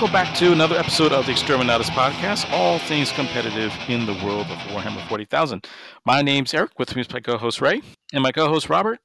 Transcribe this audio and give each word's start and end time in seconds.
welcome 0.00 0.14
back 0.14 0.34
to 0.34 0.50
another 0.50 0.76
episode 0.76 1.12
of 1.12 1.26
the 1.26 1.32
Exterminatus 1.32 1.90
Podcast, 1.90 2.50
all 2.52 2.78
things 2.78 3.12
competitive 3.12 3.70
in 3.86 4.06
the 4.06 4.14
world 4.24 4.46
of 4.46 4.56
Warhammer 4.68 5.06
40,000. 5.10 5.66
My 6.06 6.22
name's 6.22 6.54
Eric, 6.54 6.78
with 6.78 6.96
me 6.96 7.02
is 7.02 7.12
my 7.12 7.20
co-host 7.20 7.60
Ray, 7.60 7.82
and 8.14 8.22
my 8.22 8.32
co-host 8.32 8.70
Robert. 8.70 8.98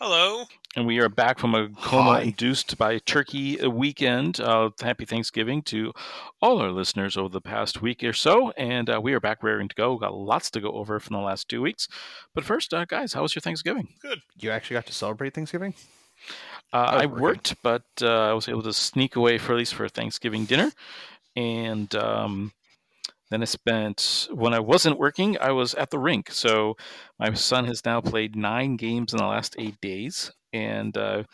Hello. 0.00 0.46
And 0.74 0.88
we 0.88 0.98
are 0.98 1.08
back 1.08 1.38
from 1.38 1.54
a 1.54 1.68
coma 1.80 2.18
induced 2.18 2.76
by 2.76 2.98
turkey 2.98 3.64
weekend. 3.64 4.40
Uh, 4.40 4.70
happy 4.80 5.04
Thanksgiving 5.04 5.62
to 5.62 5.92
all 6.42 6.58
our 6.58 6.72
listeners 6.72 7.16
over 7.16 7.28
the 7.28 7.40
past 7.40 7.80
week 7.80 8.02
or 8.02 8.12
so. 8.12 8.50
And 8.56 8.90
uh, 8.90 9.00
we 9.00 9.12
are 9.12 9.20
back 9.20 9.40
raring 9.44 9.68
to 9.68 9.74
go. 9.76 9.92
We've 9.92 10.00
got 10.00 10.16
lots 10.16 10.50
to 10.50 10.60
go 10.60 10.72
over 10.72 10.98
from 10.98 11.14
the 11.14 11.22
last 11.22 11.48
two 11.48 11.62
weeks. 11.62 11.86
But 12.34 12.42
first, 12.42 12.74
uh, 12.74 12.86
guys, 12.86 13.12
how 13.12 13.22
was 13.22 13.36
your 13.36 13.40
Thanksgiving? 13.40 13.86
Good. 14.02 14.18
You 14.40 14.50
actually 14.50 14.74
got 14.74 14.86
to 14.86 14.92
celebrate 14.92 15.32
Thanksgiving? 15.32 15.74
Uh, 16.72 17.02
I 17.02 17.06
worked, 17.06 17.54
but 17.62 17.84
uh, 18.02 18.30
I 18.30 18.32
was 18.32 18.48
able 18.48 18.62
to 18.64 18.72
sneak 18.72 19.16
away 19.16 19.38
for 19.38 19.52
at 19.52 19.58
least 19.58 19.74
for 19.74 19.88
Thanksgiving 19.88 20.44
dinner, 20.44 20.72
and 21.36 21.94
um, 21.94 22.52
then 23.30 23.42
I 23.42 23.46
spent 23.46 24.28
when 24.32 24.54
I 24.54 24.60
wasn't 24.60 24.98
working, 24.98 25.36
I 25.40 25.52
was 25.52 25.74
at 25.74 25.90
the 25.90 25.98
rink. 25.98 26.30
So 26.30 26.76
my 27.18 27.32
son 27.34 27.66
has 27.66 27.84
now 27.84 28.00
played 28.00 28.36
nine 28.36 28.76
games 28.76 29.12
in 29.12 29.18
the 29.18 29.26
last 29.26 29.54
eight 29.58 29.80
days, 29.80 30.32
and 30.52 30.96
uh, 30.96 31.24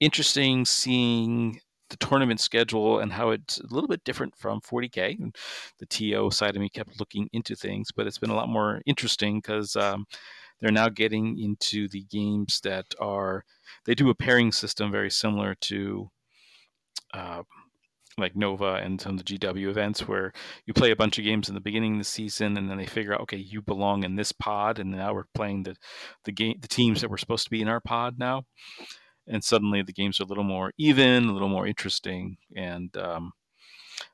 interesting 0.00 0.64
seeing 0.64 1.60
the 1.90 1.96
tournament 1.96 2.40
schedule 2.40 2.98
and 2.98 3.12
how 3.12 3.30
it's 3.30 3.58
a 3.60 3.74
little 3.74 3.88
bit 3.88 4.04
different 4.04 4.36
from 4.36 4.60
40k. 4.60 5.20
And 5.20 5.36
the 5.78 5.86
TO 5.86 6.30
side 6.30 6.56
of 6.56 6.60
me 6.60 6.68
kept 6.68 6.98
looking 6.98 7.28
into 7.32 7.54
things, 7.54 7.88
but 7.94 8.06
it's 8.06 8.18
been 8.18 8.30
a 8.30 8.34
lot 8.36 8.48
more 8.48 8.80
interesting 8.86 9.38
because 9.38 9.76
um, 9.76 10.06
they're 10.60 10.70
now 10.70 10.88
getting 10.88 11.38
into 11.38 11.88
the 11.88 12.04
games 12.04 12.60
that 12.64 12.86
are 13.00 13.44
they 13.84 13.94
do 13.94 14.10
a 14.10 14.14
pairing 14.14 14.52
system 14.52 14.90
very 14.90 15.10
similar 15.10 15.54
to 15.56 16.10
uh, 17.12 17.42
like 18.18 18.36
Nova 18.36 18.74
and 18.74 19.00
some 19.00 19.12
of 19.18 19.24
the 19.24 19.38
GW 19.38 19.68
events 19.68 20.06
where 20.06 20.32
you 20.66 20.74
play 20.74 20.90
a 20.90 20.96
bunch 20.96 21.18
of 21.18 21.24
games 21.24 21.48
in 21.48 21.54
the 21.54 21.60
beginning 21.60 21.94
of 21.94 21.98
the 21.98 22.04
season 22.04 22.56
and 22.56 22.70
then 22.70 22.78
they 22.78 22.86
figure 22.86 23.12
out 23.12 23.20
okay 23.22 23.36
you 23.36 23.60
belong 23.60 24.04
in 24.04 24.16
this 24.16 24.32
pod 24.32 24.78
and 24.78 24.92
now 24.92 25.12
we're 25.12 25.24
playing 25.34 25.64
the 25.64 25.76
the 26.24 26.32
game 26.32 26.56
the 26.60 26.68
teams 26.68 27.00
that 27.00 27.10
were 27.10 27.18
supposed 27.18 27.44
to 27.44 27.50
be 27.50 27.62
in 27.62 27.68
our 27.68 27.80
pod 27.80 28.18
now. 28.18 28.44
And 29.26 29.42
suddenly 29.42 29.82
the 29.82 29.92
games 29.92 30.20
are 30.20 30.24
a 30.24 30.26
little 30.26 30.44
more 30.44 30.72
even 30.78 31.24
a 31.24 31.32
little 31.32 31.48
more 31.48 31.66
interesting 31.66 32.36
and 32.56 32.96
um, 32.96 33.32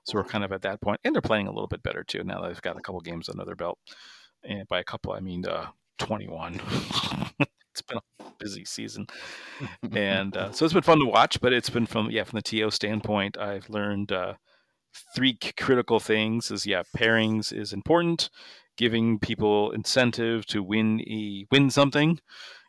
so 0.04 0.14
we're 0.14 0.24
kind 0.24 0.44
of 0.44 0.52
at 0.52 0.62
that 0.62 0.80
point 0.80 1.00
and 1.04 1.14
they're 1.14 1.22
playing 1.22 1.46
a 1.46 1.52
little 1.52 1.68
bit 1.68 1.82
better 1.82 2.04
too 2.04 2.24
now 2.24 2.40
they've 2.40 2.62
got 2.62 2.78
a 2.78 2.82
couple 2.82 3.00
games 3.00 3.28
under 3.28 3.44
their 3.44 3.56
belt. 3.56 3.78
And 4.42 4.66
by 4.68 4.80
a 4.80 4.84
couple 4.84 5.12
I 5.12 5.20
mean 5.20 5.44
uh, 5.46 5.66
21 6.00 6.60
it's 7.70 7.82
been 7.82 7.98
a 7.98 8.24
busy 8.38 8.64
season, 8.64 9.06
and 9.92 10.36
uh, 10.36 10.52
so 10.52 10.64
it's 10.64 10.74
been 10.74 10.82
fun 10.82 10.98
to 10.98 11.06
watch. 11.06 11.40
But 11.40 11.52
it's 11.52 11.70
been 11.70 11.86
from 11.86 12.10
yeah 12.10 12.24
from 12.24 12.38
the 12.38 12.42
TO 12.42 12.70
standpoint, 12.70 13.38
I've 13.38 13.68
learned 13.70 14.12
uh, 14.12 14.34
three 15.14 15.38
critical 15.56 16.00
things: 16.00 16.50
is 16.50 16.66
yeah 16.66 16.82
pairings 16.96 17.52
is 17.52 17.72
important, 17.72 18.30
giving 18.76 19.18
people 19.18 19.70
incentive 19.70 20.46
to 20.46 20.62
win 20.62 21.00
e 21.00 21.46
win 21.50 21.70
something 21.70 22.20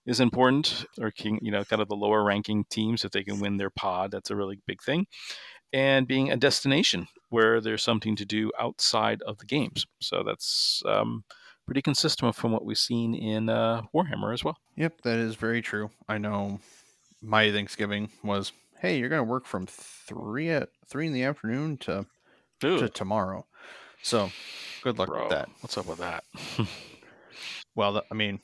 is 0.05 0.19
important, 0.19 0.85
or 0.99 1.11
king, 1.11 1.39
you 1.41 1.51
know 1.51 1.63
kind 1.63 1.81
of 1.81 1.87
the 1.87 1.95
lower 1.95 2.23
ranking 2.23 2.65
teams 2.69 3.03
if 3.05 3.11
they 3.11 3.23
can 3.23 3.39
win 3.39 3.57
their 3.57 3.69
pod, 3.69 4.11
that's 4.11 4.31
a 4.31 4.35
really 4.35 4.59
big 4.67 4.81
thing, 4.81 5.07
and 5.73 6.07
being 6.07 6.31
a 6.31 6.37
destination 6.37 7.07
where 7.29 7.61
there's 7.61 7.83
something 7.83 8.15
to 8.15 8.25
do 8.25 8.51
outside 8.59 9.21
of 9.21 9.37
the 9.37 9.45
games. 9.45 9.85
So 10.01 10.21
that's 10.25 10.83
um, 10.85 11.23
pretty 11.71 11.81
consistent 11.81 12.35
from 12.35 12.51
what 12.51 12.65
we've 12.65 12.77
seen 12.77 13.15
in 13.15 13.47
uh, 13.47 13.81
Warhammer 13.95 14.33
as 14.33 14.43
well. 14.43 14.57
Yep, 14.75 15.03
that 15.03 15.17
is 15.17 15.35
very 15.35 15.61
true. 15.61 15.89
I 16.09 16.17
know 16.17 16.59
my 17.21 17.49
Thanksgiving 17.49 18.09
was, 18.25 18.51
hey, 18.81 18.99
you're 18.99 19.07
going 19.07 19.25
to 19.25 19.31
work 19.31 19.45
from 19.45 19.67
three 19.67 20.49
at 20.49 20.67
three 20.89 21.07
in 21.07 21.13
the 21.13 21.23
afternoon 21.23 21.77
to 21.77 22.05
to 22.59 22.89
tomorrow. 22.89 23.45
So, 24.03 24.31
good 24.83 24.99
luck 24.99 25.07
Bro, 25.07 25.21
with 25.21 25.29
that. 25.29 25.47
What's 25.61 25.77
up 25.77 25.85
with 25.85 25.99
that? 25.99 26.25
well, 27.73 28.03
I 28.11 28.15
mean, 28.15 28.41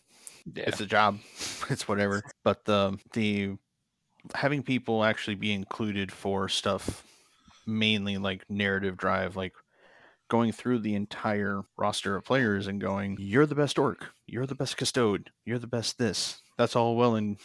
yeah. 0.53 0.63
it's 0.65 0.79
a 0.79 0.85
job. 0.85 1.19
it's 1.69 1.85
whatever. 1.85 2.23
But 2.45 2.63
the 2.63 2.97
the 3.11 3.57
having 4.35 4.63
people 4.63 5.03
actually 5.03 5.35
be 5.35 5.51
included 5.51 6.13
for 6.13 6.47
stuff 6.47 7.03
mainly 7.65 8.15
like 8.15 8.49
narrative 8.49 8.95
drive 8.95 9.35
like 9.35 9.51
going 10.29 10.51
through 10.51 10.79
the 10.79 10.95
entire 10.95 11.61
roster 11.77 12.15
of 12.15 12.25
players 12.25 12.67
and 12.67 12.81
going, 12.81 13.17
"You're 13.19 13.45
the 13.45 13.55
best 13.55 13.79
orc. 13.79 14.07
You're 14.25 14.45
the 14.45 14.55
best 14.55 14.77
custode. 14.77 15.31
You're 15.45 15.59
the 15.59 15.67
best 15.67 15.97
this." 15.97 16.41
That's 16.57 16.75
all 16.75 16.95
well 16.95 17.15
and 17.15 17.37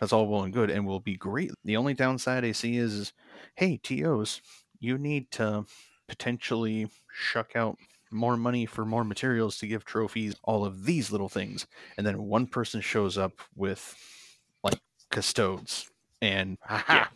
that's 0.00 0.12
all 0.12 0.26
well 0.26 0.42
and 0.42 0.52
good, 0.52 0.70
and 0.70 0.86
will 0.86 1.00
be 1.00 1.16
great. 1.16 1.52
The 1.64 1.76
only 1.76 1.94
downside 1.94 2.44
I 2.44 2.52
see 2.52 2.76
is, 2.76 2.94
is 2.94 3.12
hey, 3.56 3.78
tos, 3.78 4.40
you 4.80 4.98
need 4.98 5.30
to 5.32 5.64
potentially 6.08 6.88
shuck 7.12 7.54
out 7.56 7.78
more 8.10 8.36
money 8.36 8.66
for 8.66 8.84
more 8.84 9.04
materials 9.04 9.58
to 9.58 9.66
give 9.66 9.84
trophies, 9.84 10.34
all 10.44 10.64
of 10.64 10.84
these 10.84 11.10
little 11.10 11.28
things, 11.28 11.66
and 11.96 12.06
then 12.06 12.22
one 12.22 12.46
person 12.46 12.80
shows 12.80 13.16
up 13.18 13.32
with 13.56 13.94
like 14.62 14.80
custodes 15.10 15.90
and 16.20 16.58
yeah. 16.70 17.06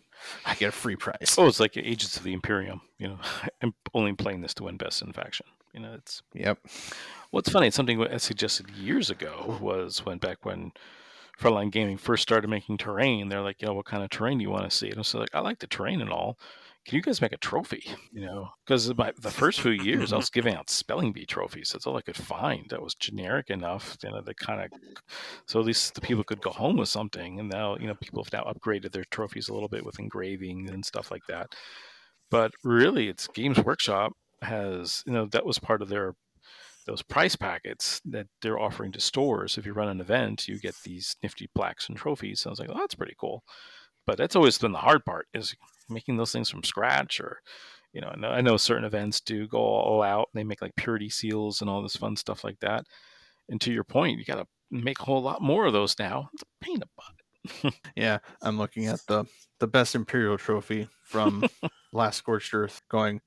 I 0.44 0.54
get 0.54 0.68
a 0.68 0.72
free 0.72 0.96
prize. 0.96 1.34
Oh, 1.38 1.46
it's 1.46 1.60
like 1.60 1.76
Agents 1.76 2.16
of 2.16 2.22
the 2.22 2.32
Imperium. 2.32 2.80
You 2.98 3.08
know, 3.08 3.18
I'm 3.62 3.74
only 3.94 4.12
playing 4.12 4.40
this 4.40 4.54
to 4.54 4.64
win 4.64 4.76
best 4.76 5.02
in 5.02 5.12
faction. 5.12 5.46
You 5.72 5.80
know, 5.80 5.94
it's 5.94 6.22
yep. 6.34 6.58
What's 7.30 7.50
funny, 7.50 7.68
it's 7.68 7.76
something 7.76 8.02
I 8.02 8.16
suggested 8.16 8.70
years 8.70 9.10
ago 9.10 9.58
was 9.60 10.04
when 10.04 10.18
back 10.18 10.44
when 10.44 10.72
Frontline 11.38 11.70
Gaming 11.70 11.98
first 11.98 12.22
started 12.22 12.48
making 12.48 12.78
terrain. 12.78 13.28
They're 13.28 13.42
like, 13.42 13.62
you 13.62 13.68
know, 13.68 13.74
what 13.74 13.86
kind 13.86 14.02
of 14.02 14.10
terrain 14.10 14.38
do 14.38 14.42
you 14.42 14.50
want 14.50 14.68
to 14.68 14.76
see? 14.76 14.88
And 14.88 14.96
I 14.96 15.00
was 15.00 15.14
like, 15.14 15.34
I 15.34 15.40
like 15.40 15.58
the 15.60 15.66
terrain 15.66 16.00
and 16.00 16.10
all, 16.10 16.38
can 16.88 16.96
you 16.96 17.02
guys 17.02 17.20
make 17.20 17.34
a 17.34 17.38
trophy? 17.38 17.84
You 18.12 18.22
know, 18.22 18.48
because 18.66 18.88
the 18.88 19.30
first 19.30 19.60
few 19.60 19.72
years 19.72 20.10
I 20.10 20.16
was 20.16 20.30
giving 20.30 20.54
out 20.54 20.70
spelling 20.70 21.12
bee 21.12 21.26
trophies. 21.26 21.70
That's 21.70 21.86
all 21.86 21.98
I 21.98 22.00
could 22.00 22.16
find 22.16 22.64
that 22.70 22.82
was 22.82 22.94
generic 22.94 23.50
enough, 23.50 23.98
you 24.02 24.10
know, 24.10 24.22
that 24.22 24.38
kind 24.38 24.62
of, 24.62 24.70
so 25.46 25.60
at 25.60 25.66
least 25.66 25.94
the 25.94 26.00
people 26.00 26.24
could 26.24 26.40
go 26.40 26.48
home 26.48 26.78
with 26.78 26.88
something. 26.88 27.40
And 27.40 27.50
now, 27.50 27.76
you 27.76 27.86
know, 27.86 27.94
people 27.94 28.24
have 28.24 28.32
now 28.32 28.50
upgraded 28.50 28.92
their 28.92 29.04
trophies 29.10 29.50
a 29.50 29.52
little 29.52 29.68
bit 29.68 29.84
with 29.84 29.98
engraving 29.98 30.70
and 30.70 30.82
stuff 30.82 31.10
like 31.10 31.26
that. 31.28 31.54
But 32.30 32.52
really, 32.64 33.08
it's 33.08 33.28
Games 33.28 33.58
Workshop 33.58 34.12
has, 34.40 35.02
you 35.06 35.12
know, 35.12 35.26
that 35.26 35.44
was 35.44 35.58
part 35.58 35.82
of 35.82 35.90
their 35.90 36.14
those 36.86 37.02
price 37.02 37.36
packets 37.36 38.00
that 38.06 38.28
they're 38.40 38.58
offering 38.58 38.92
to 38.92 39.00
stores. 39.00 39.58
If 39.58 39.66
you 39.66 39.74
run 39.74 39.90
an 39.90 40.00
event, 40.00 40.48
you 40.48 40.58
get 40.58 40.74
these 40.84 41.16
nifty 41.22 41.50
plaques 41.54 41.90
and 41.90 41.98
trophies. 41.98 42.40
So 42.40 42.48
I 42.48 42.52
was 42.52 42.60
like, 42.60 42.70
oh, 42.72 42.78
that's 42.78 42.94
pretty 42.94 43.14
cool. 43.20 43.44
But 44.08 44.16
that's 44.16 44.36
always 44.36 44.56
been 44.56 44.72
the 44.72 44.78
hard 44.78 45.04
part 45.04 45.28
is 45.34 45.54
making 45.90 46.16
those 46.16 46.32
things 46.32 46.48
from 46.48 46.64
scratch 46.64 47.20
or 47.20 47.42
you 47.92 48.00
know, 48.00 48.08
I 48.08 48.16
know, 48.16 48.28
I 48.28 48.40
know 48.40 48.56
certain 48.56 48.86
events 48.86 49.20
do 49.20 49.46
go 49.46 49.58
all 49.58 50.02
out. 50.02 50.30
They 50.32 50.44
make 50.44 50.62
like 50.62 50.76
purity 50.76 51.10
seals 51.10 51.60
and 51.60 51.68
all 51.68 51.82
this 51.82 51.96
fun 51.96 52.16
stuff 52.16 52.42
like 52.42 52.58
that. 52.60 52.86
And 53.50 53.60
to 53.60 53.72
your 53.72 53.84
point, 53.84 54.18
you 54.18 54.24
got 54.24 54.36
to 54.36 54.46
make 54.70 55.00
a 55.00 55.04
whole 55.04 55.20
lot 55.20 55.42
more 55.42 55.66
of 55.66 55.74
those 55.74 55.98
now. 55.98 56.30
It's 56.32 56.42
a 56.42 56.64
pain 56.64 56.76
in 56.76 56.80
the 56.80 56.88
butt. 56.96 57.74
yeah, 57.96 58.18
I'm 58.40 58.56
looking 58.56 58.86
at 58.86 59.00
the 59.08 59.26
the 59.58 59.66
best 59.66 59.94
Imperial 59.94 60.38
trophy 60.38 60.88
from 61.02 61.44
last 61.92 62.16
Scorched 62.16 62.54
Earth. 62.54 62.80
Going, 62.88 63.20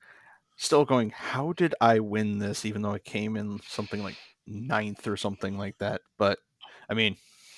still 0.56 0.84
going. 0.84 1.10
How 1.10 1.52
did 1.52 1.76
I 1.80 2.00
win 2.00 2.40
this? 2.40 2.64
Even 2.64 2.82
though 2.82 2.94
I 2.94 2.98
came 2.98 3.36
in 3.36 3.60
something 3.68 4.02
like 4.02 4.16
ninth 4.48 5.06
or 5.06 5.16
something 5.16 5.56
like 5.56 5.78
that. 5.78 6.00
But 6.18 6.40
I 6.90 6.94
mean, 6.94 7.16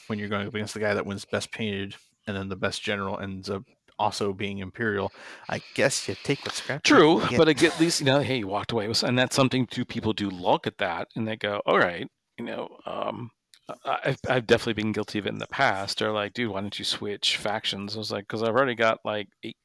when 0.08 0.18
you're 0.18 0.28
going 0.28 0.46
up 0.46 0.54
against 0.54 0.74
the 0.74 0.80
guy 0.80 0.92
that 0.92 1.06
wins 1.06 1.24
best 1.24 1.50
painted 1.52 1.96
and 2.26 2.36
then 2.36 2.48
the 2.48 2.56
best 2.56 2.82
general 2.82 3.18
ends 3.18 3.50
up 3.50 3.64
also 3.98 4.32
being 4.32 4.58
imperial, 4.58 5.12
I 5.48 5.60
guess 5.74 6.08
you 6.08 6.16
take 6.22 6.44
what 6.44 6.54
scratch. 6.54 6.82
True, 6.82 7.22
but 7.36 7.48
at 7.48 7.80
least 7.80 8.00
you 8.00 8.06
know, 8.06 8.20
hey, 8.20 8.38
you 8.38 8.48
walked 8.48 8.72
away 8.72 8.88
with, 8.88 9.02
and 9.02 9.18
that's 9.18 9.36
something 9.36 9.66
two 9.66 9.84
people 9.84 10.12
do 10.12 10.30
look 10.30 10.66
at 10.66 10.78
that 10.78 11.08
and 11.14 11.26
they 11.26 11.36
go, 11.36 11.62
all 11.66 11.78
right, 11.78 12.08
you 12.38 12.44
know, 12.44 12.76
um, 12.86 13.30
I've, 13.84 14.18
I've 14.28 14.46
definitely 14.46 14.82
been 14.82 14.92
guilty 14.92 15.18
of 15.18 15.26
it 15.26 15.32
in 15.32 15.38
the 15.38 15.46
past. 15.46 15.98
They're 15.98 16.12
like, 16.12 16.34
dude, 16.34 16.50
why 16.50 16.60
don't 16.60 16.78
you 16.78 16.84
switch 16.84 17.38
factions? 17.38 17.96
I 17.96 17.98
was 17.98 18.12
like, 18.12 18.24
because 18.24 18.42
I've 18.42 18.54
already 18.54 18.74
got 18.74 18.98
like 19.04 19.28
eight, 19.42 19.56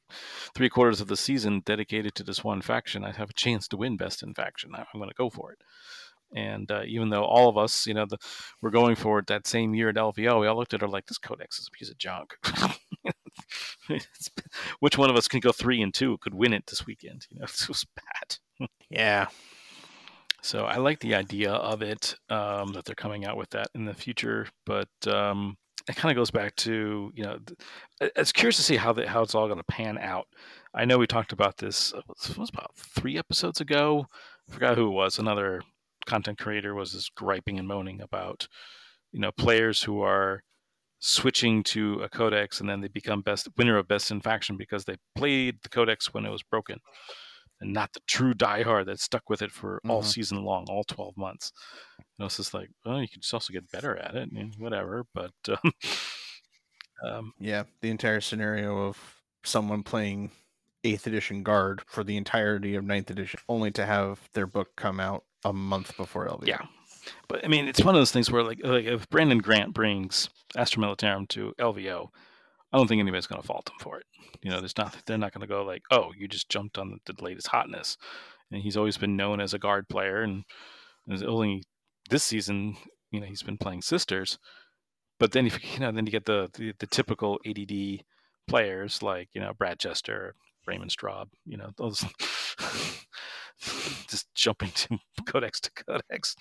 three 0.54 0.70
quarters 0.70 1.02
of 1.02 1.08
the 1.08 1.18
season 1.18 1.60
dedicated 1.66 2.14
to 2.14 2.22
this 2.22 2.42
one 2.42 2.62
faction. 2.62 3.04
I 3.04 3.12
have 3.12 3.30
a 3.30 3.34
chance 3.34 3.68
to 3.68 3.76
win 3.76 3.98
best 3.98 4.22
in 4.22 4.32
faction. 4.32 4.70
I'm 4.74 4.86
going 4.94 5.10
to 5.10 5.14
go 5.14 5.28
for 5.28 5.52
it. 5.52 5.58
And 6.34 6.70
uh, 6.70 6.82
even 6.86 7.10
though 7.10 7.24
all 7.24 7.48
of 7.48 7.58
us, 7.58 7.86
you 7.86 7.94
know, 7.94 8.06
the, 8.06 8.18
we're 8.62 8.70
going 8.70 8.94
for 8.94 9.18
it 9.18 9.26
that 9.26 9.46
same 9.46 9.74
year 9.74 9.88
at 9.88 9.96
LVO, 9.96 10.40
we 10.40 10.46
all 10.46 10.56
looked 10.56 10.74
at 10.74 10.80
her 10.80 10.88
like, 10.88 11.06
this 11.06 11.18
codex 11.18 11.58
is 11.58 11.68
a 11.68 11.76
piece 11.76 11.90
of 11.90 11.98
junk. 11.98 12.36
which 14.80 14.98
one 14.98 15.10
of 15.10 15.16
us 15.16 15.28
can 15.28 15.40
go 15.40 15.52
three 15.52 15.82
and 15.82 15.92
two 15.92 16.18
could 16.18 16.34
win 16.34 16.52
it 16.52 16.66
this 16.66 16.86
weekend? 16.86 17.26
You 17.30 17.40
know, 17.40 17.46
this 17.46 17.68
was 17.68 17.84
bad. 17.96 18.68
yeah. 18.88 19.26
So 20.42 20.64
I 20.64 20.76
like 20.76 21.00
the 21.00 21.14
idea 21.14 21.52
of 21.52 21.82
it 21.82 22.14
um, 22.30 22.72
that 22.72 22.84
they're 22.84 22.94
coming 22.94 23.26
out 23.26 23.36
with 23.36 23.50
that 23.50 23.68
in 23.74 23.84
the 23.84 23.92
future, 23.92 24.46
but 24.64 24.88
um, 25.06 25.58
it 25.88 25.96
kind 25.96 26.10
of 26.10 26.16
goes 26.16 26.30
back 26.30 26.56
to 26.56 27.12
you 27.14 27.24
know, 27.24 27.38
it's 28.00 28.32
curious 28.32 28.56
to 28.56 28.62
see 28.62 28.76
how 28.76 28.92
the, 28.92 29.06
how 29.06 29.22
it's 29.22 29.34
all 29.34 29.46
going 29.46 29.58
to 29.58 29.64
pan 29.64 29.98
out. 29.98 30.26
I 30.72 30.86
know 30.86 30.98
we 30.98 31.06
talked 31.06 31.32
about 31.32 31.58
this 31.58 31.92
uh, 31.92 32.00
was 32.38 32.48
about 32.48 32.74
three 32.76 33.18
episodes 33.18 33.60
ago. 33.60 34.06
I 34.48 34.52
forgot 34.52 34.78
who 34.78 34.86
it 34.86 34.94
was. 34.94 35.18
Another 35.18 35.62
content 36.10 36.38
creator 36.38 36.74
was 36.74 36.92
just 36.92 37.14
griping 37.14 37.58
and 37.58 37.68
moaning 37.68 38.00
about 38.00 38.48
you 39.12 39.20
know 39.20 39.30
players 39.32 39.82
who 39.82 40.02
are 40.02 40.42
switching 40.98 41.62
to 41.62 42.02
a 42.02 42.08
codex 42.08 42.60
and 42.60 42.68
then 42.68 42.80
they 42.80 42.88
become 42.88 43.22
best 43.22 43.48
winner 43.56 43.78
of 43.78 43.88
best 43.88 44.10
in 44.10 44.20
faction 44.20 44.56
because 44.56 44.84
they 44.84 44.96
played 45.14 45.56
the 45.62 45.68
codex 45.68 46.12
when 46.12 46.26
it 46.26 46.30
was 46.30 46.42
broken 46.42 46.78
and 47.60 47.72
not 47.72 47.92
the 47.92 48.00
true 48.06 48.34
diehard 48.34 48.86
that 48.86 49.00
stuck 49.00 49.28
with 49.28 49.42
it 49.42 49.50
for 49.50 49.76
mm-hmm. 49.76 49.90
all 49.90 50.02
season 50.02 50.44
long, 50.44 50.66
all 50.68 50.84
12 50.84 51.16
months. 51.16 51.52
You 51.98 52.04
know, 52.18 52.26
it's 52.26 52.38
just 52.38 52.54
like, 52.54 52.70
well, 52.84 53.00
you 53.00 53.08
can 53.08 53.20
just 53.20 53.34
also 53.34 53.52
get 53.52 53.70
better 53.70 53.96
at 53.96 54.14
it, 54.14 54.30
and 54.32 54.54
whatever. 54.58 55.04
But 55.14 55.32
um, 55.48 55.72
um, 57.04 57.32
yeah, 57.38 57.64
the 57.80 57.90
entire 57.90 58.20
scenario 58.20 58.78
of 58.78 58.98
someone 59.44 59.82
playing 59.82 60.30
eighth 60.84 61.06
edition 61.06 61.42
guard 61.42 61.82
for 61.86 62.02
the 62.02 62.16
entirety 62.16 62.74
of 62.74 62.84
ninth 62.84 63.10
edition, 63.10 63.40
only 63.48 63.70
to 63.72 63.84
have 63.84 64.28
their 64.32 64.46
book 64.46 64.68
come 64.76 65.00
out 65.00 65.24
a 65.44 65.52
month 65.52 65.96
before 65.96 66.28
LVO. 66.28 66.46
Yeah, 66.46 66.62
but 67.28 67.44
I 67.44 67.48
mean, 67.48 67.68
it's 67.68 67.84
one 67.84 67.94
of 67.94 68.00
those 68.00 68.12
things 68.12 68.30
where, 68.30 68.42
like, 68.42 68.60
like 68.64 68.84
if 68.84 69.08
Brandon 69.10 69.38
Grant 69.38 69.74
brings 69.74 70.28
Astra 70.56 70.82
Militarum 70.82 71.28
to 71.28 71.54
LVO, 71.58 72.08
I 72.72 72.76
don't 72.76 72.86
think 72.86 73.00
anybody's 73.00 73.26
going 73.26 73.40
to 73.40 73.46
fault 73.46 73.68
him 73.68 73.76
for 73.80 73.98
it. 73.98 74.06
You 74.42 74.50
know, 74.50 74.60
there's 74.60 74.76
not 74.76 74.96
they're 75.06 75.18
not 75.18 75.32
going 75.32 75.42
to 75.42 75.46
go 75.46 75.62
like, 75.64 75.82
oh, 75.90 76.12
you 76.16 76.28
just 76.28 76.48
jumped 76.48 76.78
on 76.78 76.98
the, 77.06 77.12
the, 77.12 77.24
latest 77.24 77.48
hotness. 77.48 77.96
And 78.50 78.62
he's 78.62 78.76
always 78.76 78.96
been 78.96 79.16
known 79.16 79.40
as 79.40 79.54
a 79.54 79.58
guard 79.58 79.88
player, 79.88 80.22
and 80.22 80.44
only 81.08 81.64
this 82.08 82.24
season, 82.24 82.76
you 83.10 83.20
know, 83.20 83.26
he's 83.26 83.42
been 83.42 83.58
playing 83.58 83.82
sisters. 83.82 84.38
But 85.18 85.32
then 85.32 85.46
if 85.46 85.58
you 85.74 85.80
know, 85.80 85.92
then 85.92 86.06
you 86.06 86.12
get 86.12 86.26
the 86.26 86.48
the, 86.54 86.72
the 86.78 86.86
typical 86.86 87.38
ADD 87.46 88.04
players 88.48 89.02
like 89.02 89.28
you 89.32 89.40
know 89.40 89.52
Brad 89.56 89.78
Chester, 89.78 90.34
Raymond 90.66 90.90
Straub, 90.90 91.26
you 91.44 91.56
know 91.56 91.70
those 91.76 92.00
mm-hmm. 92.60 93.04
just 94.08 94.32
jumping 94.34 94.70
to 94.70 94.98
codex 95.26 95.60
to 95.60 95.70
codex, 95.70 96.36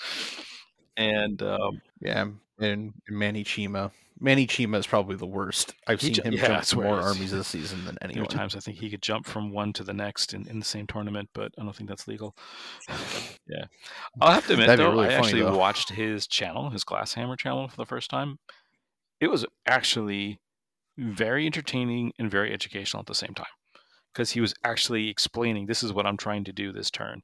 and 0.98 1.42
um, 1.42 1.81
yeah, 2.01 2.25
and 2.60 2.94
Manny 3.10 3.44
Chima. 3.44 3.92
Manny 4.21 4.45
Chima 4.45 4.77
is 4.77 4.86
probably 4.86 5.16
the 5.16 5.25
worst. 5.25 5.74
I've 5.88 6.01
seen 6.01 6.21
him 6.21 6.33
yeah, 6.33 6.62
jump 6.62 6.83
more 6.83 7.00
armies 7.00 7.31
this 7.31 7.48
season 7.48 7.86
than 7.86 7.98
anyone. 8.01 8.27
There 8.27 8.38
times 8.38 8.54
I 8.54 8.60
think 8.60 8.77
he 8.77 8.89
could 8.89 9.01
jump 9.01 9.25
from 9.25 9.51
one 9.51 9.71
to 9.74 9.83
the 9.83 9.94
next 9.94 10.33
in, 10.33 10.45
in 10.48 10.60
the 10.60 10.66
same 10.66 10.88
tournament, 10.88 11.30
but 11.33 11.54
I 11.57 11.63
don't 11.63 11.74
think 11.74 11.88
that's 11.88 12.06
legal. 12.06 12.36
yeah, 13.48 13.66
I'll 14.19 14.33
have 14.33 14.45
to 14.48 14.54
admit 14.54 14.77
though, 14.77 14.92
really 14.92 15.07
I 15.07 15.12
funny, 15.12 15.27
actually 15.27 15.42
though. 15.44 15.57
watched 15.57 15.92
his 15.92 16.27
channel, 16.27 16.69
his 16.69 16.83
Glasshammer 16.83 17.38
channel, 17.38 17.69
for 17.69 17.77
the 17.77 17.86
first 17.86 18.10
time. 18.10 18.39
It 19.21 19.27
was 19.27 19.45
actually 19.66 20.39
very 20.98 21.45
entertaining 21.45 22.12
and 22.19 22.30
very 22.30 22.54
educational 22.54 23.00
at 23.00 23.07
the 23.07 23.16
same 23.16 23.33
time 23.33 23.48
because 24.14 24.32
he 24.32 24.42
was 24.42 24.54
actually 24.64 25.10
explaining 25.10 25.66
this 25.66 25.84
is 25.84 25.94
what 25.94 26.06
I'm 26.06 26.18
trying 26.18 26.44
to 26.46 26.54
do 26.54 26.72
this 26.72 26.92
turn, 26.92 27.22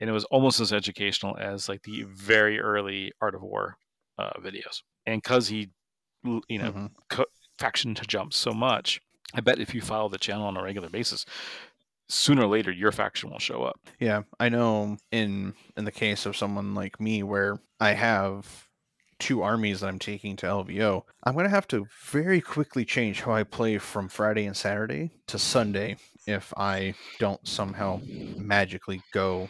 and 0.00 0.08
it 0.08 0.12
was 0.12 0.24
almost 0.24 0.60
as 0.60 0.72
educational 0.72 1.36
as 1.38 1.68
like 1.68 1.82
the 1.82 2.04
very 2.04 2.60
early 2.60 3.12
Art 3.20 3.34
of 3.34 3.42
War 3.42 3.76
uh, 4.18 4.30
videos. 4.40 4.82
And 5.06 5.22
because 5.22 5.48
he, 5.48 5.70
you 6.24 6.58
know, 6.58 6.70
mm-hmm. 6.70 6.86
co- 7.08 7.24
faction 7.58 7.94
to 7.94 8.04
jump 8.06 8.32
so 8.34 8.52
much, 8.52 9.00
I 9.34 9.40
bet 9.40 9.58
if 9.58 9.74
you 9.74 9.80
follow 9.80 10.08
the 10.08 10.18
channel 10.18 10.46
on 10.46 10.56
a 10.56 10.62
regular 10.62 10.88
basis, 10.88 11.24
sooner 12.08 12.42
or 12.42 12.48
later 12.48 12.70
your 12.70 12.92
faction 12.92 13.30
will 13.30 13.38
show 13.38 13.62
up. 13.62 13.78
Yeah, 13.98 14.22
I 14.40 14.48
know 14.48 14.96
in 15.12 15.54
in 15.76 15.84
the 15.84 15.92
case 15.92 16.26
of 16.26 16.36
someone 16.36 16.74
like 16.74 17.00
me 17.00 17.22
where 17.22 17.58
I 17.80 17.92
have 17.92 18.68
two 19.18 19.42
armies 19.42 19.80
that 19.80 19.88
I'm 19.88 19.98
taking 19.98 20.36
to 20.36 20.46
LVO, 20.46 21.02
I'm 21.24 21.32
going 21.34 21.44
to 21.44 21.50
have 21.50 21.66
to 21.68 21.86
very 22.04 22.40
quickly 22.40 22.84
change 22.84 23.22
how 23.22 23.32
I 23.32 23.42
play 23.42 23.78
from 23.78 24.08
Friday 24.08 24.46
and 24.46 24.56
Saturday 24.56 25.10
to 25.26 25.38
Sunday 25.38 25.96
if 26.28 26.52
I 26.56 26.94
don't 27.18 27.46
somehow 27.48 28.00
magically 28.36 29.02
go 29.12 29.48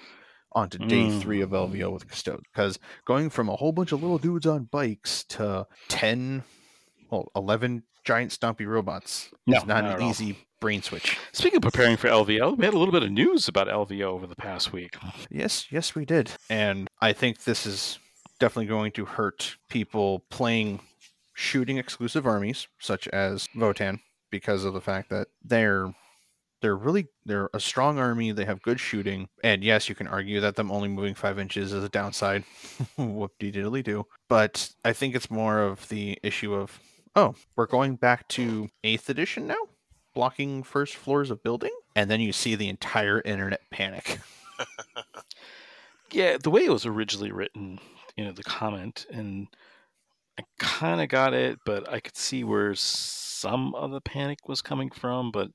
onto 0.53 0.79
day 0.79 1.09
mm. 1.09 1.21
three 1.21 1.41
of 1.41 1.51
LVO 1.51 1.93
with 1.93 2.09
Custode. 2.09 2.45
Because 2.53 2.79
going 3.05 3.31
from 3.31 3.49
a 3.49 3.57
whole 3.57 3.73
bunch 3.73 3.93
of 3.93 4.03
little 4.03 4.19
dudes 4.19 4.47
on 4.47 4.65
bikes 4.65 5.25
to 5.25 5.67
10, 5.89 6.45
well, 7.11 7.31
11 7.35 7.83
giant 8.05 8.31
stompy 8.31 8.67
robots 8.67 9.31
no, 9.47 9.59
is 9.59 9.67
not, 9.67 9.85
not 9.85 10.01
an 10.01 10.07
easy 10.09 10.33
all. 10.33 10.39
brain 10.61 10.83
switch. 10.83 11.19
Speaking 11.33 11.59
of 11.59 11.63
preparing 11.63 11.97
for 11.97 12.09
LVO, 12.09 12.57
we 12.57 12.65
had 12.65 12.75
a 12.75 12.79
little 12.79 12.93
bit 12.93 13.03
of 13.03 13.11
news 13.11 13.49
about 13.49 13.67
LVO 13.67 14.03
over 14.03 14.27
the 14.27 14.37
past 14.37 14.73
week. 14.73 14.97
Yes, 15.31 15.67
yes, 15.71 15.95
we 15.95 16.05
did. 16.05 16.31
And 16.49 16.89
I 17.01 17.13
think 17.13 17.45
this 17.45 17.67
is 17.67 17.99
definitely 18.39 18.67
going 18.67 18.93
to 18.93 19.05
hurt 19.05 19.57
people 19.69 20.25
playing 20.31 20.81
shooting 21.35 21.77
exclusive 21.77 22.27
armies 22.27 22.67
such 22.79 23.07
as 23.09 23.49
Votann, 23.55 24.01
because 24.31 24.65
of 24.65 24.75
the 24.75 24.81
fact 24.81 25.11
that 25.11 25.29
they're 25.43 25.93
they're 26.61 26.77
really 26.77 27.09
they're 27.25 27.51
a 27.55 27.61
strong 27.61 27.99
army 27.99 28.33
they 28.33 28.45
have 28.45 28.63
good 28.63 28.81
shooting 28.81 29.29
and 29.43 29.63
yes 29.63 29.89
you 29.89 29.95
can 29.95 30.07
argue 30.07 30.41
that 30.41 30.57
them 30.57 30.71
only 30.71 30.89
moving 30.89 31.15
five 31.15 31.39
inches 31.39 31.73
is 31.73 31.85
a 31.85 31.89
downside. 31.89 32.45
Whoop 32.97 33.33
de 33.39 33.53
diddly 33.53 33.83
do. 33.83 34.07
But 34.29 34.71
i 34.85 34.93
think 34.93 35.15
it's 35.15 35.31
more 35.31 35.61
of 35.61 35.89
the 35.89 36.19
issue 36.23 36.55
of 36.55 36.79
oh 37.17 37.35
we're 37.57 37.67
going 37.67 37.97
back 37.97 38.27
to 38.29 38.69
eighth 38.85 39.09
edition 39.09 39.47
now? 39.47 39.69
Blocking 40.15 40.63
first 40.63 40.97
floors 40.97 41.31
of 41.31 41.43
building? 41.43 41.73
And 41.95 42.11
then 42.11 42.21
you 42.21 42.33
see 42.33 42.55
the 42.55 42.69
entire 42.69 43.21
internet 43.25 43.61
panic. 43.71 44.19
Yeah 46.11 46.39
the 46.43 46.51
way 46.51 46.65
it 46.65 46.71
was 46.71 46.87
originally 46.87 47.33
written 47.33 47.79
you 48.17 48.25
know 48.25 48.33
the 48.33 48.43
comment 48.43 49.07
and 49.11 49.47
i 50.39 50.43
kind 50.59 51.01
of 51.01 51.09
got 51.09 51.35
it 51.35 51.59
but 51.65 51.89
i 51.89 52.01
could 52.01 52.17
see 52.17 52.45
where 52.45 52.75
some 52.75 53.75
of 53.75 53.91
the 53.91 54.01
panic 54.01 54.49
was 54.49 54.63
coming 54.63 54.91
from 54.91 55.31
but 55.31 55.51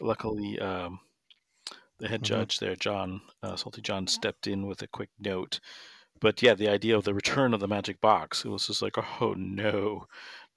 luckily 0.00 0.58
um, 0.58 1.00
the 1.98 2.08
head 2.08 2.22
mm-hmm. 2.22 2.34
judge 2.34 2.58
there 2.58 2.76
john 2.76 3.20
uh, 3.42 3.56
salty 3.56 3.80
john 3.80 4.06
stepped 4.06 4.46
in 4.46 4.66
with 4.66 4.82
a 4.82 4.86
quick 4.86 5.10
note. 5.18 5.60
But 6.20 6.42
yeah 6.42 6.54
the 6.54 6.68
idea 6.68 6.96
of 6.96 7.04
the 7.04 7.14
return 7.14 7.54
of 7.54 7.60
the 7.60 7.68
magic 7.68 8.00
box 8.00 8.44
it 8.44 8.48
was 8.48 8.66
just 8.66 8.82
like 8.82 8.96
oh 9.20 9.34
no. 9.36 10.06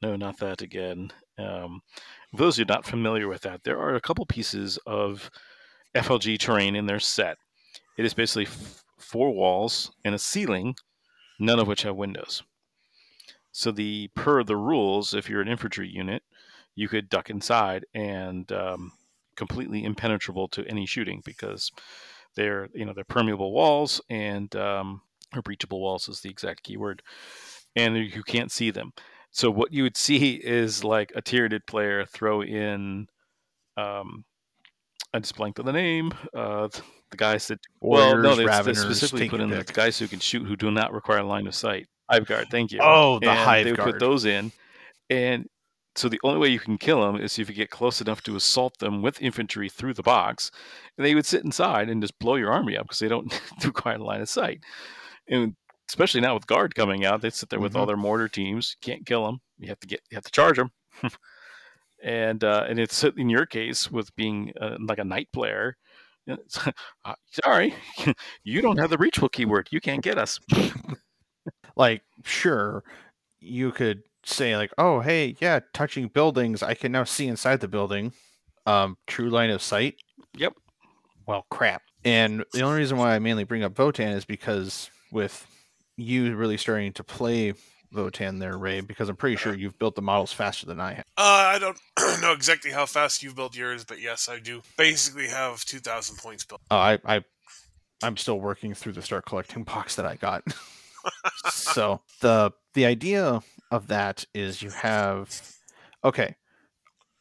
No 0.01 0.15
not 0.15 0.37
that 0.39 0.61
again. 0.61 1.11
Um, 1.37 1.81
for 2.31 2.37
those 2.37 2.55
who 2.55 2.63
are 2.63 2.65
not 2.65 2.85
familiar 2.85 3.27
with 3.27 3.41
that 3.41 3.63
there 3.63 3.79
are 3.79 3.95
a 3.95 4.01
couple 4.01 4.25
pieces 4.25 4.79
of 4.85 5.29
flg 5.95 6.39
terrain 6.39 6.75
in 6.75 6.85
their 6.85 6.99
set. 6.99 7.37
It 7.97 8.05
is 8.05 8.13
basically 8.13 8.45
f- 8.45 8.83
four 8.97 9.31
walls 9.31 9.91
and 10.05 10.15
a 10.15 10.19
ceiling 10.19 10.75
none 11.39 11.59
of 11.59 11.67
which 11.67 11.83
have 11.83 11.95
windows. 11.95 12.43
So 13.51 13.71
the 13.71 14.09
per 14.13 14.43
the 14.43 14.57
rules, 14.57 15.13
if 15.13 15.29
you're 15.29 15.41
an 15.41 15.47
infantry 15.47 15.89
unit, 15.89 16.23
you 16.75 16.87
could 16.87 17.09
duck 17.09 17.29
inside 17.29 17.85
and 17.93 18.51
um, 18.51 18.91
completely 19.39 19.83
impenetrable 19.83 20.47
to 20.49 20.63
any 20.67 20.85
shooting 20.85 21.23
because 21.25 21.71
they're 22.35 22.69
you 22.75 22.85
know 22.85 22.93
they're 22.93 23.03
permeable 23.03 23.51
walls 23.51 23.99
and 24.09 24.55
um, 24.55 25.01
or 25.35 25.41
breachable 25.41 25.79
walls 25.79 26.07
is 26.07 26.21
the 26.21 26.29
exact 26.29 26.63
keyword, 26.63 27.01
and 27.75 27.97
you 27.97 28.23
can't 28.23 28.51
see 28.51 28.69
them. 28.69 28.91
So 29.31 29.49
what 29.49 29.73
you 29.73 29.83
would 29.83 29.97
see 29.97 30.33
is 30.35 30.83
like 30.83 31.11
a 31.15 31.21
Tyranid 31.21 31.67
player 31.67 32.05
throw 32.05 32.41
in, 32.41 33.07
um, 33.77 34.25
I 35.13 35.19
just 35.19 35.35
blanked 35.35 35.59
on 35.59 35.65
the 35.65 35.73
name. 35.73 36.11
Uh, 36.33 36.67
the 37.11 37.17
guys 37.17 37.47
that 37.47 37.59
Warriors, 37.79 38.13
well, 38.13 38.21
no, 38.23 38.35
they, 38.35 38.45
they 38.63 38.73
specifically 38.73 39.29
put 39.29 39.39
in 39.39 39.49
the 39.49 39.63
guys 39.63 39.97
who 39.97 40.07
can 40.07 40.19
shoot 40.19 40.45
who 40.45 40.55
do 40.55 40.71
not 40.71 40.93
require 40.93 41.23
line 41.23 41.47
of 41.47 41.55
sight. 41.55 41.87
Hive 42.09 42.25
guard, 42.25 42.47
thank 42.49 42.71
you. 42.71 42.79
Oh, 42.81 43.19
the 43.19 43.29
and 43.29 43.39
hive 43.39 43.65
they 43.65 43.73
guard. 43.73 43.87
They 43.87 43.91
put 43.93 43.99
those 43.99 44.25
in, 44.25 44.51
and 45.09 45.47
so 45.99 46.09
the 46.09 46.19
only 46.23 46.39
way 46.39 46.47
you 46.49 46.59
can 46.59 46.77
kill 46.77 47.01
them 47.01 47.21
is 47.21 47.37
if 47.37 47.49
you 47.49 47.55
get 47.55 47.69
close 47.69 48.01
enough 48.01 48.23
to 48.23 48.35
assault 48.35 48.79
them 48.79 49.01
with 49.01 49.21
infantry 49.21 49.69
through 49.69 49.93
the 49.93 50.03
box, 50.03 50.51
and 50.97 51.05
they 51.05 51.15
would 51.15 51.25
sit 51.25 51.43
inside 51.43 51.89
and 51.89 52.01
just 52.01 52.17
blow 52.19 52.35
your 52.35 52.51
army 52.51 52.77
up 52.77 52.85
because 52.85 52.99
they 52.99 53.07
don't 53.07 53.39
require 53.65 53.95
a 53.95 54.03
line 54.03 54.21
of 54.21 54.29
sight. 54.29 54.61
And 55.27 55.55
especially 55.89 56.21
now 56.21 56.33
with 56.33 56.47
guard 56.47 56.75
coming 56.75 57.05
out, 57.05 57.21
they 57.21 57.29
sit 57.29 57.49
there 57.49 57.59
with 57.59 57.73
mm-hmm. 57.73 57.81
all 57.81 57.85
their 57.85 57.97
mortar 57.97 58.27
teams. 58.27 58.75
Can't 58.81 59.05
kill 59.05 59.25
them. 59.25 59.39
You 59.57 59.69
have 59.69 59.79
to 59.81 59.87
get 59.87 60.01
you 60.09 60.15
have 60.15 60.23
to 60.23 60.31
charge 60.31 60.57
them. 60.57 60.71
and 62.03 62.43
uh, 62.43 62.65
and 62.67 62.79
it's 62.79 63.03
in 63.03 63.29
your 63.29 63.45
case 63.45 63.91
with 63.91 64.15
being 64.15 64.53
uh, 64.59 64.77
like 64.79 64.99
a 64.99 65.03
knight 65.03 65.27
player 65.33 65.75
uh, 67.05 67.13
sorry, 67.43 67.73
you 68.43 68.61
don't 68.61 68.77
have 68.77 68.89
the 68.89 68.97
reachable 68.97 69.29
keyword. 69.29 69.69
You 69.71 69.81
can't 69.81 70.03
get 70.03 70.17
us. 70.17 70.39
like, 71.75 72.03
sure, 72.23 72.83
you 73.39 73.71
could 73.71 74.03
say 74.23 74.55
like, 74.57 74.71
oh, 74.77 74.99
hey, 74.99 75.35
yeah, 75.39 75.59
touching 75.73 76.07
buildings, 76.07 76.63
I 76.63 76.73
can 76.73 76.91
now 76.91 77.03
see 77.03 77.27
inside 77.27 77.59
the 77.59 77.67
building. 77.67 78.13
Um, 78.65 78.97
true 79.07 79.29
line 79.29 79.49
of 79.49 79.61
sight. 79.61 79.95
Yep. 80.35 80.53
Well, 81.25 81.45
crap. 81.49 81.81
And 82.05 82.43
the 82.53 82.61
only 82.61 82.79
reason 82.79 82.97
why 82.97 83.15
I 83.15 83.19
mainly 83.19 83.43
bring 83.43 83.63
up 83.63 83.73
Votann 83.73 84.15
is 84.15 84.25
because 84.25 84.89
with 85.11 85.45
you 85.97 86.35
really 86.35 86.57
starting 86.57 86.93
to 86.93 87.03
play 87.03 87.53
Votann 87.93 88.39
there, 88.39 88.57
Ray, 88.57 88.81
because 88.81 89.09
I'm 89.09 89.15
pretty 89.15 89.35
sure 89.35 89.53
you've 89.53 89.77
built 89.79 89.95
the 89.95 90.01
models 90.01 90.31
faster 90.31 90.65
than 90.65 90.79
I 90.79 90.93
have. 90.93 91.05
Uh, 91.17 91.51
I 91.55 91.59
don't 91.59 91.79
know 92.21 92.31
exactly 92.31 92.71
how 92.71 92.85
fast 92.85 93.23
you've 93.23 93.35
built 93.35 93.55
yours, 93.55 93.83
but 93.83 93.99
yes, 93.99 94.29
I 94.29 94.39
do 94.39 94.61
basically 94.77 95.27
have 95.27 95.65
2,000 95.65 96.17
points 96.17 96.45
built. 96.45 96.61
Oh, 96.69 96.77
I, 96.77 96.99
I, 97.05 97.23
I'm 98.03 98.15
still 98.15 98.39
working 98.39 98.73
through 98.73 98.93
the 98.93 99.01
start 99.01 99.25
collecting 99.25 99.63
box 99.63 99.95
that 99.95 100.05
I 100.05 100.15
got. 100.15 100.43
so 101.49 102.01
the 102.21 102.51
the 102.73 102.85
idea 102.85 103.41
of 103.71 103.87
that 103.87 104.25
is 104.33 104.61
you 104.61 104.69
have, 104.69 105.41
okay, 106.03 106.35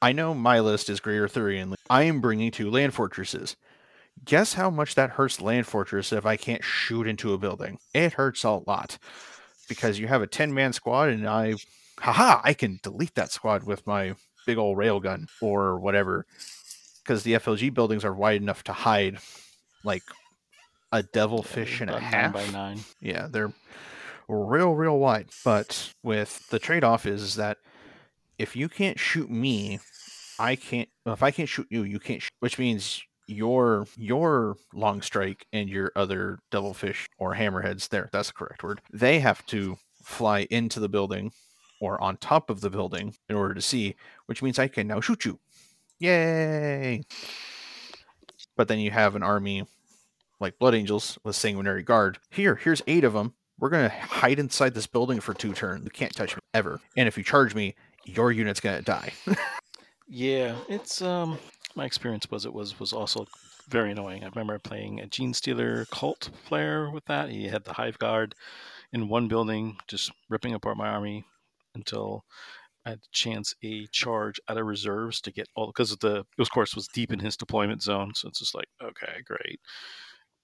I 0.00 0.12
know 0.12 0.35
my 0.35 0.61
list 0.61 0.88
is 0.88 1.00
Greater 1.00 1.28
Thurian. 1.28 1.75
I 1.90 2.05
am 2.05 2.21
bringing 2.21 2.50
two 2.50 2.71
land 2.71 2.95
fortresses. 2.95 3.57
Guess 4.25 4.55
how 4.55 4.71
much 4.71 4.95
that 4.95 5.11
hurts 5.11 5.40
land 5.40 5.67
fortress 5.67 6.12
if 6.12 6.26
I 6.26 6.37
can't 6.37 6.64
shoot 6.64 7.07
into 7.07 7.33
a 7.33 7.38
building? 7.38 7.78
It 7.95 8.14
hurts 8.14 8.45
a 8.45 8.50
lot 8.67 8.99
because 9.69 9.99
you 9.99 10.09
have 10.09 10.23
a 10.23 10.26
10 10.26 10.52
man 10.55 10.73
squad 10.73 11.11
and 11.11 11.28
I, 11.28 11.55
haha, 12.00 12.40
I 12.43 12.55
can 12.55 12.81
delete 12.83 13.14
that 13.14 13.33
squad 13.33 13.64
with 13.64 13.87
my 13.87 14.14
big 14.47 14.59
old 14.59 14.78
railgun 14.78 15.28
or 15.40 15.78
whatever 15.78 16.26
because 17.02 17.23
the 17.23 17.35
FLG 17.35 17.73
buildings 17.73 18.05
are 18.05 18.14
wide 18.14 18.40
enough 18.40 18.64
to 18.64 18.73
hide 18.73 19.19
like 19.85 20.02
a 20.93 21.02
devil 21.02 21.43
devilfish 21.43 21.81
and 21.81 21.90
a 21.90 22.00
half. 22.00 22.35
nine 22.35 22.47
by 22.47 22.52
nine. 22.52 22.78
Yeah, 23.00 23.28
they're 23.31 23.52
real, 24.29 24.75
real 24.75 24.99
wide. 24.99 25.31
But 25.45 25.93
with 26.03 26.49
the 26.49 26.59
trade 26.59 26.85
off 26.85 27.07
is 27.07 27.37
that 27.37 27.59
if 28.39 28.55
you 28.55 28.69
can't 28.69 28.99
shoot 28.99 29.31
me, 29.31 29.81
I 30.39 30.55
can't. 30.57 30.89
If 31.07 31.23
I 31.23 31.31
can't 31.31 31.49
shoot 31.49 31.67
you, 31.71 31.83
you 31.83 31.99
can't. 31.99 32.23
Shoot, 32.23 32.33
which 32.41 32.59
means 32.59 33.03
your 33.27 33.87
your 33.97 34.57
Longstrike 34.75 35.43
and 35.53 35.69
your 35.69 35.93
other 35.97 36.39
devilfish 36.51 37.09
or 37.19 37.35
hammerheads 37.35 37.89
there. 37.89 38.09
That's 38.13 38.29
the 38.29 38.35
correct 38.35 38.63
word. 38.63 38.81
They 38.93 39.21
have 39.21 39.45
to 39.47 39.79
fly 40.03 40.47
into 40.51 40.81
the 40.81 40.89
building 40.89 41.33
or 41.81 42.01
on 42.03 42.17
top 42.17 42.51
of 42.51 42.61
the 42.61 42.71
building 42.71 43.15
in 43.29 43.37
order 43.37 43.55
to 43.55 43.63
see, 43.63 43.95
which 44.27 44.43
means 44.43 44.59
I 44.59 44.69
can 44.69 44.87
now 44.87 45.01
shoot 45.01 45.25
you. 45.25 45.39
Yay! 46.01 47.03
But 48.57 48.69
then 48.69 48.79
you 48.79 48.91
have 48.91 49.15
an 49.15 49.23
army 49.23 49.65
like 50.41 50.59
Blood 50.59 50.75
Angels 50.75 51.19
with 51.25 51.37
Sanguinary 51.37 51.83
Guard. 51.83 52.19
Here, 52.31 52.57
here's 52.57 52.83
eight 52.87 53.05
of 53.05 53.13
them. 53.13 53.35
We're 53.59 53.71
gonna 53.71 53.88
hide 53.88 54.38
inside 54.38 54.75
this 54.75 54.87
building 54.87 55.21
for 55.21 55.35
two 55.35 55.53
turns. 55.53 55.85
You 55.85 55.91
can't 55.91 56.15
touch 56.15 56.35
me 56.37 56.41
ever. 56.55 56.81
And 56.97 57.09
if 57.09 57.19
you 57.19 57.25
charge 57.25 57.55
me, 57.55 57.75
your 58.05 58.33
unit's 58.33 58.61
gonna 58.61 58.83
die. 58.83 59.12
Yeah, 60.09 60.57
it's 60.69 61.03
um 61.03 61.38
my 61.77 61.85
experience 61.85 62.31
was 62.31 62.47
it 62.47 62.53
was 62.53 62.81
was 62.81 62.93
also 62.93 63.27
very 63.69 63.93
annoying. 63.93 64.25
I 64.25 64.29
remember 64.29 64.59
playing 64.59 65.00
a 65.00 65.07
Genestealer 65.07 65.88
cult 65.91 66.31
player 66.47 66.91
with 66.91 67.05
that. 67.05 67.29
He 67.29 67.47
had 67.49 67.65
the 67.65 67.75
Hive 67.75 67.99
Guard 67.99 68.35
in 68.93 69.09
one 69.09 69.29
building, 69.29 69.77
just 69.87 70.11
ripping 70.31 70.55
apart 70.55 70.79
my 70.79 70.88
army 70.88 71.25
until 71.75 72.25
I 72.87 72.91
had 72.91 73.03
to 73.03 73.09
chance 73.12 73.55
a 73.62 73.87
charge 73.88 74.41
out 74.49 74.57
of 74.57 74.65
reserves 74.65 75.21
to 75.23 75.31
get 75.33 75.49
all 75.55 75.67
because 75.67 75.95
the 75.99 76.25
of 76.38 76.50
course 76.50 76.75
was 76.75 76.88
deep 76.88 77.12
in 77.12 77.19
his 77.19 77.37
deployment 77.37 77.83
zone. 77.83 78.12
So 78.15 78.29
it's 78.29 78.38
just 78.38 78.55
like, 78.55 78.69
okay, 78.83 79.21
great. 79.27 79.61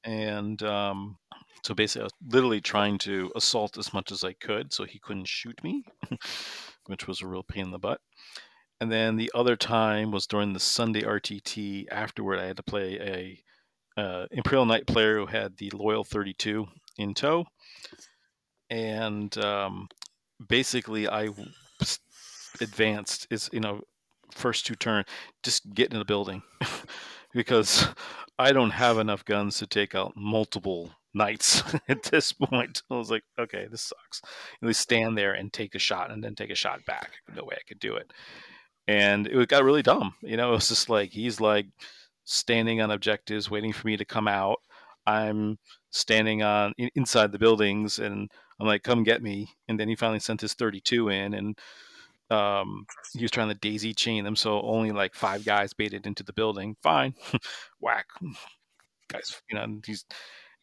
And 0.04 0.62
um, 0.62 1.16
so 1.64 1.75
basically, 1.75 2.03
I 2.03 2.05
was 2.05 2.12
literally 2.29 2.61
trying 2.61 2.99
to 2.99 3.33
assault 3.35 3.79
as 3.79 3.93
much 3.93 4.12
as 4.12 4.23
I 4.23 4.35
could 4.35 4.73
so 4.73 4.85
he 4.85 4.99
couldn't 4.99 5.29
shoot 5.29 5.62
me, 5.64 5.85
which 6.87 7.07
was 7.07 7.23
a 7.23 7.26
real 7.26 7.43
pain 7.43 7.67
in 7.67 7.71
the 7.71 7.79
butt. 7.79 8.00
And 8.81 8.93
then 8.93 9.17
the 9.17 9.31
other 9.35 9.57
time 9.57 10.11
was 10.11 10.26
during 10.26 10.53
the 10.53 10.61
Sunday 10.61 11.03
RTT. 11.03 11.87
Afterward, 11.91 12.38
I 12.38 12.47
had 12.47 12.57
to 12.59 12.62
play 12.62 12.99
a 13.97 14.00
uh, 14.00 14.26
Imperial 14.31 14.67
Knight 14.67 14.87
player 14.87 15.19
who 15.19 15.26
had 15.26 15.57
the 15.57 15.71
Loyal 15.71 16.05
32 16.05 16.67
in 16.99 17.14
tow, 17.14 17.47
and 18.69 19.37
um, 19.38 19.88
basically 20.49 21.09
I 21.09 21.31
advanced 22.61 23.26
is 23.31 23.50
you 23.53 23.61
know 23.61 23.81
first 24.33 24.67
two 24.67 24.75
turn 24.75 25.05
just 25.43 25.73
get 25.75 25.93
in 25.93 25.99
the 25.99 26.05
building 26.05 26.43
because 27.33 27.87
I 28.38 28.53
don't 28.53 28.71
have 28.71 28.99
enough 28.99 29.25
guns 29.25 29.59
to 29.59 29.67
take 29.67 29.95
out 29.95 30.12
multiple 30.17 30.91
knights 31.14 31.62
at 31.88 32.02
this 32.04 32.33
point. 32.33 32.83
I 32.90 32.97
was 32.97 33.11
like, 33.11 33.25
okay, 33.38 33.66
this 33.71 33.83
sucks. 33.83 34.21
At 34.62 34.66
least 34.66 34.80
stand 34.80 35.16
there 35.16 35.33
and 35.33 35.52
take 35.52 35.75
a 35.75 35.78
shot 35.78 36.11
and 36.11 36.23
then 36.23 36.35
take 36.35 36.50
a 36.50 36.56
shot 36.56 36.85
back. 36.85 37.12
No 37.35 37.44
way 37.44 37.56
I 37.56 37.68
could 37.68 37.80
do 37.80 37.97
it 37.97 38.12
and 38.87 39.26
it 39.26 39.49
got 39.49 39.64
really 39.64 39.83
dumb. 39.83 40.14
You 40.21 40.37
know, 40.37 40.50
it 40.50 40.56
was 40.56 40.68
just 40.68 40.88
like 40.88 41.11
he's 41.11 41.40
like 41.40 41.66
standing 42.25 42.80
on 42.80 42.90
objectives, 42.90 43.50
waiting 43.50 43.73
for 43.73 43.87
me 43.87 43.97
to 43.97 44.04
come 44.04 44.28
out. 44.28 44.59
I'm 45.06 45.59
standing 45.90 46.42
on 46.42 46.73
inside 46.94 47.33
the 47.33 47.38
buildings, 47.38 47.99
and 47.99 48.30
I'm 48.61 48.66
like, 48.66 48.83
"Come 48.83 49.04
get 49.04 49.23
me!" 49.23 49.49
And 49.68 49.78
then 49.78 49.88
he 49.88 49.97
finally 49.97 50.21
sent 50.21 50.40
his 50.40 50.54
32 50.54 51.09
in, 51.09 51.35
and 51.35 51.59
um, 52.30 52.87
he 53.12 53.23
was 53.23 53.30
trying 53.30 53.49
to 53.49 53.54
daisy 53.54 53.94
chain 53.94 54.25
them, 54.25 54.37
so 54.37 54.61
only 54.62 54.92
like 54.92 55.14
five 55.14 55.44
guys 55.44 55.73
baited 55.73 56.06
into 56.06 56.23
the 56.23 56.33
building. 56.33 56.76
Fine, 56.83 57.14
whack, 57.80 58.06
guys. 59.09 59.40
You 59.50 59.56
know, 59.56 59.64
and 59.64 59.85
he's 59.87 60.04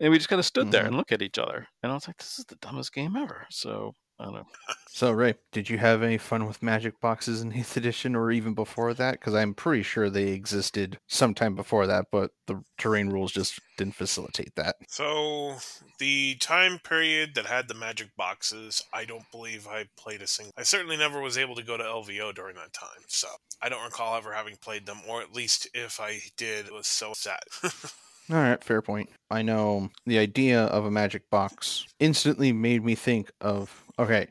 and 0.01 0.12
we 0.12 0.17
just 0.17 0.29
kind 0.29 0.39
of 0.39 0.46
stood 0.46 0.63
mm-hmm. 0.63 0.72
there 0.72 0.86
and 0.86 0.98
looked 0.98 1.13
at 1.13 1.22
each 1.22 1.38
other, 1.38 1.67
and 1.81 1.91
I 1.91 1.96
was 1.96 2.08
like, 2.08 2.17
"This 2.17 2.39
is 2.39 2.46
the 2.46 2.55
dumbest 2.55 2.93
game 2.93 3.15
ever." 3.15 3.46
So 3.50 3.93
I 4.22 4.25
don't 4.25 4.34
know. 4.36 4.48
So, 4.93 5.12
Ray, 5.12 5.36
did 5.51 5.70
you 5.70 5.77
have 5.77 6.03
any 6.03 6.17
fun 6.17 6.46
with 6.46 6.62
magic 6.62 7.00
boxes 7.00 7.41
in 7.41 7.53
8th 7.53 7.77
edition 7.77 8.15
or 8.15 8.29
even 8.29 8.53
before 8.53 8.93
that? 8.93 9.13
Because 9.13 9.34
I'm 9.34 9.53
pretty 9.53 9.84
sure 9.84 10.10
they 10.10 10.27
existed 10.27 11.00
sometime 11.08 11.55
before 11.55 11.88
that, 11.88 12.08
but 12.12 12.31
the 12.46 12.62
terrain 12.77 13.10
rules 13.10 13.31
just 13.31 13.60
didn't 13.77 13.96
facilitate 13.96 14.53
that. 14.58 14.75
So, 14.89 15.55
the 15.98 16.36
time 16.36 16.79
period 16.84 17.36
that 17.36 17.46
had 17.46 17.67
the 17.67 17.74
magic 17.74 18.10
boxes, 18.17 18.84
I 18.93 19.05
don't 19.05 19.31
believe 19.31 19.65
I 19.65 19.86
played 19.98 20.22
a 20.22 20.27
single. 20.27 20.53
I 20.58 20.63
certainly 20.63 20.98
never 20.98 21.22
was 21.22 21.38
able 21.38 21.55
to 21.55 21.63
go 21.63 21.77
to 21.77 21.84
LVO 21.84 22.36
during 22.36 22.55
that 22.55 22.74
time, 22.74 23.05
so 23.08 23.29
I 23.62 23.70
don't 23.70 23.86
recall 23.86 24.17
ever 24.17 24.34
having 24.34 24.58
played 24.58 24.86
them, 24.86 25.00
or 25.08 25.22
at 25.22 25.34
least 25.34 25.67
if 25.74 26.00
I 26.00 26.20
did, 26.38 26.67
it 26.67 26.74
was 26.74 26.88
so 26.88 27.13
sad. 27.15 27.39
All 28.30 28.38
right, 28.38 28.63
fair 28.63 28.82
point. 28.82 29.10
I 29.30 29.42
know 29.42 29.90
the 30.06 30.20
idea 30.20 30.66
of 30.66 30.86
a 30.86 30.92
magic 30.92 31.30
box 31.30 31.86
instantly 32.00 32.54
made 32.54 32.84
me 32.84 32.96
think 32.96 33.32
of 33.42 33.84
okay, 34.00 34.28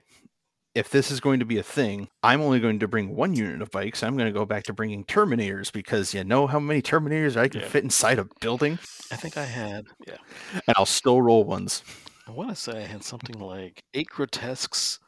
if 0.75 0.91
this 0.91 1.11
is 1.11 1.21
going 1.21 1.41
to 1.41 1.45
be 1.45 1.59
a 1.59 1.63
thing, 1.63 2.09
I'm 2.23 2.41
only 2.41 2.61
going 2.61 2.79
to 2.79 2.89
bring 2.89 3.15
one 3.17 3.35
unit 3.35 3.61
of 3.61 3.71
bikes. 3.71 4.03
I'm 4.03 4.17
going 4.17 4.33
to 4.33 4.39
go 4.39 4.45
back 4.45 4.65
to 4.65 4.73
bringing 4.73 5.05
Terminators 5.05 5.73
because 5.73 6.15
you 6.15 6.23
know 6.23 6.47
how 6.47 6.61
many 6.61 6.81
Terminators 6.81 7.37
I 7.37 7.49
can 7.49 7.61
yeah. 7.61 7.69
fit 7.69 7.85
inside 7.85 8.19
a 8.19 8.29
building? 8.41 8.79
I 9.11 9.17
think 9.17 9.37
I 9.37 9.45
had, 9.45 9.87
yeah. 10.07 10.17
And 10.53 10.77
I'll 10.77 10.87
still 10.87 11.21
roll 11.21 11.45
ones. 11.45 11.83
I 12.29 12.31
want 12.31 12.51
to 12.51 12.57
say 12.57 12.85
I 12.85 12.87
had 12.87 13.03
something 13.03 13.41
like 13.41 13.83
eight 13.95 14.09
grotesques, 14.09 15.01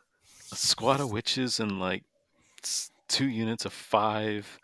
a 0.51 0.57
squad 0.57 1.01
of 1.01 1.13
witches, 1.13 1.61
and 1.61 1.79
like 1.79 2.03
two 3.09 3.29
units 3.29 3.65
of 3.65 3.73
five 3.73 4.59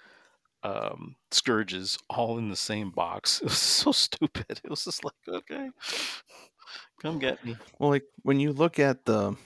um, 0.62 1.17
scourges 1.31 1.99
all 2.11 2.38
in 2.38 2.49
the 2.49 2.57
same 2.57 2.91
box. 2.91 3.41
It 3.43 3.50
was 3.50 3.59
so 3.59 3.93
stupid. 3.93 4.61
It 4.65 4.71
was 4.71 4.85
just 4.85 5.05
like, 5.05 5.15
okay, 5.29 5.71
come 7.00 7.19
get 7.19 7.45
me. 7.45 7.57
Well, 7.79 7.91
like 7.91 8.05
when 8.23 8.41
you 8.41 8.53
look 8.53 8.79
at 8.79 9.05
the 9.05 9.37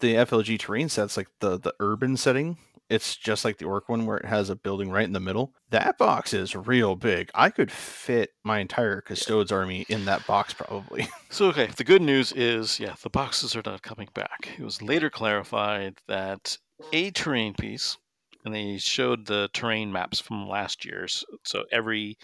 the 0.00 0.14
FLG 0.14 0.58
terrain 0.58 0.88
sets, 0.88 1.16
like 1.16 1.28
the 1.40 1.58
the 1.58 1.74
urban 1.80 2.16
setting, 2.16 2.58
it's 2.88 3.16
just 3.16 3.44
like 3.44 3.58
the 3.58 3.64
orc 3.64 3.88
one 3.88 4.06
where 4.06 4.18
it 4.18 4.26
has 4.26 4.50
a 4.50 4.56
building 4.56 4.90
right 4.90 5.04
in 5.04 5.12
the 5.12 5.20
middle. 5.20 5.52
That 5.70 5.98
box 5.98 6.32
is 6.32 6.54
real 6.54 6.94
big. 6.94 7.30
I 7.34 7.50
could 7.50 7.70
fit 7.70 8.30
my 8.44 8.60
entire 8.60 9.00
custodes 9.00 9.50
army 9.50 9.86
in 9.88 10.04
that 10.04 10.26
box 10.26 10.54
probably. 10.54 11.08
So 11.28 11.48
okay, 11.48 11.66
the 11.76 11.84
good 11.84 12.00
news 12.00 12.32
is, 12.32 12.80
yeah, 12.80 12.94
the 13.02 13.10
boxes 13.10 13.54
are 13.56 13.62
not 13.64 13.82
coming 13.82 14.08
back. 14.14 14.48
It 14.58 14.62
was 14.62 14.80
later 14.80 15.10
clarified 15.10 15.98
that 16.08 16.56
a 16.92 17.10
terrain 17.10 17.52
piece 17.52 17.98
and 18.46 18.54
they 18.54 18.78
showed 18.78 19.26
the 19.26 19.50
terrain 19.52 19.92
maps 19.92 20.20
from 20.20 20.48
last 20.48 20.84
year's. 20.84 21.24
So 21.44 21.64
every 21.72 22.16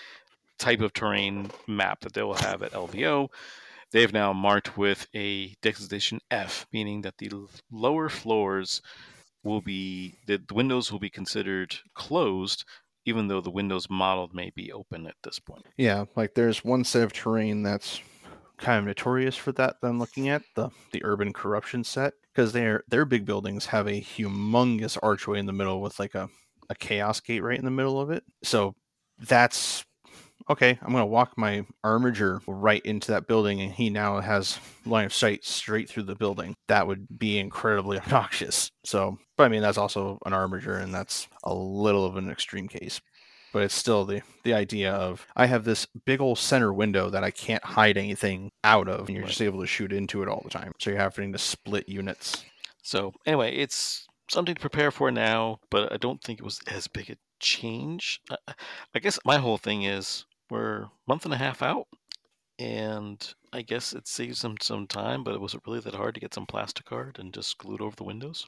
type 0.59 0.81
of 0.81 0.93
terrain 0.93 1.51
map 1.67 2.01
that 2.01 2.15
they 2.15 2.23
will 2.23 2.35
have 2.35 2.63
at 2.63 2.73
LVO, 2.73 3.29
they've 3.91 4.13
now 4.13 4.33
marked 4.33 4.79
with 4.79 5.07
a 5.15 5.55
designation 5.63 6.21
F, 6.31 6.67
meaning 6.73 7.03
that 7.03 7.19
the 7.19 7.31
lower 7.71 8.09
floors 8.09 8.81
will 9.43 9.61
be 9.61 10.15
the, 10.27 10.41
the 10.49 10.55
windows 10.55 10.93
will 10.93 11.01
be 11.01 11.11
considered 11.11 11.77
closed 11.95 12.65
even 13.05 13.27
though 13.27 13.41
the 13.41 13.51
windows 13.51 13.89
modeled 13.91 14.33
may 14.33 14.53
be 14.55 14.73
open 14.73 15.09
at 15.09 15.17
this 15.25 15.41
point. 15.41 15.67
Yeah, 15.77 16.05
like 16.15 16.35
there's 16.35 16.65
one 16.65 16.85
set 16.85 17.03
of 17.03 17.13
terrain 17.13 17.65
that's 17.65 18.01
kind 18.63 18.79
of 18.79 18.85
notorious 18.85 19.37
for 19.37 19.53
that 19.53 19.77
that 19.81 19.89
I'm 19.89 19.99
looking 19.99 20.29
at 20.29 20.43
the 20.55 20.71
the 20.93 21.05
urban 21.05 21.33
corruption 21.33 21.85
set 21.85 22.15
because 22.33 22.53
their 22.53 22.85
their 22.89 23.05
big 23.05 23.27
buildings 23.27 23.67
have 23.67 23.87
a 23.87 24.01
humongous 24.01 24.97
archway 25.03 25.39
in 25.39 25.47
the 25.47 25.53
middle 25.53 25.83
with 25.83 25.99
like 25.99 26.15
a 26.15 26.29
a 26.71 26.75
chaos 26.75 27.21
gate 27.21 27.43
right 27.43 27.59
in 27.59 27.65
the 27.65 27.71
middle 27.71 28.01
of 28.01 28.11
it. 28.11 28.25
So 28.43 28.75
that's 29.19 29.85
okay. 30.49 30.79
I'm 30.81 30.93
gonna 30.93 31.07
walk 31.07 31.37
my 31.37 31.67
armiger 31.85 32.41
right 32.47 32.83
into 32.85 33.13
that 33.13 33.27
building, 33.27 33.61
and 33.61 33.73
he 33.73 33.91
now 33.91 34.21
has 34.21 34.59
line 34.87 35.07
of 35.07 35.13
sight 35.13 35.45
straight 35.45 35.89
through 35.89 36.05
the 36.05 36.15
building. 36.15 36.55
That 36.69 36.87
would 36.87 37.19
be 37.19 37.39
incredibly 37.39 37.99
obnoxious. 38.01 38.71
So, 38.85 39.19
but 39.37 39.45
I 39.45 39.49
mean 39.49 39.63
that's 39.63 39.79
also 39.79 40.19
an 40.25 40.33
armiger, 40.33 40.77
and 40.79 40.95
that's 40.95 41.27
a 41.45 41.53
little 41.53 42.07
of 42.07 42.17
an 42.17 42.31
extreme 42.31 42.69
case 42.69 43.01
but 43.53 43.63
it's 43.63 43.75
still 43.75 44.05
the 44.05 44.23
the 44.43 44.55
idea 44.55 44.93
of 44.93 45.27
I 45.37 45.47
have 45.47 45.65
this 45.65 45.87
big 45.87 46.21
old 46.21 46.39
center 46.39 46.73
window 46.73 47.11
that 47.11 47.23
I 47.23 47.31
can't 47.31 47.65
hide 47.65 47.97
anything 47.97 48.51
out 48.65 48.89
of, 48.89 49.07
and 49.07 49.11
you're 49.11 49.23
right. 49.23 49.29
just 49.29 49.43
able 49.43 49.61
to 49.61 49.67
shoot 49.67 49.93
into 49.93 50.23
it 50.23 50.29
all 50.29 50.41
the 50.43 50.51
time. 50.51 50.73
So 50.79 50.91
you're 50.91 50.99
having 50.99 51.33
to 51.33 51.39
split 51.39 51.89
units. 51.89 52.45
So 52.83 53.13
anyway, 53.27 53.55
it's 53.55 54.07
something 54.29 54.55
to 54.55 54.61
prepare 54.61 54.91
for 54.91 55.11
now, 55.11 55.61
but 55.71 55.93
I 55.93 55.97
don't 55.99 56.23
think 56.23 56.41
it 56.41 56.45
was 56.45 56.61
as 56.67 56.89
big 56.89 57.11
a 57.11 57.17
change. 57.39 58.21
I, 58.31 58.55
I 58.95 58.99
guess 58.99 59.19
my 59.25 59.37
whole 59.39 59.59
thing 59.59 59.85
is 59.85 60.25
we're 60.51 60.83
a 60.83 60.91
month 61.07 61.25
and 61.25 61.35
a 61.35 61.39
half 61.39 61.63
out, 61.63 61.87
and 62.59 63.35
I 63.53 63.63
guess 63.63 63.93
it 63.93 64.09
saves 64.09 64.43
them 64.43 64.57
some 64.61 64.87
time. 64.87 65.23
But 65.23 65.35
it 65.35 65.41
was 65.41 65.55
it 65.55 65.61
really 65.67 65.81
that 65.81 65.95
hard 65.95 66.15
to 66.15 66.21
get 66.21 66.35
some 66.35 66.47
plastic 66.47 66.91
art 66.91 67.19
and 67.19 67.33
just 67.33 67.59
glue 67.59 67.77
it 67.77 67.81
over 67.81 67.95
the 67.95 68.05
windows? 68.05 68.47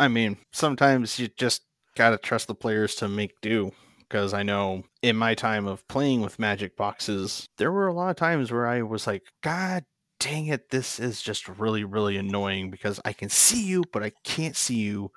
I 0.00 0.08
mean, 0.08 0.38
sometimes 0.52 1.18
you 1.18 1.28
just 1.36 1.62
gotta 1.94 2.16
trust 2.16 2.46
the 2.46 2.54
players 2.54 2.94
to 2.94 3.08
make 3.08 3.32
do 3.42 3.72
because 4.08 4.32
I 4.32 4.42
know 4.42 4.84
in 5.02 5.16
my 5.16 5.34
time 5.34 5.66
of 5.66 5.86
playing 5.88 6.20
with 6.22 6.38
magic 6.38 6.76
boxes, 6.76 7.48
there 7.58 7.72
were 7.72 7.88
a 7.88 7.92
lot 7.92 8.10
of 8.10 8.16
times 8.16 8.50
where 8.50 8.66
I 8.66 8.82
was 8.82 9.06
like, 9.06 9.22
God 9.42 9.84
dang 10.20 10.46
it, 10.46 10.70
this 10.70 10.98
is 10.98 11.22
just 11.22 11.48
really, 11.48 11.84
really 11.84 12.16
annoying 12.16 12.70
because 12.70 13.00
I 13.04 13.12
can 13.12 13.28
see 13.28 13.64
you, 13.64 13.84
but 13.92 14.02
I 14.02 14.12
can't 14.24 14.56
see 14.56 14.76
you. 14.76 15.10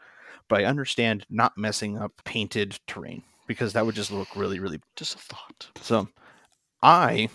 But 0.47 0.61
I 0.61 0.65
understand 0.65 1.25
not 1.29 1.57
messing 1.57 1.97
up 1.97 2.11
painted 2.25 2.77
terrain 2.85 3.23
because 3.47 3.73
that 3.73 3.85
would 3.85 3.95
just 3.95 4.11
look 4.11 4.35
really, 4.35 4.59
really. 4.59 4.81
Just 4.95 5.15
a 5.15 5.19
thought. 5.19 5.69
So 5.81 6.09
I 6.83 7.29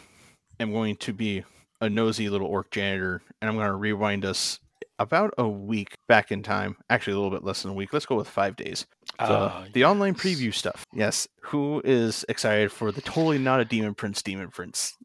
am 0.60 0.70
going 0.70 0.96
to 0.96 1.12
be 1.12 1.42
a 1.80 1.88
nosy 1.88 2.28
little 2.28 2.46
orc 2.46 2.70
janitor, 2.70 3.22
and 3.40 3.48
I'm 3.48 3.56
going 3.56 3.68
to 3.68 3.74
rewind 3.74 4.24
us 4.24 4.58
about 4.98 5.34
a 5.38 5.48
week 5.48 5.94
back 6.08 6.30
in 6.32 6.42
time. 6.42 6.76
Actually, 6.90 7.14
a 7.14 7.16
little 7.16 7.30
bit 7.30 7.44
less 7.44 7.62
than 7.62 7.72
a 7.72 7.74
week. 7.74 7.92
Let's 7.92 8.06
go 8.06 8.16
with 8.16 8.28
five 8.28 8.56
days. 8.56 8.86
The, 9.18 9.24
uh, 9.24 9.64
the 9.72 9.80
yes. 9.80 9.88
online 9.88 10.14
preview 10.14 10.52
stuff. 10.52 10.84
Yes. 10.92 11.28
Who 11.42 11.82
is 11.84 12.24
excited 12.28 12.72
for 12.72 12.92
the 12.92 13.00
totally 13.00 13.38
not 13.38 13.60
a 13.60 13.64
Demon 13.64 13.94
Prince 13.94 14.22
Demon 14.22 14.48
Prince? 14.48 14.96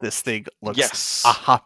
This 0.00 0.20
thing 0.20 0.46
looks 0.60 0.78
yes. 0.78 1.24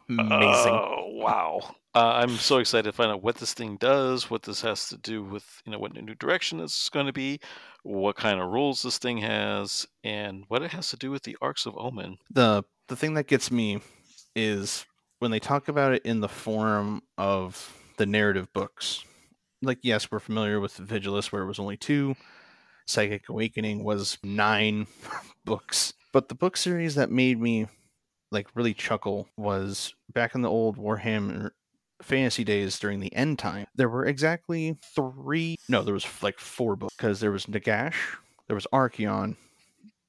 amazing. 0.08 0.73
Oh, 0.73 1.11
wow. 1.12 1.76
Uh, 1.94 2.20
I'm 2.23 2.37
so 2.37 2.58
excited 2.58 2.85
to 2.85 2.92
find 2.92 3.11
out 3.11 3.23
what 3.23 3.37
this 3.37 3.54
thing 3.54 3.78
does, 3.78 4.28
what 4.28 4.42
this 4.42 4.61
has 4.61 4.90
to 4.90 4.99
do 4.99 5.25
with, 5.25 5.62
you 5.64 5.73
know, 5.73 5.78
what 5.78 5.94
new 5.94 6.14
direction 6.14 6.61
it's 6.61 6.90
going 6.90 7.06
to 7.06 7.12
be, 7.12 7.40
what 7.85 8.16
kind 8.16 8.38
of 8.38 8.50
rules 8.50 8.82
this 8.82 8.99
thing 8.99 9.16
has, 9.18 9.87
and 10.04 10.44
what 10.49 10.61
it 10.61 10.73
has 10.73 10.90
to 10.90 10.99
do 10.99 11.11
with 11.11 11.23
the 11.23 11.38
Arks 11.40 11.64
of 11.64 11.75
Omen. 11.78 12.18
The 12.30 12.64
the 12.88 12.96
thing 12.96 13.14
that 13.14 13.28
gets 13.28 13.50
me 13.50 13.80
is 14.35 14.85
when 15.18 15.30
they 15.30 15.40
talk 15.40 15.68
about 15.68 15.94
it 15.94 16.02
in 16.04 16.20
the 16.20 16.28
form 16.28 17.02
of 17.16 17.75
the 17.96 18.06
narrative 18.06 18.52
books. 18.52 19.04
Like, 19.62 19.78
yes, 19.82 20.11
we're 20.11 20.20
familiar 20.20 20.61
with 20.61 20.76
Vigilus, 20.76 21.32
where 21.32 21.42
it 21.42 21.46
was 21.46 21.58
only 21.58 21.76
two. 21.76 22.14
Psychic 22.87 23.28
Awakening 23.28 23.82
was 23.82 24.18
nine 24.23 24.87
books. 25.44 25.94
But 26.12 26.28
the 26.28 26.35
book 26.35 26.56
series 26.56 26.94
that 26.94 27.11
made 27.11 27.40
me 27.40 27.66
like 28.30 28.49
really 28.54 28.75
chuckle 28.75 29.28
was 29.37 29.94
back 30.12 30.35
in 30.35 30.42
the 30.42 30.50
old 30.50 30.76
Warhammer 30.76 31.50
fantasy 32.02 32.44
days 32.44 32.78
during 32.78 33.00
the 33.00 33.14
end 33.14 33.38
time. 33.38 33.66
There 33.75 33.88
were 33.88 34.04
exactly 34.04 34.76
three, 34.94 35.56
no, 35.68 35.82
there 35.82 35.94
was 35.94 36.06
like 36.23 36.38
four 36.38 36.76
books 36.76 36.94
because 36.96 37.20
there 37.20 37.30
was 37.30 37.46
Nagash, 37.46 37.94
there 38.46 38.54
was 38.54 38.66
Archaon, 38.73 39.37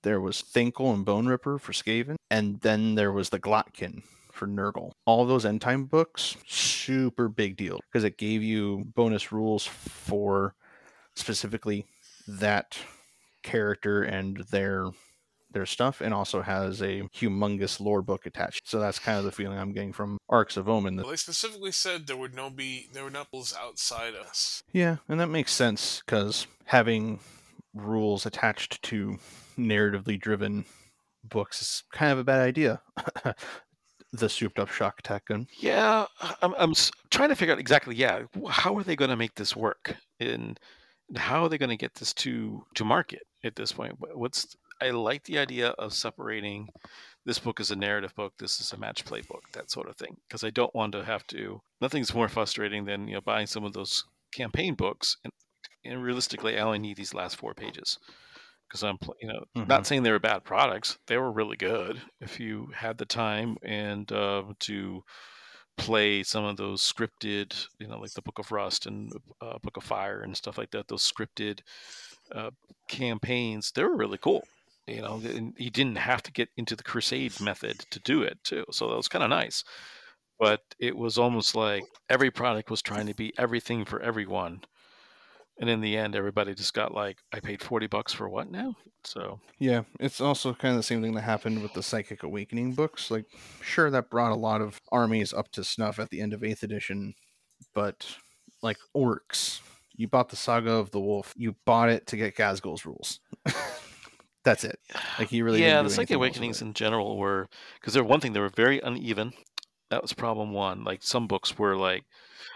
there 0.03 0.19
was 0.19 0.41
Thanquol 0.41 0.93
and 0.93 1.05
Boneripper 1.05 1.59
for 1.59 1.71
Skaven, 1.71 2.15
and 2.29 2.59
then 2.61 2.95
there 2.95 3.11
was 3.11 3.29
the 3.29 3.39
Glottkin 3.39 4.03
for 4.37 4.47
Nurgle. 4.47 4.91
All 5.05 5.25
those 5.25 5.45
end 5.45 5.61
time 5.61 5.85
books, 5.85 6.37
super 6.47 7.27
big 7.27 7.57
deal 7.57 7.79
because 7.91 8.03
it 8.03 8.17
gave 8.17 8.43
you 8.43 8.85
bonus 8.95 9.31
rules 9.31 9.65
for 9.65 10.55
specifically 11.15 11.85
that 12.27 12.77
character 13.43 14.03
and 14.03 14.37
their 14.51 14.89
their 15.51 15.65
stuff 15.65 16.01
and 16.01 16.13
also 16.13 16.41
has 16.41 16.81
a 16.81 17.01
humongous 17.15 17.79
lore 17.79 18.01
book 18.01 18.25
attached. 18.25 18.69
So 18.69 18.79
that's 18.79 18.99
kind 18.99 19.17
of 19.17 19.23
the 19.23 19.31
feeling 19.31 19.57
I'm 19.57 19.71
getting 19.71 19.93
from 19.93 20.17
Arks 20.29 20.57
of 20.57 20.67
Omen. 20.67 20.97
Well, 20.97 21.07
they 21.07 21.15
specifically 21.15 21.71
said 21.71 22.05
there 22.05 22.17
would 22.17 22.35
no 22.35 22.49
be 22.49 22.89
there 22.93 23.09
not 23.09 23.31
be 23.31 23.43
outside 23.59 24.13
us. 24.13 24.61
Yeah, 24.71 24.97
and 25.07 25.19
that 25.19 25.27
makes 25.27 25.53
sense 25.53 26.01
because 26.05 26.47
having 26.65 27.19
rules 27.73 28.25
attached 28.25 28.81
to 28.83 29.17
narratively 29.57 30.19
driven 30.19 30.65
books 31.23 31.61
is 31.61 31.83
kind 31.91 32.11
of 32.11 32.19
a 32.19 32.23
bad 32.23 32.41
idea. 32.41 32.81
the 34.13 34.29
souped 34.29 34.59
up 34.59 34.69
shock 34.69 34.99
attack 34.99 35.25
gun. 35.25 35.47
Yeah, 35.59 36.05
I'm, 36.41 36.53
I'm 36.57 36.73
trying 37.09 37.29
to 37.29 37.35
figure 37.35 37.53
out 37.53 37.59
exactly. 37.59 37.95
Yeah, 37.95 38.23
how 38.49 38.75
are 38.77 38.83
they 38.83 38.95
going 38.95 39.09
to 39.09 39.17
make 39.17 39.35
this 39.35 39.55
work? 39.55 39.95
And 40.19 40.59
how 41.15 41.43
are 41.43 41.49
they 41.49 41.57
going 41.57 41.69
to 41.69 41.77
get 41.77 41.95
this 41.95 42.13
to 42.15 42.63
to 42.75 42.85
market 42.85 43.27
at 43.43 43.55
this 43.55 43.71
point? 43.71 43.97
What's 43.99 44.55
I 44.81 44.91
like 44.91 45.23
the 45.23 45.39
idea 45.39 45.69
of 45.69 45.93
separating 45.93 46.69
this 47.25 47.39
book 47.39 47.59
is 47.59 47.71
a 47.71 47.75
narrative 47.75 48.15
book, 48.15 48.33
this 48.39 48.59
is 48.59 48.71
a 48.71 48.77
match 48.77 49.03
play 49.03 49.21
book, 49.21 49.43
that 49.53 49.69
sort 49.69 49.89
of 49.89 49.97
thing. 49.97 50.15
Because 50.27 50.43
I 50.43 50.49
don't 50.49 50.73
want 50.73 50.93
to 50.93 51.03
have 51.03 51.27
to. 51.27 51.61
Nothing's 51.81 52.13
more 52.13 52.29
frustrating 52.29 52.85
than 52.85 53.07
you 53.07 53.15
know 53.15 53.21
buying 53.21 53.47
some 53.47 53.63
of 53.63 53.73
those 53.73 54.05
campaign 54.33 54.75
books, 54.75 55.17
and, 55.23 55.33
and 55.83 56.03
realistically, 56.03 56.57
I 56.57 56.61
only 56.61 56.79
need 56.79 56.97
these 56.97 57.13
last 57.13 57.35
four 57.35 57.53
pages 57.53 57.97
because 58.67 58.83
I'm, 58.83 58.97
you 59.21 59.27
know, 59.27 59.43
mm-hmm. 59.55 59.67
not 59.67 59.87
saying 59.87 60.03
they 60.03 60.11
were 60.11 60.19
bad 60.19 60.43
products. 60.43 60.97
They 61.07 61.17
were 61.17 61.31
really 61.31 61.57
good 61.57 62.01
if 62.19 62.39
you 62.39 62.69
had 62.75 62.97
the 62.97 63.05
time 63.05 63.57
and 63.63 64.11
uh, 64.11 64.43
to 64.61 65.03
play 65.77 66.23
some 66.23 66.43
of 66.43 66.57
those 66.57 66.81
scripted, 66.81 67.67
you 67.79 67.87
know, 67.87 67.99
like 67.99 68.11
the 68.11 68.21
Book 68.21 68.39
of 68.39 68.51
Rust 68.51 68.85
and 68.85 69.11
uh, 69.41 69.57
Book 69.61 69.77
of 69.77 69.83
Fire 69.83 70.21
and 70.21 70.35
stuff 70.35 70.57
like 70.57 70.71
that. 70.71 70.87
Those 70.87 71.09
scripted 71.09 71.59
uh, 72.33 72.51
campaigns, 72.87 73.71
they 73.71 73.83
were 73.83 73.95
really 73.95 74.17
cool. 74.17 74.43
You 74.87 75.01
know, 75.01 75.21
you 75.57 75.69
didn't 75.69 75.97
have 75.97 76.23
to 76.23 76.31
get 76.31 76.49
into 76.55 76.75
the 76.75 76.83
crusade 76.83 77.39
method 77.41 77.79
to 77.91 77.99
do 77.99 78.21
it 78.23 78.37
too, 78.43 78.65
so 78.71 78.87
that 78.87 78.95
was 78.95 79.09
kind 79.09 79.23
of 79.23 79.29
nice. 79.29 79.63
But 80.39 80.61
it 80.79 80.95
was 80.95 81.17
almost 81.17 81.55
like 81.55 81.83
every 82.09 82.31
product 82.31 82.69
was 82.69 82.81
trying 82.81 83.07
to 83.07 83.13
be 83.13 83.33
everything 83.37 83.83
for 83.85 84.01
everyone 84.01 84.61
and 85.59 85.69
in 85.69 85.81
the 85.81 85.97
end 85.97 86.15
everybody 86.15 86.53
just 86.53 86.73
got 86.73 86.93
like 86.93 87.17
i 87.33 87.39
paid 87.39 87.61
40 87.61 87.87
bucks 87.87 88.13
for 88.13 88.29
what 88.29 88.51
now? 88.51 88.75
So 89.03 89.39
yeah 89.59 89.83
it's 89.99 90.19
also 90.19 90.53
kind 90.53 90.73
of 90.73 90.79
the 90.79 90.83
same 90.83 91.01
thing 91.01 91.13
that 91.13 91.21
happened 91.21 91.61
with 91.61 91.73
the 91.73 91.83
psychic 91.83 92.23
awakening 92.23 92.73
books 92.73 93.09
like 93.09 93.25
sure 93.61 93.89
that 93.89 94.09
brought 94.09 94.31
a 94.31 94.35
lot 94.35 94.61
of 94.61 94.81
armies 94.91 95.33
up 95.33 95.51
to 95.53 95.63
snuff 95.63 95.99
at 95.99 96.09
the 96.09 96.21
end 96.21 96.33
of 96.33 96.41
8th 96.41 96.63
edition 96.63 97.13
but 97.73 98.17
like 98.61 98.77
orcs 98.95 99.61
you 99.97 100.07
bought 100.07 100.29
the 100.29 100.35
saga 100.35 100.71
of 100.71 100.91
the 100.91 100.99
wolf 100.99 101.33
you 101.35 101.55
bought 101.65 101.89
it 101.89 102.07
to 102.07 102.17
get 102.17 102.35
Ghazghkull's 102.35 102.85
rules. 102.85 103.19
That's 104.45 104.63
it. 104.63 104.79
Like 105.19 105.31
you 105.31 105.43
really 105.43 105.61
yeah 105.61 105.81
the 105.81 105.89
psychic 105.89 106.15
awakenings 106.15 106.61
in 106.61 106.73
general 106.73 107.17
were 107.17 107.47
because 107.79 107.93
they're 107.93 108.03
one 108.03 108.19
thing 108.19 108.33
they 108.33 108.39
were 108.39 108.49
very 108.49 108.79
uneven. 108.79 109.33
That 109.89 110.03
was 110.03 110.13
problem 110.13 110.53
one. 110.53 110.83
Like 110.83 111.01
some 111.01 111.27
books 111.27 111.57
were 111.57 111.75
like 111.75 112.03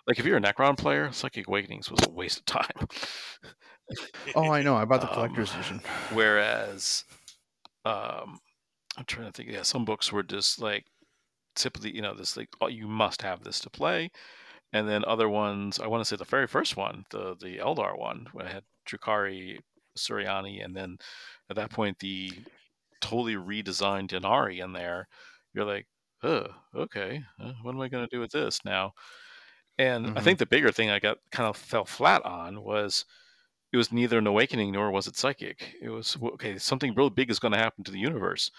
like 0.08 0.20
if 0.20 0.26
you're 0.26 0.38
a 0.38 0.42
Necron 0.42 0.78
player, 0.78 1.12
Psychic 1.12 1.48
Awakenings 1.48 1.90
was 1.92 2.00
a 2.06 2.12
waste 2.12 2.40
of 2.40 2.46
time. 2.46 2.88
oh, 4.36 4.52
I 4.52 4.62
know. 4.62 4.76
I 4.76 4.86
bought 4.86 5.02
the 5.02 5.10
um, 5.10 5.14
collector's 5.14 5.52
um, 5.52 5.60
edition. 5.60 5.82
Whereas, 6.14 7.04
um, 7.86 8.40
I'm 8.98 9.06
trying 9.06 9.28
to 9.28 9.32
think. 9.32 9.50
Yeah, 9.50 9.64
some 9.64 9.86
books 9.86 10.12
were 10.12 10.24
just 10.24 10.62
like 10.62 10.86
typically, 11.56 11.96
you 11.96 12.02
know, 12.02 12.16
this 12.16 12.38
like 12.38 12.50
oh, 12.62 12.68
you 12.68 12.88
must 12.88 13.22
have 13.22 13.44
this 13.44 13.60
to 13.62 13.70
play, 13.70 14.10
and 14.74 14.88
then 14.88 15.04
other 15.06 15.30
ones. 15.30 15.80
I 15.80 15.88
want 15.88 16.02
to 16.02 16.06
say 16.06 16.16
the 16.16 16.26
very 16.26 16.48
first 16.48 16.78
one, 16.78 17.06
the 17.12 17.36
the 17.40 17.58
Eldar 17.58 17.98
one, 17.98 18.28
where 18.34 18.46
I 18.46 18.52
had 18.52 18.64
Drukhari, 18.88 19.60
Suriani, 19.98 20.64
and 20.64 20.76
then 20.76 20.98
at 21.50 21.56
that 21.56 21.72
point 21.72 22.00
the 22.00 22.32
totally 23.02 23.36
redesigned 23.36 24.10
Ynnari 24.10 24.64
in 24.64 24.74
there. 24.74 25.08
You're 25.54 25.66
like, 25.66 25.88
oh, 26.24 26.48
okay, 26.76 27.24
uh, 27.40 27.54
what 27.62 27.76
am 27.76 27.82
I 27.82 27.90
going 27.90 28.08
to 28.08 28.16
do 28.16 28.22
with 28.22 28.32
this 28.32 28.60
now? 28.64 28.94
And 29.82 30.06
mm-hmm. 30.06 30.18
I 30.18 30.22
think 30.22 30.38
the 30.38 30.46
bigger 30.46 30.72
thing 30.72 30.92
I 30.92 31.00
got 31.00 31.18
kind 31.32 31.50
of 31.50 31.58
fell 31.58 31.86
flat 31.86 32.24
on 32.24 32.62
was 32.62 33.04
it 33.74 33.78
was 33.78 33.92
neither 33.92 34.20
an 34.20 34.28
awakening 34.28 34.74
nor 34.74 34.92
was 34.92 35.08
it 35.08 35.16
psychic. 35.16 35.76
It 35.82 35.90
was 35.90 36.16
okay, 36.22 36.60
something 36.60 36.94
real 36.94 37.10
big 37.10 37.32
is 37.32 37.40
going 37.40 37.54
to 37.54 37.58
happen 37.58 37.84
to 37.86 37.92
the 37.92 37.98
universe, 37.98 38.52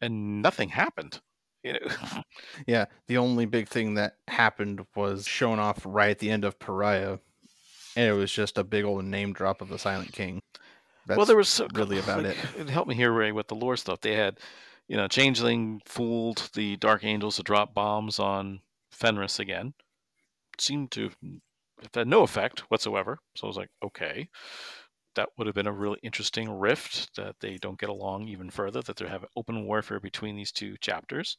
and 0.00 0.40
nothing 0.40 0.68
happened. 0.68 1.20
You 1.64 1.72
know? 1.72 2.22
yeah, 2.68 2.84
the 3.08 3.18
only 3.18 3.46
big 3.46 3.66
thing 3.66 3.94
that 3.94 4.14
happened 4.28 4.86
was 4.94 5.26
shown 5.26 5.58
off 5.58 5.82
right 5.84 6.12
at 6.12 6.20
the 6.20 6.30
end 6.30 6.44
of 6.44 6.60
Pariah, 6.60 7.18
and 7.96 8.08
it 8.08 8.12
was 8.12 8.30
just 8.30 8.56
a 8.56 8.62
big 8.62 8.84
old 8.84 9.04
name 9.04 9.32
drop 9.32 9.60
of 9.60 9.70
the 9.70 9.78
Silent 9.78 10.12
King. 10.12 10.40
That's 11.04 11.16
well, 11.16 11.26
there 11.26 11.36
was 11.36 11.48
so, 11.48 11.66
really 11.74 11.98
about 11.98 12.22
like, 12.22 12.36
it. 12.36 12.60
It 12.60 12.70
helped 12.70 12.88
me 12.88 12.94
here, 12.94 13.10
Ray, 13.10 13.32
with 13.32 13.48
the 13.48 13.56
lore 13.56 13.76
stuff. 13.76 14.02
They 14.02 14.14
had, 14.14 14.38
you 14.86 14.96
know, 14.96 15.08
Changeling 15.08 15.82
fooled 15.84 16.48
the 16.54 16.76
Dark 16.76 17.02
Angels 17.02 17.36
to 17.36 17.42
drop 17.42 17.74
bombs 17.74 18.20
on 18.20 18.60
Fenris 18.92 19.40
again 19.40 19.74
seemed 20.60 20.90
to 20.92 21.10
have 21.82 21.90
had 21.94 22.08
no 22.08 22.22
effect 22.22 22.60
whatsoever. 22.70 23.18
So 23.36 23.46
I 23.46 23.48
was 23.48 23.56
like, 23.56 23.70
okay, 23.84 24.28
that 25.14 25.28
would 25.36 25.46
have 25.46 25.54
been 25.54 25.66
a 25.66 25.72
really 25.72 25.98
interesting 26.02 26.50
rift 26.50 27.14
that 27.16 27.36
they 27.40 27.56
don't 27.56 27.78
get 27.78 27.88
along 27.88 28.28
even 28.28 28.50
further, 28.50 28.80
that 28.82 28.96
they 28.96 29.08
have 29.08 29.24
open 29.36 29.64
warfare 29.64 30.00
between 30.00 30.36
these 30.36 30.52
two 30.52 30.76
chapters. 30.80 31.36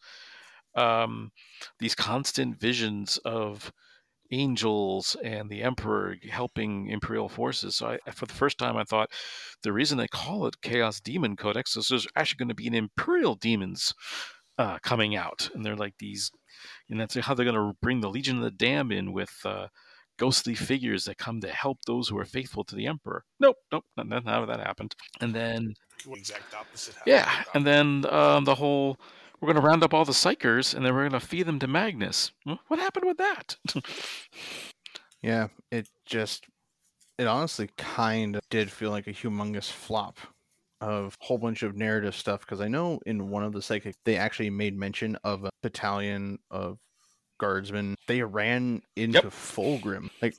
Um, 0.76 1.32
these 1.80 1.96
constant 1.96 2.60
visions 2.60 3.18
of 3.26 3.72
angels 4.32 5.18
and 5.24 5.50
the 5.50 5.62
emperor 5.62 6.16
helping 6.30 6.88
imperial 6.88 7.30
forces. 7.30 7.76
So 7.76 7.98
I, 8.06 8.12
for 8.12 8.26
the 8.26 8.34
first 8.34 8.58
time, 8.58 8.78
I 8.78 8.84
thought 8.84 9.12
the 9.64 9.74
reason 9.74 9.98
they 9.98 10.08
call 10.08 10.48
it 10.48 10.62
Chaos 10.62 11.00
Demon 11.02 11.36
Codex 11.36 11.76
is 11.76 11.90
there's 11.90 12.08
actually 12.16 12.38
going 12.38 12.50
to 12.50 12.56
be 12.56 12.68
an 12.68 12.74
imperial 12.74 13.36
demons 13.36 13.94
uh, 14.58 14.80
coming 14.80 15.16
out, 15.16 15.50
and 15.54 15.66
they're 15.66 15.76
like 15.76 15.96
these 16.00 16.32
and 16.92 17.00
that's 17.00 17.16
how 17.16 17.34
they're 17.34 17.46
going 17.46 17.56
to 17.56 17.78
bring 17.82 18.02
the 18.02 18.10
Legion 18.10 18.38
of 18.38 18.44
the 18.44 18.52
Damned 18.52 18.92
in 18.92 19.14
with 19.14 19.34
uh, 19.46 19.68
ghostly 20.18 20.54
figures 20.54 21.06
that 21.06 21.18
come 21.18 21.42
to 21.42 21.48
help 21.48 21.80
those 21.88 22.08
who 22.08 22.18
are 22.20 22.26
faithful 22.26 22.64
to 22.66 22.76
the 22.76 22.86
Emperor. 22.86 23.24
Nope, 23.40 23.56
nope, 23.72 23.86
none 23.98 24.12
of 24.12 24.48
that 24.48 24.60
happened. 24.60 24.96
And 25.20 25.34
then 25.34 25.74
exact 26.12 26.54
opposite. 26.54 26.96
Yeah, 27.06 27.30
and 27.54 27.66
then 27.66 28.06
um, 28.10 28.44
the 28.46 28.56
whole 28.56 29.00
we're 29.40 29.48
going 29.52 29.62
to 29.62 29.68
round 29.68 29.84
up 29.84 29.94
all 29.94 30.06
the 30.06 30.12
psykers 30.12 30.76
and 30.76 30.86
then 30.86 30.94
we're 30.94 31.10
going 31.10 31.20
to 31.20 31.26
feed 31.26 31.48
them 31.48 31.58
to 31.60 31.68
Magnus. 31.68 32.32
What 32.68 32.80
happened 32.80 33.06
with 33.08 33.18
that? 33.18 33.56
yeah, 35.24 35.48
it 35.72 35.90
just 36.06 36.46
it 37.18 37.26
honestly 37.26 37.70
kind 37.78 38.36
of 38.36 38.42
did 38.50 38.72
feel 38.72 38.92
like 38.92 39.08
a 39.08 39.14
humongous 39.14 39.72
flop 39.72 40.20
of 40.82 41.18
a 41.22 41.26
whole 41.26 41.38
bunch 41.38 41.64
of 41.64 41.76
narrative 41.76 42.16
stuff 42.16 42.42
because 42.42 42.60
I 42.60 42.68
know 42.68 43.00
in 43.06 43.30
one 43.30 43.44
of 43.44 43.54
the 43.54 43.62
psychic 43.62 43.96
they 44.04 44.18
actually 44.18 44.50
made 44.50 44.78
mention 44.78 45.18
of 45.24 45.46
a 45.46 45.50
battalion 45.62 46.40
of 46.50 46.80
guardsmen. 47.40 47.96
They 48.08 48.22
ran 48.24 48.82
into 48.96 49.20
yep. 49.24 49.26
Fulgrim. 49.26 50.10
Like 50.22 50.36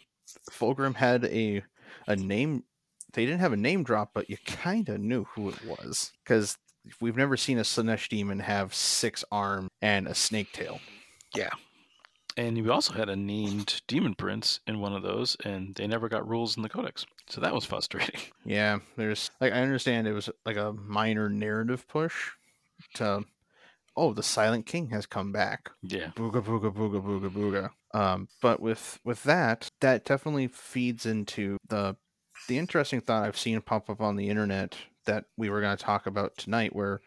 Fulgrim 0.50 0.94
had 0.94 1.24
a 1.26 1.62
a 2.06 2.16
name. 2.16 2.64
They 3.12 3.26
didn't 3.26 3.40
have 3.40 3.52
a 3.52 3.58
name 3.58 3.84
drop, 3.84 4.10
but 4.14 4.30
you 4.30 4.36
kind 4.46 4.88
of 4.88 5.00
knew 5.00 5.24
who 5.24 5.50
it 5.50 5.58
was 5.66 6.12
because 6.24 6.56
we've 7.00 7.16
never 7.16 7.36
seen 7.36 7.58
a 7.58 7.62
Slaanesh 7.62 8.08
demon 8.08 8.40
have 8.40 8.74
six 8.74 9.24
arms 9.30 9.68
and 9.80 10.06
a 10.06 10.14
snake 10.14 10.52
tail. 10.52 10.80
Yeah. 11.34 11.50
And 12.36 12.56
we 12.62 12.70
also 12.70 12.94
had 12.94 13.10
a 13.10 13.16
named 13.16 13.82
demon 13.86 14.14
prince 14.14 14.60
in 14.66 14.80
one 14.80 14.94
of 14.94 15.02
those, 15.02 15.36
and 15.44 15.74
they 15.74 15.86
never 15.86 16.08
got 16.08 16.26
rules 16.26 16.56
in 16.56 16.62
the 16.62 16.68
codex. 16.68 17.04
So 17.32 17.40
that 17.40 17.54
was 17.54 17.64
frustrating. 17.64 18.20
Yeah, 18.44 18.80
there's 18.96 19.30
like 19.40 19.52
I 19.52 19.62
understand 19.62 20.06
it 20.06 20.12
was 20.12 20.28
like 20.44 20.56
a 20.56 20.72
minor 20.72 21.30
narrative 21.30 21.86
push 21.88 22.32
to 22.94 23.24
oh 23.96 24.12
the 24.12 24.22
Silent 24.22 24.66
King 24.66 24.90
has 24.90 25.06
come 25.06 25.32
back. 25.32 25.70
Yeah. 25.80 26.10
Booga 26.16 26.42
booga 26.42 26.74
booga 26.74 27.00
booga 27.00 27.30
booga. 27.30 27.70
Um, 27.98 28.28
but 28.42 28.60
with 28.60 28.98
with 29.04 29.22
that, 29.22 29.68
that 29.80 30.04
definitely 30.04 30.48
feeds 30.48 31.06
into 31.06 31.56
the 31.68 31.96
the 32.48 32.58
interesting 32.58 33.00
thought 33.00 33.24
I've 33.24 33.38
seen 33.38 33.60
pop 33.62 33.88
up 33.88 34.02
on 34.02 34.16
the 34.16 34.28
internet 34.28 34.76
that 35.06 35.24
we 35.38 35.48
were 35.48 35.60
going 35.62 35.76
to 35.76 35.82
talk 35.82 36.06
about 36.06 36.36
tonight, 36.36 36.76
where 36.76 37.00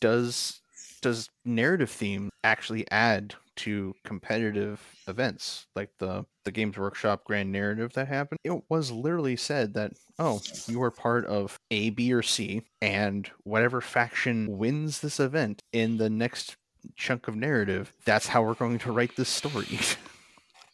does 0.00 0.60
does 1.02 1.28
narrative 1.44 1.90
theme 1.90 2.30
actually 2.42 2.88
add 2.90 3.34
to 3.56 3.94
competitive 4.04 4.80
events 5.08 5.66
like 5.74 5.90
the 5.98 6.24
the 6.48 6.52
games 6.52 6.78
workshop 6.78 7.24
grand 7.24 7.52
narrative 7.52 7.92
that 7.92 8.08
happened 8.08 8.38
it 8.42 8.62
was 8.70 8.90
literally 8.90 9.36
said 9.36 9.74
that 9.74 9.92
oh 10.18 10.40
you 10.66 10.82
are 10.82 10.90
part 10.90 11.26
of 11.26 11.60
a 11.70 11.90
b 11.90 12.10
or 12.10 12.22
c 12.22 12.62
and 12.80 13.30
whatever 13.44 13.82
faction 13.82 14.56
wins 14.56 15.00
this 15.00 15.20
event 15.20 15.62
in 15.74 15.98
the 15.98 16.08
next 16.08 16.56
chunk 16.96 17.28
of 17.28 17.36
narrative 17.36 17.92
that's 18.06 18.28
how 18.28 18.42
we're 18.42 18.54
going 18.54 18.78
to 18.78 18.90
write 18.90 19.14
this 19.16 19.28
story 19.28 19.78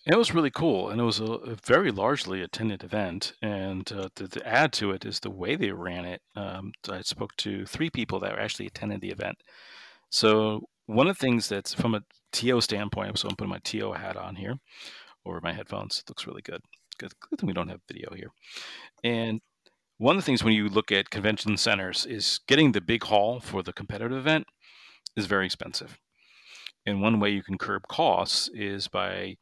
It 0.06 0.18
was 0.18 0.34
really 0.34 0.50
cool, 0.50 0.90
and 0.90 1.00
it 1.00 1.04
was 1.04 1.18
a, 1.18 1.56
very 1.64 1.90
largely 1.90 2.42
attended 2.42 2.84
event. 2.84 3.32
And 3.40 3.90
uh, 3.90 4.10
to, 4.16 4.28
to, 4.28 4.46
add 4.46 4.70
to 4.74 4.90
it 4.90 5.06
is 5.06 5.18
the 5.18 5.30
way 5.30 5.56
they 5.56 5.72
ran 5.72 6.04
it. 6.04 6.20
Um, 6.36 6.72
I 6.90 7.00
spoke 7.00 7.34
to 7.38 7.64
three 7.64 7.88
people 7.88 8.20
that 8.20 8.38
actually 8.38 8.66
attended 8.66 9.00
the 9.00 9.08
event. 9.08 9.38
So 10.10 10.68
one 10.84 11.08
of 11.08 11.16
the 11.16 11.26
things 11.26 11.48
that's 11.48 11.72
from 11.72 11.94
a 11.94 12.02
TO 12.32 12.60
standpoint, 12.60 13.18
so 13.18 13.30
I'm 13.30 13.36
putting 13.36 13.48
my 13.48 13.60
TO 13.64 13.92
hat 13.92 14.18
on 14.18 14.36
here 14.36 14.58
over 15.26 15.40
my 15.42 15.52
headphones. 15.52 15.98
It 15.98 16.08
looks 16.08 16.26
really 16.26 16.42
good. 16.42 16.60
Good, 16.98 17.12
good 17.20 17.38
thing 17.38 17.46
we 17.46 17.52
don't 17.52 17.68
have 17.68 17.80
video 17.88 18.14
here. 18.14 18.30
And 19.02 19.40
one 19.98 20.16
of 20.16 20.22
the 20.22 20.26
things 20.26 20.42
when 20.44 20.54
you 20.54 20.68
look 20.68 20.92
at 20.92 21.10
convention 21.10 21.56
centers 21.56 22.06
is 22.06 22.40
getting 22.46 22.72
the 22.72 22.80
big 22.80 23.04
hall 23.04 23.40
for 23.40 23.62
the 23.62 23.72
competitive 23.72 24.16
event 24.16 24.46
is 25.16 25.26
very 25.26 25.46
expensive. 25.46 25.98
And 26.86 27.00
one 27.00 27.20
way 27.20 27.30
you 27.30 27.42
can 27.42 27.58
curb 27.58 27.82
costs 27.88 28.50
is 28.52 28.88
by 28.88 29.36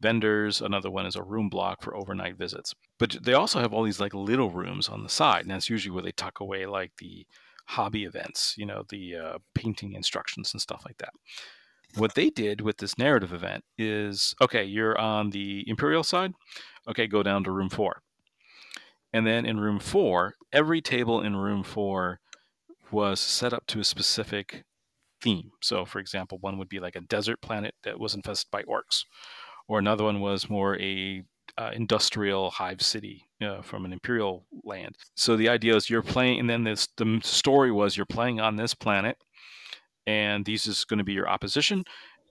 vendors. 0.00 0.60
Another 0.60 0.90
one 0.90 1.06
is 1.06 1.16
a 1.16 1.22
room 1.22 1.48
block 1.48 1.82
for 1.82 1.96
overnight 1.96 2.36
visits. 2.36 2.74
But 2.98 3.16
they 3.22 3.32
also 3.32 3.60
have 3.60 3.72
all 3.72 3.82
these 3.82 4.00
like 4.00 4.14
little 4.14 4.50
rooms 4.50 4.88
on 4.88 5.02
the 5.02 5.08
side, 5.08 5.42
and 5.42 5.50
that's 5.50 5.70
usually 5.70 5.92
where 5.92 6.02
they 6.02 6.12
tuck 6.12 6.40
away 6.40 6.66
like 6.66 6.92
the 6.98 7.26
hobby 7.66 8.04
events, 8.04 8.54
you 8.56 8.66
know, 8.66 8.84
the 8.90 9.16
uh, 9.16 9.38
painting 9.54 9.94
instructions 9.94 10.52
and 10.52 10.60
stuff 10.60 10.82
like 10.84 10.98
that. 10.98 11.14
What 11.96 12.14
they 12.14 12.30
did 12.30 12.60
with 12.60 12.78
this 12.78 12.98
narrative 12.98 13.32
event 13.32 13.64
is 13.78 14.34
okay, 14.40 14.64
you're 14.64 14.98
on 14.98 15.30
the 15.30 15.64
Imperial 15.68 16.02
side. 16.02 16.32
Okay, 16.88 17.06
go 17.06 17.22
down 17.22 17.44
to 17.44 17.50
room 17.50 17.68
four. 17.68 18.02
And 19.12 19.26
then 19.26 19.46
in 19.46 19.60
room 19.60 19.78
four, 19.78 20.34
every 20.52 20.80
table 20.80 21.20
in 21.20 21.36
room 21.36 21.62
four 21.62 22.18
was 22.90 23.20
set 23.20 23.52
up 23.52 23.66
to 23.68 23.80
a 23.80 23.84
specific 23.84 24.64
theme. 25.22 25.50
So, 25.62 25.84
for 25.84 26.00
example, 26.00 26.38
one 26.40 26.58
would 26.58 26.68
be 26.68 26.80
like 26.80 26.96
a 26.96 27.00
desert 27.00 27.40
planet 27.40 27.74
that 27.84 27.98
was 27.98 28.14
infested 28.14 28.50
by 28.50 28.62
orcs, 28.64 29.04
or 29.68 29.78
another 29.78 30.04
one 30.04 30.20
was 30.20 30.50
more 30.50 30.78
a 30.80 31.22
uh, 31.56 31.70
industrial 31.72 32.50
hive 32.50 32.82
city 32.82 33.28
uh, 33.40 33.62
from 33.62 33.84
an 33.84 33.92
imperial 33.92 34.46
land. 34.64 34.96
So 35.14 35.36
the 35.36 35.48
idea 35.48 35.76
is 35.76 35.88
you're 35.88 36.02
playing, 36.02 36.40
and 36.40 36.50
then 36.50 36.64
this 36.64 36.88
the 36.96 37.20
story 37.22 37.70
was 37.70 37.96
you're 37.96 38.06
playing 38.06 38.40
on 38.40 38.56
this 38.56 38.74
planet, 38.74 39.16
and 40.06 40.44
these 40.44 40.66
is 40.66 40.84
going 40.84 40.98
to 40.98 41.04
be 41.04 41.12
your 41.12 41.28
opposition. 41.28 41.84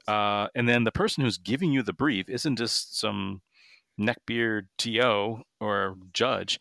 Uh, 0.07 0.47
and 0.55 0.67
then 0.67 0.83
the 0.83 0.91
person 0.91 1.23
who's 1.23 1.37
giving 1.37 1.71
you 1.71 1.81
the 1.81 1.93
brief 1.93 2.29
isn't 2.29 2.57
just 2.57 2.99
some 2.99 3.41
neckbeard 3.99 4.63
TO 4.77 5.43
or 5.59 5.95
judge. 6.11 6.59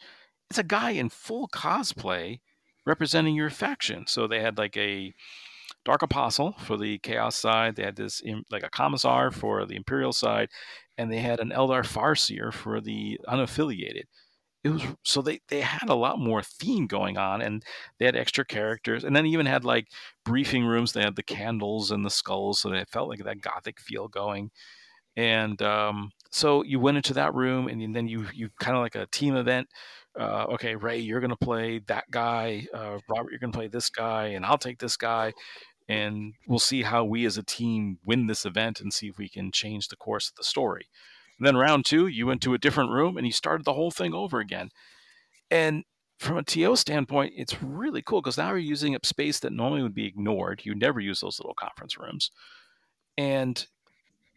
It's 0.50 0.58
a 0.58 0.64
guy 0.64 0.90
in 0.90 1.08
full 1.08 1.48
cosplay 1.48 2.40
representing 2.86 3.34
your 3.34 3.50
faction. 3.50 4.06
So 4.06 4.26
they 4.26 4.40
had 4.40 4.58
like 4.58 4.76
a 4.76 5.14
Dark 5.84 6.02
Apostle 6.02 6.54
for 6.58 6.76
the 6.76 6.98
Chaos 6.98 7.34
side. 7.34 7.76
They 7.76 7.82
had 7.82 7.96
this 7.96 8.22
like 8.50 8.62
a 8.62 8.70
Commissar 8.70 9.30
for 9.30 9.66
the 9.66 9.76
Imperial 9.76 10.12
side, 10.12 10.48
and 10.96 11.10
they 11.10 11.18
had 11.18 11.40
an 11.40 11.50
Eldar 11.50 11.84
Farseer 11.84 12.52
for 12.52 12.80
the 12.80 13.18
unaffiliated. 13.28 14.04
It 14.64 14.70
was 14.70 14.82
so 15.02 15.22
they 15.22 15.40
they 15.48 15.60
had 15.60 15.88
a 15.88 15.94
lot 15.94 16.20
more 16.20 16.42
theme 16.42 16.86
going 16.86 17.18
on, 17.18 17.42
and 17.42 17.64
they 17.98 18.06
had 18.06 18.16
extra 18.16 18.44
characters, 18.44 19.04
and 19.04 19.14
then 19.14 19.26
even 19.26 19.46
had 19.46 19.64
like 19.64 19.88
briefing 20.24 20.64
rooms. 20.64 20.92
They 20.92 21.02
had 21.02 21.16
the 21.16 21.22
candles 21.22 21.90
and 21.90 22.04
the 22.04 22.10
skulls, 22.10 22.60
so 22.60 22.72
it 22.72 22.88
felt 22.88 23.08
like 23.08 23.24
that 23.24 23.40
gothic 23.40 23.80
feel 23.80 24.06
going. 24.08 24.50
And 25.16 25.60
um, 25.62 26.12
so 26.30 26.62
you 26.62 26.80
went 26.80 26.96
into 26.96 27.14
that 27.14 27.34
room, 27.34 27.68
and 27.68 27.94
then 27.94 28.08
you 28.08 28.26
you 28.34 28.50
kind 28.60 28.76
of 28.76 28.82
like 28.82 28.94
a 28.96 29.06
team 29.06 29.36
event. 29.36 29.68
Uh, 30.18 30.46
okay, 30.50 30.76
Ray, 30.76 30.98
you're 30.98 31.20
going 31.20 31.30
to 31.30 31.36
play 31.36 31.80
that 31.88 32.10
guy. 32.10 32.66
Uh, 32.74 32.98
Robert, 33.08 33.30
you're 33.30 33.40
going 33.40 33.52
to 33.52 33.58
play 33.58 33.68
this 33.68 33.90
guy, 33.90 34.26
and 34.28 34.44
I'll 34.44 34.58
take 34.58 34.78
this 34.78 34.96
guy 34.96 35.32
and 35.88 36.34
we'll 36.46 36.58
see 36.58 36.82
how 36.82 37.04
we 37.04 37.26
as 37.26 37.36
a 37.38 37.42
team 37.42 37.98
win 38.04 38.26
this 38.26 38.46
event 38.46 38.80
and 38.80 38.92
see 38.92 39.08
if 39.08 39.18
we 39.18 39.28
can 39.28 39.52
change 39.52 39.88
the 39.88 39.96
course 39.96 40.28
of 40.28 40.36
the 40.36 40.44
story. 40.44 40.86
And 41.42 41.46
then 41.48 41.56
round 41.56 41.84
two, 41.84 42.06
you 42.06 42.28
went 42.28 42.40
to 42.42 42.54
a 42.54 42.58
different 42.58 42.92
room 42.92 43.16
and 43.16 43.26
you 43.26 43.32
started 43.32 43.64
the 43.64 43.72
whole 43.72 43.90
thing 43.90 44.14
over 44.14 44.38
again. 44.38 44.68
And 45.50 45.82
from 46.20 46.36
a 46.36 46.44
TO 46.44 46.76
standpoint, 46.76 47.32
it's 47.36 47.60
really 47.60 48.00
cool 48.00 48.22
because 48.22 48.38
now 48.38 48.50
you're 48.50 48.58
using 48.58 48.94
up 48.94 49.04
space 49.04 49.40
that 49.40 49.52
normally 49.52 49.82
would 49.82 49.92
be 49.92 50.06
ignored. 50.06 50.62
You 50.62 50.76
never 50.76 51.00
use 51.00 51.18
those 51.18 51.40
little 51.40 51.56
conference 51.56 51.98
rooms. 51.98 52.30
And 53.18 53.66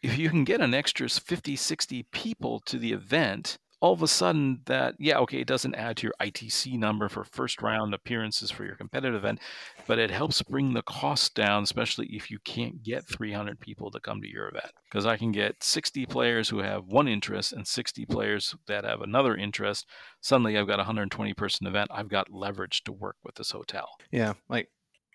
if 0.01 0.17
you 0.17 0.31
can 0.31 0.45
get 0.45 0.61
an 0.61 0.73
extra 0.73 1.07
50, 1.07 1.55
60 1.55 2.07
people 2.11 2.59
to 2.61 2.79
the 2.79 2.91
event, 2.91 3.59
all 3.85 3.93
of 3.93 4.01
a 4.01 4.07
sudden 4.07 4.61
that 4.65 4.95
yeah 4.97 5.19
okay 5.19 5.41
it 5.41 5.47
doesn't 5.47 5.75
add 5.75 5.95
to 5.95 6.07
your 6.07 6.13
itc 6.19 6.75
number 6.79 7.07
for 7.07 7.23
first 7.23 7.61
round 7.61 7.93
appearances 7.93 8.49
for 8.49 8.65
your 8.65 8.75
competitive 8.75 9.13
event 9.13 9.39
but 9.85 9.99
it 9.99 10.09
helps 10.09 10.41
bring 10.41 10.73
the 10.73 10.81
cost 10.81 11.35
down 11.35 11.61
especially 11.61 12.07
if 12.07 12.31
you 12.31 12.39
can't 12.43 12.81
get 12.81 13.07
300 13.07 13.59
people 13.59 13.91
to 13.91 13.99
come 13.99 14.23
to 14.23 14.27
your 14.27 14.47
event. 14.47 14.71
Because 14.89 15.05
i 15.05 15.17
can 15.17 15.31
get 15.31 15.63
60 15.63 16.07
players 16.07 16.49
who 16.49 16.59
have 16.59 16.85
one 16.85 17.07
interest 17.07 17.53
and 17.53 17.67
60 17.67 18.07
players 18.07 18.55
that 18.65 18.85
have 18.85 19.01
another 19.01 19.35
interest. 19.35 19.85
Suddenly 20.19 20.57
i've 20.57 20.67
got 20.67 20.79
a 20.79 20.89
120 20.89 21.35
person 21.35 21.67
event 21.67 21.91
i've 21.93 22.09
got 22.09 22.33
leverage 22.33 22.83
to 22.85 22.91
work 22.91 23.17
with 23.23 23.35
this 23.35 23.51
hotel. 23.51 23.89
Yeah 24.09 24.33
like 24.49 24.69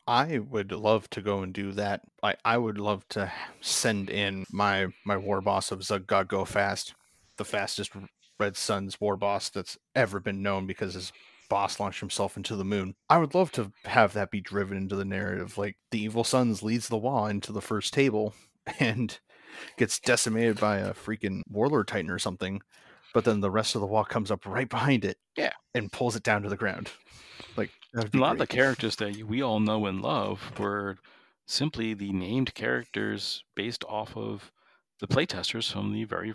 I 0.07 0.39
would 0.39 0.71
love 0.71 1.11
to 1.11 1.23
go 1.23 1.43
and 1.43 1.53
do 1.53 1.73
that. 1.73 2.03
I, 2.23 2.35
I 2.45 2.59
would 2.59 2.79
love 2.79 3.07
to 3.11 3.33
send 3.61 4.11
in 4.11 4.45
my 4.53 4.87
my 5.05 5.17
war 5.17 5.41
boss 5.41 5.73
of 5.73 5.83
Zug 5.83 6.07
God 6.07 6.27
Go 6.29 6.45
Fast, 6.45 6.95
the 7.37 7.45
fastest 7.45 7.93
Red 8.41 8.57
Sun's 8.57 9.01
war 9.01 9.17
boss 9.17 9.51
that's 9.51 9.79
ever 9.95 10.19
been 10.19 10.43
known 10.43 10.67
because 10.67 10.95
his 10.95 11.13
boss 11.51 11.79
launched 11.79 12.01
himself 12.01 12.39
into 12.39 12.57
the 12.57 12.65
moon. 12.65 12.95
I 13.11 13.19
would 13.19 13.35
love 13.35 13.53
to 13.53 13.71
have 13.85 14.15
that 14.15 14.31
be 14.31 14.41
driven 14.41 14.79
into 14.79 14.97
the 14.97 15.05
narrative. 15.05 15.59
Like 15.59 15.77
the 15.91 16.01
Evil 16.03 16.25
Sunz 16.25 16.63
leads 16.63 16.89
the 16.89 16.99
Waaagh 16.99 17.31
into 17.31 17.53
the 17.53 17.61
first 17.61 17.93
table 17.93 18.35
and 18.81 19.19
gets 19.77 19.99
decimated 19.99 20.59
by 20.59 20.79
a 20.79 20.95
freaking 20.95 21.43
warlord 21.51 21.89
titan 21.89 22.11
or 22.11 22.19
something, 22.19 22.63
but 23.13 23.25
then 23.25 23.41
the 23.41 23.51
rest 23.51 23.75
of 23.75 23.83
the 23.83 23.87
Waaagh 23.87 24.09
comes 24.09 24.31
up 24.31 24.47
right 24.47 24.69
behind 24.69 25.05
it. 25.05 25.19
Yeah. 25.37 25.53
And 25.75 25.93
pulls 25.93 26.17
it 26.17 26.23
down 26.23 26.43
to 26.43 26.49
the 26.49 26.57
ground. 26.57 26.91
Like 27.57 27.71
a 27.95 27.99
lot 27.99 28.11
great. 28.11 28.23
of 28.23 28.39
the 28.39 28.47
characters 28.47 28.97
that 28.97 29.23
we 29.25 29.43
all 29.43 29.61
know 29.61 29.87
and 29.87 30.01
love 30.01 30.59
were 30.59 30.97
simply 31.47 31.95
the 31.95 32.13
named 32.13 32.55
characters 32.55 33.45
based 33.55 33.85
off 33.89 34.17
of 34.17 34.53
the 35.01 35.09
playtesters 35.09 35.71
from 35.71 35.93
the 35.93 36.05
very 36.05 36.35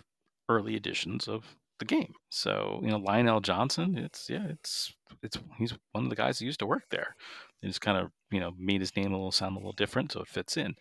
early 0.49 0.75
editions 0.75 1.27
of 1.27 1.55
the 1.79 1.85
game. 1.85 2.13
So 2.29 2.79
you 2.83 2.89
know 2.89 2.97
Lionel 2.97 3.41
Johnson, 3.41 3.97
it's 3.97 4.29
yeah, 4.29 4.45
it's 4.49 4.93
it's 5.21 5.37
he's 5.57 5.73
one 5.91 6.05
of 6.05 6.09
the 6.09 6.15
guys 6.15 6.39
that 6.39 6.45
used 6.45 6.59
to 6.59 6.65
work 6.65 6.83
there. 6.89 7.15
He 7.61 7.67
just 7.67 7.81
kind 7.81 7.97
of 7.97 8.11
you 8.31 8.39
know 8.39 8.51
made 8.57 8.81
his 8.81 8.95
name 8.95 9.11
a 9.11 9.17
little 9.17 9.31
sound 9.31 9.55
a 9.55 9.59
little 9.59 9.73
different, 9.73 10.11
so 10.11 10.21
it 10.21 10.27
fits 10.27 10.57
in. 10.57 10.75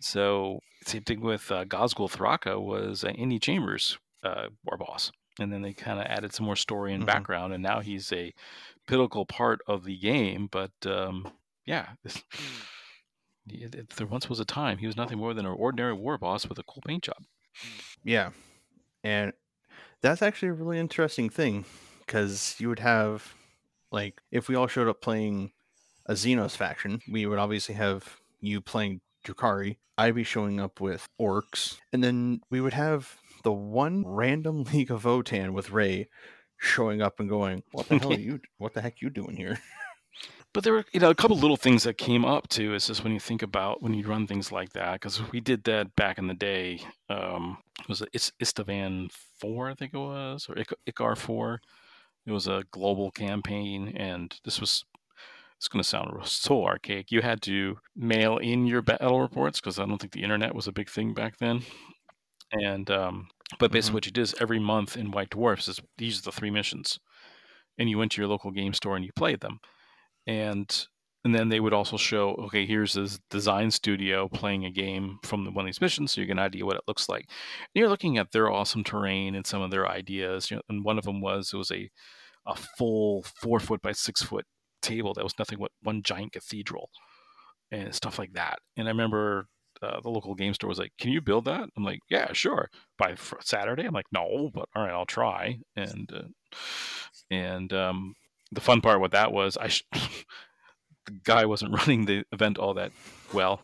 So 0.00 0.60
same 0.84 1.02
thing 1.02 1.20
with 1.20 1.50
uh, 1.50 1.64
Ghazghkull 1.64 2.10
Thraka 2.10 2.60
was 2.60 3.04
uh, 3.04 3.08
Andy 3.08 3.38
Chambers 3.38 3.98
uh, 4.24 4.48
war 4.64 4.76
boss, 4.76 5.12
and 5.38 5.52
then 5.52 5.62
they 5.62 5.72
kind 5.72 6.00
of 6.00 6.06
added 6.06 6.34
some 6.34 6.46
more 6.46 6.56
story 6.56 6.92
and 6.92 7.02
mm-hmm. 7.02 7.06
background, 7.08 7.52
and 7.52 7.62
now 7.62 7.80
he's 7.80 8.12
a 8.12 8.32
pinnacle 8.86 9.26
part 9.26 9.60
of 9.66 9.84
the 9.84 9.96
game. 9.98 10.48
But 10.50 10.72
um, 10.86 11.28
yeah. 11.66 11.88
there 13.96 14.06
once 14.06 14.28
was 14.28 14.38
a 14.38 14.44
time 14.44 14.78
he 14.78 14.86
was 14.86 14.96
nothing 14.96 15.18
more 15.18 15.34
than 15.34 15.46
an 15.46 15.56
ordinary 15.58 15.92
war 15.92 16.16
boss 16.16 16.46
with 16.46 16.58
a 16.58 16.62
cool 16.62 16.82
paint 16.86 17.02
job. 17.02 17.24
Yeah, 18.04 18.30
and 19.02 19.32
that's 20.02 20.22
actually 20.22 20.48
a 20.48 20.54
really 20.54 20.78
interesting 20.78 21.30
thing 21.30 21.64
because 22.00 22.56
you 22.58 22.68
would 22.68 22.80
have, 22.80 23.34
like, 23.90 24.20
if 24.30 24.48
we 24.48 24.54
all 24.54 24.66
showed 24.66 24.88
up 24.88 25.00
playing 25.00 25.52
a 26.06 26.14
Xenos 26.14 26.56
faction, 26.56 27.00
we 27.10 27.24
would 27.26 27.38
obviously 27.38 27.76
have 27.76 28.20
you 28.40 28.60
playing 28.60 29.00
Drukhari. 29.24 29.76
I'd 29.96 30.14
be 30.14 30.24
showing 30.24 30.58
up 30.58 30.80
with 30.80 31.06
orcs, 31.20 31.78
and 31.92 32.02
then 32.02 32.40
we 32.50 32.60
would 32.60 32.72
have 32.72 33.16
the 33.44 33.52
one 33.52 34.04
random 34.06 34.64
League 34.72 34.90
of 34.90 35.04
Votann 35.04 35.52
with 35.52 35.70
Ray 35.70 36.08
showing 36.58 37.00
up 37.00 37.20
and 37.20 37.28
going, 37.28 37.62
"What 37.72 37.88
the 37.88 37.98
hell 37.98 38.12
are 38.12 38.18
you? 38.18 38.40
What 38.58 38.74
the 38.74 38.80
heck 38.80 39.00
you 39.00 39.10
doing 39.10 39.36
here?" 39.36 39.58
But 40.54 40.64
there 40.64 40.74
were 40.74 40.84
you 40.92 41.00
know 41.00 41.10
a 41.10 41.14
couple 41.14 41.36
little 41.38 41.56
things 41.56 41.84
that 41.84 41.96
came 41.96 42.24
up 42.24 42.48
too. 42.48 42.74
Is 42.74 42.86
just 42.86 43.04
when 43.04 43.12
you 43.14 43.20
think 43.20 43.42
about 43.42 43.82
when 43.82 43.94
you 43.94 44.06
run 44.06 44.26
things 44.26 44.52
like 44.52 44.72
that 44.72 44.94
because 44.94 45.30
we 45.30 45.40
did 45.40 45.64
that 45.64 45.96
back 45.96 46.18
in 46.18 46.26
the 46.26 46.34
day. 46.34 46.80
Um, 47.08 47.58
was 47.88 48.02
it 48.02 48.10
it's 48.12 48.32
Istvan 48.42 49.10
four 49.40 49.70
I 49.70 49.74
think 49.74 49.94
it 49.94 49.98
was 49.98 50.46
or 50.48 50.56
Ichar 50.86 51.16
four. 51.16 51.60
It 52.26 52.32
was 52.32 52.46
a 52.46 52.64
global 52.70 53.10
campaign, 53.10 53.96
and 53.96 54.34
this 54.44 54.60
was 54.60 54.84
it's 55.62 55.68
going 55.68 55.82
to 55.82 55.88
sound 55.88 56.10
so 56.24 56.64
archaic. 56.64 57.12
You 57.12 57.22
had 57.22 57.40
to 57.42 57.78
mail 57.94 58.38
in 58.38 58.66
your 58.66 58.82
battle 58.82 59.20
reports 59.20 59.60
because 59.60 59.78
I 59.78 59.86
don't 59.86 59.98
think 59.98 60.12
the 60.12 60.24
internet 60.24 60.56
was 60.56 60.66
a 60.66 60.72
big 60.72 60.90
thing 60.90 61.14
back 61.14 61.38
then. 61.38 61.62
And 62.50 62.90
um, 62.90 63.28
but 63.58 63.70
basically, 63.70 63.90
mm-hmm. 63.90 63.94
what 63.94 64.06
you 64.06 64.12
did 64.12 64.22
is 64.22 64.34
every 64.40 64.58
month 64.58 64.96
in 64.96 65.12
White 65.12 65.30
Dwarfs 65.30 65.68
is 65.68 65.80
these 65.98 66.18
are 66.18 66.22
the 66.22 66.32
three 66.32 66.50
missions, 66.50 66.98
and 67.78 67.88
you 67.88 67.96
went 67.96 68.12
to 68.12 68.20
your 68.20 68.28
local 68.28 68.50
game 68.50 68.74
store 68.74 68.96
and 68.96 69.04
you 69.04 69.12
played 69.14 69.40
them, 69.40 69.60
and 70.26 70.86
and 71.24 71.34
then 71.34 71.48
they 71.48 71.60
would 71.60 71.72
also 71.72 71.96
show 71.96 72.30
okay 72.34 72.66
here's 72.66 72.94
this 72.94 73.18
design 73.30 73.70
studio 73.70 74.28
playing 74.28 74.64
a 74.64 74.70
game 74.70 75.18
from 75.22 75.44
one 75.54 75.64
of 75.64 75.68
these 75.68 75.80
missions 75.80 76.12
so 76.12 76.20
you 76.20 76.26
get 76.26 76.32
an 76.32 76.38
idea 76.38 76.66
what 76.66 76.76
it 76.76 76.82
looks 76.88 77.08
like. 77.08 77.26
And 77.28 77.80
you're 77.80 77.88
looking 77.88 78.18
at 78.18 78.32
their 78.32 78.50
awesome 78.50 78.84
terrain 78.84 79.34
and 79.34 79.46
some 79.46 79.62
of 79.62 79.70
their 79.70 79.88
ideas 79.88 80.50
you 80.50 80.56
know, 80.56 80.62
and 80.68 80.84
one 80.84 80.98
of 80.98 81.04
them 81.04 81.20
was 81.20 81.52
it 81.52 81.56
was 81.56 81.70
a 81.70 81.90
a 82.46 82.56
full 82.56 83.22
four 83.22 83.60
foot 83.60 83.82
by 83.82 83.92
six 83.92 84.22
foot 84.22 84.44
table 84.82 85.14
that 85.14 85.24
was 85.24 85.38
nothing 85.38 85.58
but 85.60 85.70
one 85.82 86.02
giant 86.02 86.32
cathedral 86.32 86.90
and 87.70 87.94
stuff 87.94 88.18
like 88.18 88.32
that. 88.34 88.58
And 88.76 88.88
i 88.88 88.90
remember 88.90 89.46
uh, 89.82 90.00
the 90.00 90.10
local 90.10 90.34
game 90.34 90.54
store 90.54 90.68
was 90.68 90.78
like 90.78 90.92
can 90.98 91.12
you 91.12 91.20
build 91.20 91.44
that? 91.46 91.68
I'm 91.76 91.84
like 91.84 92.00
yeah 92.10 92.32
sure. 92.32 92.68
By 92.98 93.14
saturday? 93.40 93.84
I'm 93.84 93.94
like 93.94 94.06
no 94.12 94.50
but 94.52 94.68
all 94.74 94.82
right 94.84 94.92
i'll 94.92 95.06
try. 95.06 95.58
And 95.76 96.10
uh, 96.12 96.56
and 97.30 97.72
um, 97.72 98.14
the 98.52 98.60
fun 98.60 98.80
part 98.80 99.00
with 99.00 99.12
that 99.12 99.32
was 99.32 99.56
i 99.56 99.68
sh- 99.68 99.84
the 101.06 101.12
guy 101.24 101.44
wasn't 101.44 101.72
running 101.78 102.04
the 102.04 102.24
event 102.32 102.58
all 102.58 102.74
that 102.74 102.92
well. 103.32 103.62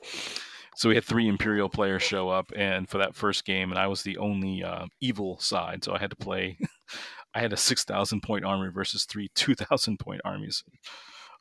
So 0.76 0.88
we 0.88 0.94
had 0.94 1.04
three 1.04 1.26
Imperial 1.26 1.68
players 1.68 2.04
show 2.04 2.28
up, 2.28 2.52
and 2.54 2.88
for 2.88 2.98
that 2.98 3.16
first 3.16 3.44
game, 3.44 3.70
and 3.70 3.78
I 3.80 3.88
was 3.88 4.02
the 4.02 4.16
only 4.18 4.62
uh, 4.62 4.86
evil 5.00 5.38
side, 5.40 5.82
so 5.82 5.92
I 5.92 5.98
had 5.98 6.10
to 6.10 6.16
play. 6.16 6.56
I 7.34 7.40
had 7.40 7.52
a 7.52 7.56
six 7.56 7.84
thousand 7.84 8.22
point 8.22 8.44
army 8.44 8.70
versus 8.72 9.04
three 9.04 9.28
two 9.34 9.54
thousand 9.56 9.98
point 9.98 10.20
armies. 10.24 10.62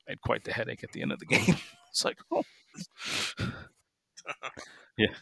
I 0.07 0.13
had 0.13 0.21
quite 0.21 0.43
the 0.43 0.53
headache 0.53 0.83
at 0.83 0.91
the 0.91 1.01
end 1.03 1.11
of 1.11 1.19
the 1.19 1.25
game. 1.27 1.55
it's 1.91 2.03
like, 2.03 2.17
oh, 2.31 2.43
yeah, 4.97 5.13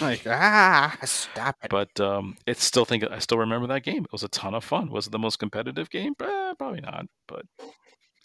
like 0.00 0.26
ah, 0.26 0.96
stop 1.04 1.56
it. 1.62 1.70
But 1.70 1.98
um, 2.00 2.36
it's 2.46 2.64
still 2.64 2.84
think 2.84 3.04
I 3.10 3.18
still 3.18 3.38
remember 3.38 3.66
that 3.68 3.82
game. 3.82 4.04
It 4.04 4.12
was 4.12 4.22
a 4.22 4.28
ton 4.28 4.54
of 4.54 4.64
fun. 4.64 4.90
Was 4.90 5.06
it 5.06 5.10
the 5.10 5.18
most 5.18 5.38
competitive 5.38 5.90
game? 5.90 6.14
Eh, 6.22 6.54
probably 6.58 6.80
not, 6.80 7.06
but 7.26 7.44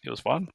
it 0.04 0.10
was 0.10 0.20
fun 0.20 0.50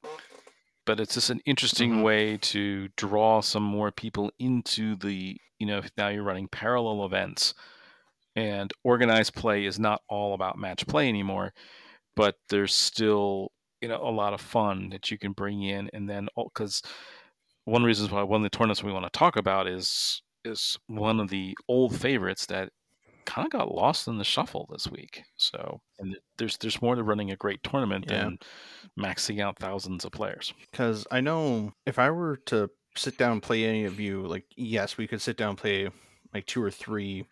but 0.85 0.99
it's 0.99 1.13
just 1.13 1.29
an 1.29 1.41
interesting 1.45 1.91
mm-hmm. 1.91 2.01
way 2.01 2.37
to 2.37 2.89
draw 2.97 3.41
some 3.41 3.63
more 3.63 3.91
people 3.91 4.31
into 4.39 4.95
the 4.97 5.37
you 5.59 5.67
know 5.67 5.81
now 5.97 6.07
you're 6.07 6.23
running 6.23 6.47
parallel 6.51 7.05
events 7.05 7.53
and 8.35 8.71
organized 8.83 9.35
play 9.35 9.65
is 9.65 9.79
not 9.79 10.01
all 10.09 10.33
about 10.33 10.57
match 10.57 10.85
play 10.87 11.07
anymore 11.07 11.53
but 12.15 12.35
there's 12.49 12.73
still 12.73 13.49
you 13.81 13.87
know 13.87 14.01
a 14.01 14.09
lot 14.11 14.33
of 14.33 14.41
fun 14.41 14.89
that 14.89 15.11
you 15.11 15.17
can 15.17 15.33
bring 15.33 15.63
in 15.63 15.89
and 15.93 16.09
then 16.09 16.27
because 16.53 16.81
one 17.65 17.83
reason 17.83 18.09
why 18.09 18.23
one 18.23 18.41
of 18.41 18.43
the 18.43 18.57
tournaments 18.57 18.83
we 18.83 18.91
want 18.91 19.05
to 19.05 19.17
talk 19.17 19.35
about 19.35 19.67
is 19.67 20.21
is 20.45 20.77
one 20.87 21.19
of 21.19 21.29
the 21.29 21.55
old 21.67 21.95
favorites 21.95 22.45
that 22.47 22.69
kind 23.25 23.45
of 23.45 23.51
got 23.51 23.73
lost 23.73 24.07
in 24.07 24.17
the 24.17 24.23
shuffle 24.23 24.67
this 24.71 24.87
week. 24.89 25.23
So, 25.37 25.81
and 25.99 26.17
there's 26.37 26.57
there's 26.57 26.81
more 26.81 26.95
to 26.95 27.03
running 27.03 27.31
a 27.31 27.35
great 27.35 27.63
tournament 27.63 28.05
yeah. 28.07 28.23
than 28.23 28.39
maxing 28.99 29.41
out 29.41 29.59
thousands 29.59 30.05
of 30.05 30.11
players. 30.11 30.53
Because 30.71 31.05
I 31.11 31.21
know 31.21 31.73
if 31.85 31.99
I 31.99 32.09
were 32.11 32.37
to 32.47 32.69
sit 32.95 33.17
down 33.17 33.33
and 33.33 33.43
play 33.43 33.65
any 33.65 33.85
of 33.85 33.99
you, 33.99 34.25
like 34.27 34.45
yes, 34.55 34.97
we 34.97 35.07
could 35.07 35.21
sit 35.21 35.37
down 35.37 35.49
and 35.49 35.57
play 35.57 35.89
like 36.33 36.45
two 36.45 36.61
or 36.61 36.71
three 36.71 37.25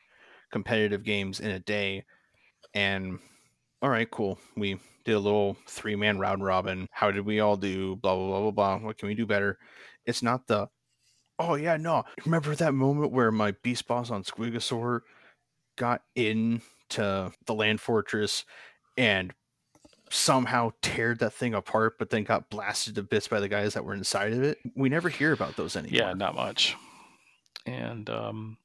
competitive 0.52 1.04
games 1.04 1.40
in 1.40 1.52
a 1.52 1.60
day, 1.60 2.06
and 2.74 3.20
all 3.82 3.90
right, 3.90 4.10
cool. 4.10 4.40
We 4.58 4.80
did 5.06 5.14
a 5.14 5.20
little 5.20 5.58
three 5.68 5.96
man 5.96 6.20
round 6.20 6.44
robin. 6.44 6.88
How 6.92 7.12
did 7.12 7.26
we 7.26 7.40
all 7.40 7.58
do? 7.58 7.96
Blah 7.98 8.16
blah 8.16 8.28
blah 8.28 8.42
blah 8.42 8.52
blah. 8.52 8.86
What 8.86 8.98
can 8.98 9.08
we 9.08 9.16
do 9.16 9.26
better? 9.26 9.58
It's 10.06 10.24
not 10.24 10.48
the 10.48 10.68
oh 11.40 11.56
yeah 11.56 11.78
no. 11.78 12.04
Remember 12.26 12.54
that 12.56 12.74
moment 12.74 13.12
where 13.12 13.32
my 13.32 13.52
beast 13.64 13.88
boss 13.88 14.12
on 14.12 14.24
Squigosaur 14.24 15.02
got 15.78 16.04
into 16.16 17.32
the 17.46 17.54
land 17.54 17.82
fortress 17.82 18.46
and 18.98 19.34
somehow 20.12 20.72
teared 20.82 21.20
that 21.20 21.34
thing 21.34 21.54
apart, 21.54 21.98
but 21.98 22.10
then 22.10 22.24
got 22.24 22.50
blasted 22.50 22.96
to 22.96 23.04
bits 23.04 23.28
by 23.28 23.40
the 23.40 23.48
guys 23.48 23.74
that 23.74 23.86
were 23.86 23.94
inside 23.94 24.34
of 24.34 24.44
it. 24.44 24.58
We 24.76 24.90
never 24.90 25.10
hear 25.10 25.32
about 25.32 25.56
those 25.56 25.76
anymore. 25.76 26.00
Yeah, 26.00 26.14
not 26.14 26.36
much. 26.36 26.76
And 27.66 28.10
um, 28.10 28.58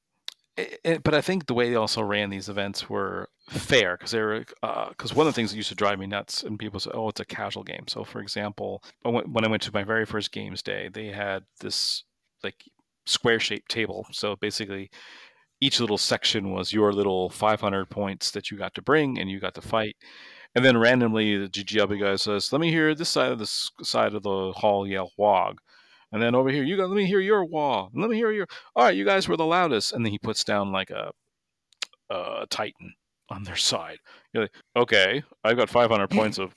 it, 0.56 0.80
it, 0.84 1.02
but 1.02 1.14
I 1.14 1.20
think 1.20 1.46
the 1.46 1.54
way 1.54 1.68
they 1.68 1.76
also 1.76 2.02
ran 2.02 2.30
these 2.30 2.48
events 2.48 2.88
were 2.88 3.28
fair 3.48 3.96
because 3.96 4.12
they 4.12 4.20
were 4.20 4.40
because 4.40 5.12
uh, 5.12 5.14
one 5.14 5.26
of 5.26 5.32
the 5.32 5.36
things 5.36 5.50
that 5.50 5.56
used 5.56 5.68
to 5.68 5.74
drive 5.74 5.98
me 5.98 6.06
nuts 6.06 6.42
and 6.42 6.58
people 6.58 6.80
say, 6.80 6.90
"Oh, 6.94 7.08
it's 7.08 7.20
a 7.20 7.24
casual 7.24 7.64
game." 7.64 7.84
So, 7.88 8.04
for 8.04 8.20
example, 8.20 8.82
when 9.02 9.44
I 9.44 9.48
went 9.48 9.62
to 9.64 9.72
my 9.74 9.84
very 9.84 10.06
first 10.06 10.32
games 10.32 10.62
day, 10.62 10.88
they 10.92 11.08
had 11.08 11.44
this 11.60 12.04
like 12.44 12.62
square 13.06 13.40
shaped 13.40 13.70
table. 13.70 14.06
So 14.12 14.36
basically, 14.36 14.90
each 15.60 15.80
little 15.80 15.98
section 15.98 16.50
was 16.52 16.72
your 16.72 16.92
little 16.92 17.30
500 17.30 17.90
points 17.90 18.30
that 18.32 18.50
you 18.50 18.58
got 18.58 18.74
to 18.74 18.82
bring 18.82 19.18
and 19.18 19.30
you 19.30 19.40
got 19.40 19.54
to 19.54 19.62
fight. 19.62 19.96
And 20.54 20.64
then 20.64 20.78
randomly, 20.78 21.36
the 21.36 21.48
GGW 21.48 22.00
guy 22.00 22.16
says, 22.16 22.52
"Let 22.52 22.60
me 22.60 22.70
hear 22.70 22.94
this 22.94 23.08
side 23.08 23.32
of 23.32 23.38
the 23.38 23.46
side 23.46 24.14
of 24.14 24.22
the 24.22 24.52
hall 24.52 24.86
yell 24.86 25.10
wog." 25.16 25.58
And 26.12 26.22
then 26.22 26.36
over 26.36 26.48
here, 26.48 26.62
you 26.62 26.76
got 26.76 26.88
let 26.90 26.96
me 26.96 27.06
hear 27.06 27.20
your 27.20 27.44
wah. 27.44 27.88
Let 27.92 28.08
me 28.08 28.16
hear 28.16 28.30
your. 28.30 28.46
All 28.76 28.84
right, 28.84 28.94
you 28.94 29.04
guys 29.04 29.26
were 29.26 29.36
the 29.36 29.44
loudest. 29.44 29.92
And 29.92 30.04
then 30.04 30.12
he 30.12 30.18
puts 30.18 30.44
down 30.44 30.70
like 30.70 30.90
a, 30.90 31.10
a 32.08 32.46
Titan 32.50 32.94
on 33.30 33.42
their 33.42 33.56
side. 33.56 33.98
You're 34.32 34.44
like, 34.44 34.54
okay, 34.76 35.24
I've 35.42 35.56
got 35.56 35.70
500 35.70 36.08
points 36.10 36.38
of 36.38 36.54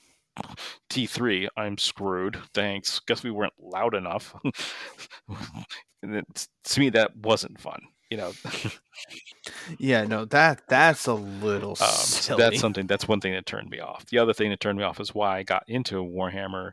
T3. 0.90 1.48
I'm 1.56 1.78
screwed. 1.78 2.38
Thanks. 2.54 3.00
Guess 3.00 3.22
we 3.22 3.30
weren't 3.30 3.52
loud 3.58 3.94
enough. 3.94 4.34
to 6.02 6.80
me, 6.80 6.90
that 6.90 7.16
wasn't 7.16 7.60
fun 7.60 7.80
you 8.10 8.16
know. 8.16 8.32
yeah, 9.78 10.04
no, 10.04 10.24
that 10.26 10.62
that's 10.68 11.06
a 11.06 11.14
little 11.14 11.72
um, 11.72 11.76
so 11.76 12.36
that's 12.36 12.58
something. 12.60 12.86
That's 12.86 13.06
one 13.06 13.20
thing 13.20 13.34
that 13.34 13.46
turned 13.46 13.70
me 13.70 13.80
off. 13.80 14.06
The 14.06 14.18
other 14.18 14.32
thing 14.32 14.50
that 14.50 14.60
turned 14.60 14.78
me 14.78 14.84
off 14.84 15.00
is 15.00 15.14
why 15.14 15.38
I 15.38 15.42
got 15.42 15.64
into 15.68 15.96
Warhammer. 15.96 16.72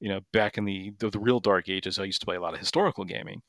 You 0.00 0.08
know, 0.10 0.20
back 0.32 0.58
in 0.58 0.64
the, 0.64 0.92
the 0.98 1.10
the, 1.10 1.18
real 1.18 1.40
dark 1.40 1.68
ages, 1.68 1.98
I 1.98 2.04
used 2.04 2.20
to 2.20 2.26
play 2.26 2.36
a 2.36 2.40
lot 2.40 2.54
of 2.54 2.60
historical 2.60 3.04
gaming, 3.04 3.40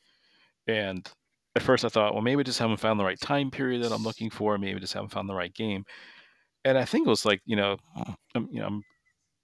and 0.68 1.10
at 1.56 1.63
first 1.63 1.84
I 1.84 1.89
thought, 1.89 2.13
well, 2.13 2.22
maybe 2.22 2.41
I 2.41 2.44
just 2.44 2.60
haven't 2.60 2.80
found 2.80 3.00
the 3.00 3.06
right 3.06 3.20
time 3.20 3.50
period 3.50 3.84
that 3.84 3.91
I'm 3.91 4.04
looking 4.04 4.30
for. 4.30 4.58
Maybe 4.58 4.78
I 4.78 4.80
just 4.80 4.94
haven't 4.94 5.10
found 5.10 5.30
the 5.30 5.36
right 5.36 5.54
game. 5.54 5.86
And 6.63 6.78
I 6.78 6.86
think 6.86 7.08
it 7.08 7.10
was 7.10 7.26
like, 7.26 7.41
you 7.46 7.56
know, 7.56 7.78
I'm, 8.36 8.48
you 8.52 8.60
know, 8.60 8.68
I'm 8.68 8.84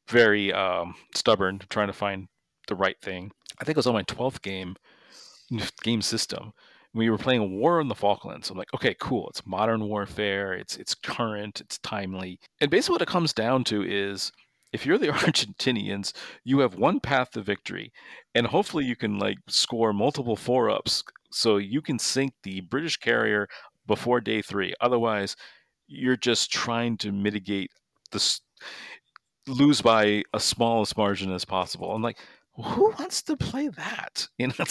very 0.07 0.51
um, 0.53 0.95
stubborn, 1.15 1.61
trying 1.69 1.87
to 1.87 1.93
find 1.93 2.27
the 2.67 2.75
right 2.75 2.99
thing. 3.01 3.31
I 3.59 3.63
think 3.63 3.75
it 3.75 3.79
was 3.79 3.87
on 3.87 3.93
my 3.93 4.03
12th 4.03 4.41
game 4.41 4.75
game 5.83 6.01
system 6.01 6.53
we 6.93 7.09
were 7.09 7.17
playing 7.17 7.57
War 7.57 7.79
in 7.79 7.87
the 7.87 7.95
Falklands. 7.95 8.49
I'm 8.49 8.57
like, 8.57 8.73
okay, 8.73 8.95
cool. 8.99 9.29
It's 9.29 9.45
modern 9.45 9.87
warfare. 9.87 10.53
It's 10.53 10.75
it's 10.77 10.93
current. 10.95 11.61
It's 11.61 11.77
timely. 11.79 12.39
And 12.59 12.69
basically, 12.69 12.95
what 12.95 13.01
it 13.01 13.07
comes 13.07 13.33
down 13.33 13.63
to 13.65 13.83
is, 13.83 14.31
if 14.73 14.85
you're 14.85 14.97
the 14.97 15.07
Argentinians, 15.11 16.13
you 16.43 16.59
have 16.59 16.75
one 16.75 16.99
path 16.99 17.31
to 17.31 17.41
victory, 17.41 17.91
and 18.35 18.47
hopefully 18.47 18.85
you 18.85 18.95
can 18.95 19.19
like 19.19 19.37
score 19.47 19.93
multiple 19.93 20.35
four 20.35 20.69
ups 20.69 21.03
so 21.31 21.57
you 21.57 21.81
can 21.81 21.97
sink 21.97 22.33
the 22.43 22.61
British 22.61 22.97
carrier 22.97 23.47
before 23.87 24.19
day 24.19 24.41
three. 24.41 24.73
Otherwise, 24.81 25.35
you're 25.87 26.17
just 26.17 26.51
trying 26.51 26.97
to 26.97 27.11
mitigate 27.11 27.71
the 28.11 28.39
lose 29.47 29.81
by 29.81 30.23
a 30.33 30.39
smallest 30.39 30.97
margin 30.97 31.31
as 31.31 31.45
possible. 31.45 31.91
I'm 31.91 32.01
like, 32.01 32.19
who 32.55 32.93
wants 32.99 33.21
to 33.23 33.37
play 33.37 33.69
that? 33.69 34.27
You 34.37 34.47
know, 34.47 34.65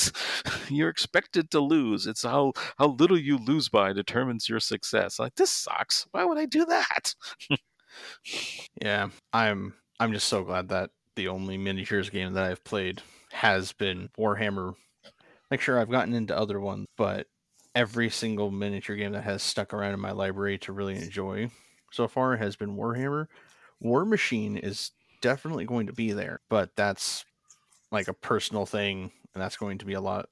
you're 0.68 0.88
expected 0.88 1.50
to 1.50 1.60
lose. 1.60 2.06
It's 2.06 2.22
how 2.22 2.52
how 2.78 2.88
little 2.88 3.18
you 3.18 3.38
lose 3.38 3.68
by 3.68 3.92
determines 3.92 4.48
your 4.48 4.60
success. 4.60 5.18
Like 5.18 5.34
this 5.36 5.50
sucks. 5.50 6.06
Why 6.10 6.24
would 6.24 6.38
I 6.38 6.46
do 6.46 6.64
that? 6.66 7.14
yeah, 8.82 9.08
I'm 9.32 9.74
I'm 9.98 10.12
just 10.12 10.28
so 10.28 10.44
glad 10.44 10.68
that 10.68 10.90
the 11.16 11.28
only 11.28 11.56
miniatures 11.58 12.10
game 12.10 12.34
that 12.34 12.44
I've 12.44 12.64
played 12.64 13.02
has 13.32 13.72
been 13.72 14.10
Warhammer. 14.18 14.74
Like 15.50 15.60
sure, 15.60 15.80
I've 15.80 15.90
gotten 15.90 16.14
into 16.14 16.36
other 16.36 16.60
ones, 16.60 16.86
but 16.96 17.26
every 17.74 18.10
single 18.10 18.50
miniature 18.50 18.96
game 18.96 19.12
that 19.12 19.24
has 19.24 19.42
stuck 19.42 19.72
around 19.72 19.94
in 19.94 20.00
my 20.00 20.12
library 20.12 20.58
to 20.58 20.72
really 20.72 20.96
enjoy 20.96 21.50
so 21.92 22.08
far 22.08 22.36
has 22.36 22.56
been 22.56 22.76
Warhammer. 22.76 23.26
Warmachine 23.82 24.62
is 24.62 24.92
definitely 25.20 25.64
going 25.64 25.86
to 25.86 25.92
be 25.92 26.12
there, 26.12 26.40
but 26.48 26.70
that's 26.76 27.24
like 27.90 28.08
a 28.08 28.14
personal 28.14 28.66
thing, 28.66 29.10
and 29.34 29.42
that's 29.42 29.56
going 29.56 29.78
to 29.78 29.84
be 29.84 29.94
a 29.94 30.00
lot 30.00 30.28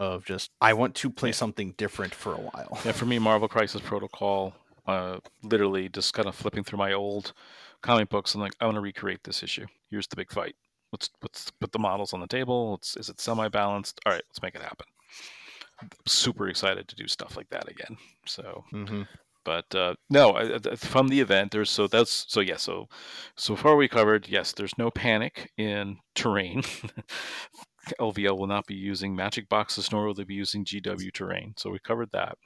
of 0.00 0.24
just 0.24 0.50
I 0.60 0.74
want 0.74 0.94
to 0.96 1.10
play 1.10 1.30
yeah. 1.30 1.34
something 1.34 1.74
different 1.76 2.14
for 2.14 2.32
a 2.34 2.38
while. 2.38 2.78
Yeah, 2.84 2.92
for 2.92 3.06
me, 3.06 3.18
Marvel 3.18 3.48
Crisis 3.48 3.80
Protocol, 3.80 4.54
uh, 4.86 5.18
literally 5.42 5.88
just 5.88 6.14
kind 6.14 6.28
of 6.28 6.34
flipping 6.34 6.64
through 6.64 6.78
my 6.78 6.92
old 6.92 7.32
comic 7.82 8.08
books 8.08 8.34
and 8.34 8.42
like 8.42 8.54
I 8.60 8.64
want 8.64 8.76
to 8.76 8.80
recreate 8.80 9.22
this 9.24 9.42
issue. 9.42 9.66
Here's 9.90 10.06
the 10.06 10.16
big 10.16 10.30
fight. 10.30 10.56
let's 10.92 11.10
let's 11.22 11.50
put 11.60 11.72
the 11.72 11.78
models 11.78 12.12
on 12.12 12.20
the 12.20 12.26
table. 12.26 12.72
Let's, 12.72 12.96
is 12.96 13.08
it 13.08 13.20
semi 13.20 13.48
balanced? 13.48 14.00
All 14.04 14.12
right, 14.12 14.22
let's 14.28 14.42
make 14.42 14.54
it 14.54 14.62
happen. 14.62 14.86
super 16.06 16.48
excited 16.48 16.88
to 16.88 16.96
do 16.96 17.06
stuff 17.06 17.36
like 17.36 17.48
that 17.50 17.68
again. 17.68 17.96
So, 18.26 18.64
mm-hmm. 18.72 19.02
But 19.48 19.74
uh, 19.74 19.94
no, 20.10 20.58
from 20.76 21.08
the 21.08 21.20
event, 21.20 21.52
there's 21.52 21.70
so 21.70 21.86
that's 21.86 22.26
so 22.28 22.40
yeah. 22.40 22.58
So 22.58 22.86
so 23.34 23.56
far 23.56 23.76
we 23.76 23.88
covered 23.88 24.28
yes. 24.28 24.52
There's 24.52 24.76
no 24.76 24.90
panic 24.90 25.50
in 25.56 25.96
terrain. 26.14 26.62
LVL 27.98 28.36
will 28.36 28.46
not 28.46 28.66
be 28.66 28.74
using 28.74 29.16
magic 29.16 29.48
boxes, 29.48 29.90
nor 29.90 30.04
will 30.04 30.12
they 30.12 30.24
be 30.24 30.34
using 30.34 30.66
GW 30.66 31.10
terrain. 31.14 31.54
So 31.56 31.70
we 31.70 31.78
covered 31.78 32.10
that. 32.12 32.36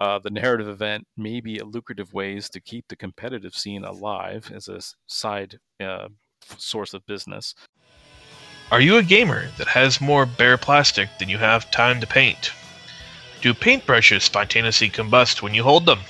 Uh, 0.00 0.18
the 0.18 0.30
narrative 0.30 0.66
event 0.66 1.06
may 1.16 1.40
be 1.40 1.58
a 1.58 1.64
lucrative 1.64 2.12
ways 2.12 2.48
to 2.50 2.60
keep 2.60 2.88
the 2.88 2.96
competitive 2.96 3.54
scene 3.54 3.84
alive 3.84 4.50
as 4.52 4.66
a 4.66 4.80
side 5.06 5.60
uh, 5.78 6.08
source 6.56 6.94
of 6.94 7.06
business. 7.06 7.54
Are 8.72 8.80
you 8.80 8.96
a 8.96 9.04
gamer 9.04 9.46
that 9.56 9.68
has 9.68 10.00
more 10.00 10.26
bare 10.26 10.58
plastic 10.58 11.10
than 11.20 11.28
you 11.28 11.38
have 11.38 11.70
time 11.70 12.00
to 12.00 12.08
paint? 12.08 12.50
Do 13.40 13.54
paintbrushes 13.54 14.22
spontaneously 14.22 14.90
combust 14.90 15.42
when 15.42 15.54
you 15.54 15.62
hold 15.62 15.86
them? 15.86 16.00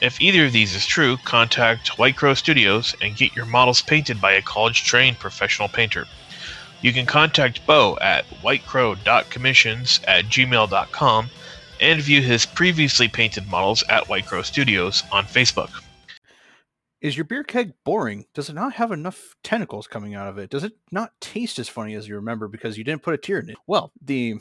If 0.00 0.20
either 0.20 0.46
of 0.46 0.52
these 0.52 0.74
is 0.74 0.86
true, 0.86 1.16
contact 1.18 1.98
White 1.98 2.16
Crow 2.16 2.34
Studios 2.34 2.94
and 3.00 3.16
get 3.16 3.34
your 3.34 3.46
models 3.46 3.82
painted 3.82 4.20
by 4.20 4.32
a 4.32 4.42
college 4.42 4.84
trained 4.84 5.18
professional 5.18 5.68
painter. 5.68 6.06
You 6.80 6.92
can 6.92 7.06
contact 7.06 7.66
Bo 7.66 7.98
at 8.00 8.24
whitecrow.commissions 8.42 10.00
at 10.06 10.24
gmail.com 10.26 11.30
and 11.80 12.02
view 12.02 12.22
his 12.22 12.46
previously 12.46 13.08
painted 13.08 13.48
models 13.48 13.82
at 13.88 14.08
White 14.08 14.26
Crow 14.26 14.42
Studios 14.42 15.02
on 15.10 15.24
Facebook. 15.24 15.70
Is 17.00 17.16
your 17.16 17.24
beer 17.24 17.42
keg 17.42 17.72
boring? 17.84 18.26
Does 18.32 18.48
it 18.48 18.54
not 18.54 18.74
have 18.74 18.92
enough 18.92 19.34
tentacles 19.42 19.88
coming 19.88 20.14
out 20.14 20.28
of 20.28 20.38
it? 20.38 20.50
Does 20.50 20.62
it 20.62 20.74
not 20.92 21.20
taste 21.20 21.58
as 21.58 21.68
funny 21.68 21.94
as 21.94 22.06
you 22.06 22.14
remember 22.14 22.46
because 22.46 22.78
you 22.78 22.84
didn't 22.84 23.02
put 23.02 23.14
a 23.14 23.18
tear 23.18 23.40
in 23.40 23.50
it? 23.50 23.56
Well, 23.66 23.90
the 24.00 24.36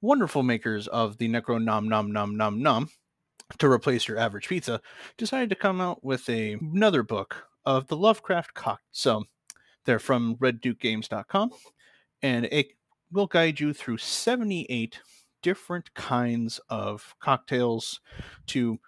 wonderful 0.00 0.42
makers 0.42 0.88
of 0.88 1.18
the 1.18 1.28
Necro 1.28 1.62
Nom 1.62 1.88
Nom 1.88 2.12
Nom 2.12 2.36
Nom 2.36 2.62
Nom 2.62 2.88
to 3.58 3.70
replace 3.70 4.08
your 4.08 4.18
average 4.18 4.48
pizza 4.48 4.80
decided 5.16 5.48
to 5.50 5.56
come 5.56 5.80
out 5.80 6.02
with 6.04 6.28
a, 6.28 6.52
another 6.54 7.02
book 7.02 7.46
of 7.64 7.86
the 7.88 7.96
Lovecraft 7.96 8.54
cock. 8.54 8.80
So 8.92 9.24
they're 9.84 9.98
from 9.98 10.36
reddukegames.com 10.36 11.50
and 12.22 12.48
it 12.50 12.68
will 13.12 13.26
guide 13.26 13.60
you 13.60 13.72
through 13.72 13.98
78 13.98 15.00
different 15.42 15.94
kinds 15.94 16.60
of 16.68 17.14
cocktails 17.20 18.00
to 18.46 18.78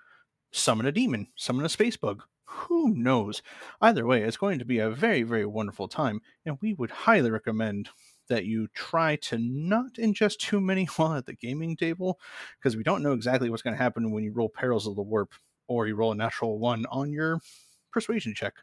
summon 0.51 0.87
a 0.87 0.93
demon, 0.93 1.29
summon 1.37 1.65
a 1.65 1.69
space 1.69 1.97
bug. 1.97 2.23
Who 2.45 2.95
knows? 2.95 3.43
Either 3.81 4.07
way, 4.07 4.23
it's 4.23 4.37
going 4.37 4.59
to 4.59 4.65
be 4.65 4.79
a 4.79 4.91
very, 4.91 5.23
very 5.23 5.45
wonderful 5.45 5.87
time, 5.87 6.21
and 6.47 6.59
we 6.61 6.75
would 6.75 6.91
highly 6.91 7.31
recommend 7.31 7.91
that 8.29 8.45
you 8.45 8.69
try 8.75 9.17
to 9.17 9.39
not 9.39 9.95
ingest 9.95 10.39
too 10.39 10.61
many 10.61 10.85
while 10.97 11.15
at 11.15 11.27
the 11.27 11.35
gaming 11.35 11.77
table, 11.77 12.19
because 12.59 12.77
we 12.77 12.83
don't 12.83 13.03
know 13.03 13.13
exactly 13.13 13.51
what's 13.51 13.63
going 13.63 13.77
to 13.77 13.83
happen 13.83 14.11
when 14.11 14.25
you 14.25 14.33
roll 14.33 14.49
Perils 14.49 14.87
of 14.87 14.97
the 14.97 15.03
Warp 15.03 15.35
or 15.67 15.87
you 15.87 15.95
roll 15.95 16.13
a 16.13 16.15
natural 16.15 16.59
one 16.59 16.87
on 16.91 17.13
your 17.13 17.41
persuasion 17.93 18.35
check 18.35 18.55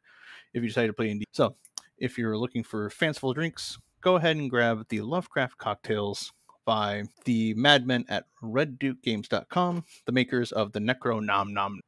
if 0.53 0.61
you 0.61 0.69
decide 0.69 0.87
to 0.87 0.93
play 0.93 1.09
in. 1.09 1.21
So, 1.31 1.55
if 1.97 2.17
you're 2.17 2.37
looking 2.37 2.63
for 2.63 2.89
fanciful 2.89 3.33
drinks, 3.33 3.77
go 4.01 4.15
ahead 4.15 4.35
and 4.35 4.49
grab 4.49 4.85
the 4.89 5.01
Lovecraft 5.01 5.57
cocktails 5.57 6.33
by 6.65 7.03
the 7.25 7.53
madmen 7.53 8.05
at 8.09 8.25
reddukegames.com, 8.43 9.85
the 10.05 10.11
makers 10.11 10.51
of 10.51 10.71
the 10.73 10.79
Necro 10.79 11.23
Nom 11.23 11.53
Nom. 11.53 11.79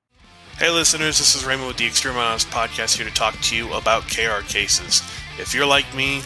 Hey 0.57 0.71
listeners, 0.71 1.19
this 1.19 1.35
is 1.35 1.45
Raymond 1.45 1.67
with 1.67 1.77
the 1.77 1.87
Exterminatus 1.87 2.45
Podcast 2.45 2.97
here 2.97 3.05
to 3.05 3.13
talk 3.13 3.39
to 3.41 3.55
you 3.55 3.71
about 3.73 4.03
KR 4.03 4.43
cases. 4.47 5.03
If 5.37 5.53
you're 5.53 5.67
like 5.67 5.85
me 5.95 6.21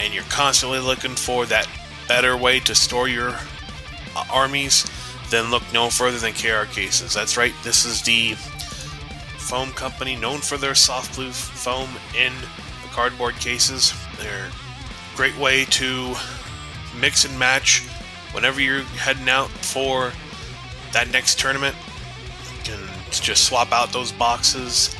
and 0.00 0.12
you're 0.12 0.24
constantly 0.24 0.78
looking 0.78 1.14
for 1.14 1.46
that 1.46 1.68
better 2.08 2.36
way 2.36 2.60
to 2.60 2.74
store 2.74 3.08
your 3.08 3.30
uh, 4.14 4.24
armies, 4.30 4.86
then 5.30 5.50
look 5.50 5.62
no 5.72 5.90
further 5.90 6.18
than 6.18 6.32
KR 6.32 6.70
cases. 6.72 7.14
That's 7.14 7.36
right, 7.36 7.52
this 7.62 7.84
is 7.84 8.02
the 8.02 8.34
foam 9.38 9.70
company 9.72 10.16
known 10.16 10.38
for 10.38 10.56
their 10.56 10.74
soft 10.74 11.14
blue 11.16 11.30
foam 11.30 11.88
in 12.18 12.32
the 12.82 12.88
cardboard 12.90 13.34
cases. 13.36 13.92
They're 14.18 14.46
a 14.46 15.16
great 15.16 15.36
way 15.38 15.64
to 15.66 16.14
mix 17.00 17.24
and 17.24 17.38
match 17.38 17.86
whenever 18.32 18.60
you're 18.60 18.82
heading 18.82 19.28
out 19.28 19.48
for 19.48 20.12
that 20.92 21.10
next 21.10 21.38
tournament. 21.38 21.76
You 22.56 22.62
can 22.64 22.88
just 23.10 23.44
swap 23.44 23.72
out 23.72 23.92
those 23.92 24.12
boxes 24.12 24.94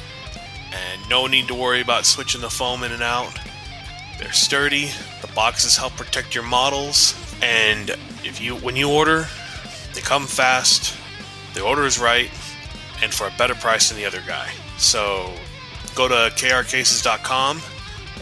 and 0.72 1.09
no 1.09 1.26
need 1.26 1.48
to 1.48 1.54
worry 1.54 1.80
about 1.80 2.04
switching 2.04 2.40
the 2.40 2.50
foam 2.50 2.82
in 2.82 2.92
and 2.92 3.02
out. 3.02 3.38
They're 4.18 4.33
sturdy, 4.33 4.90
the 5.20 5.29
boxes 5.35 5.76
help 5.76 5.92
protect 5.94 6.35
your 6.35 6.44
models, 6.44 7.14
and 7.42 7.90
if 8.24 8.40
you 8.40 8.57
when 8.57 8.76
you 8.76 8.90
order, 8.90 9.26
they 9.94 10.00
come 10.00 10.26
fast, 10.26 10.96
the 11.55 11.62
order 11.62 11.85
is 11.85 11.98
right, 11.98 12.31
and 13.02 13.12
for 13.12 13.26
a 13.26 13.33
better 13.37 13.55
price 13.55 13.88
than 13.88 13.98
the 13.98 14.07
other 14.07 14.22
guy. 14.26 14.50
So 14.79 15.33
go 15.94 16.09
to 16.09 16.35
krcases.com 16.37 17.61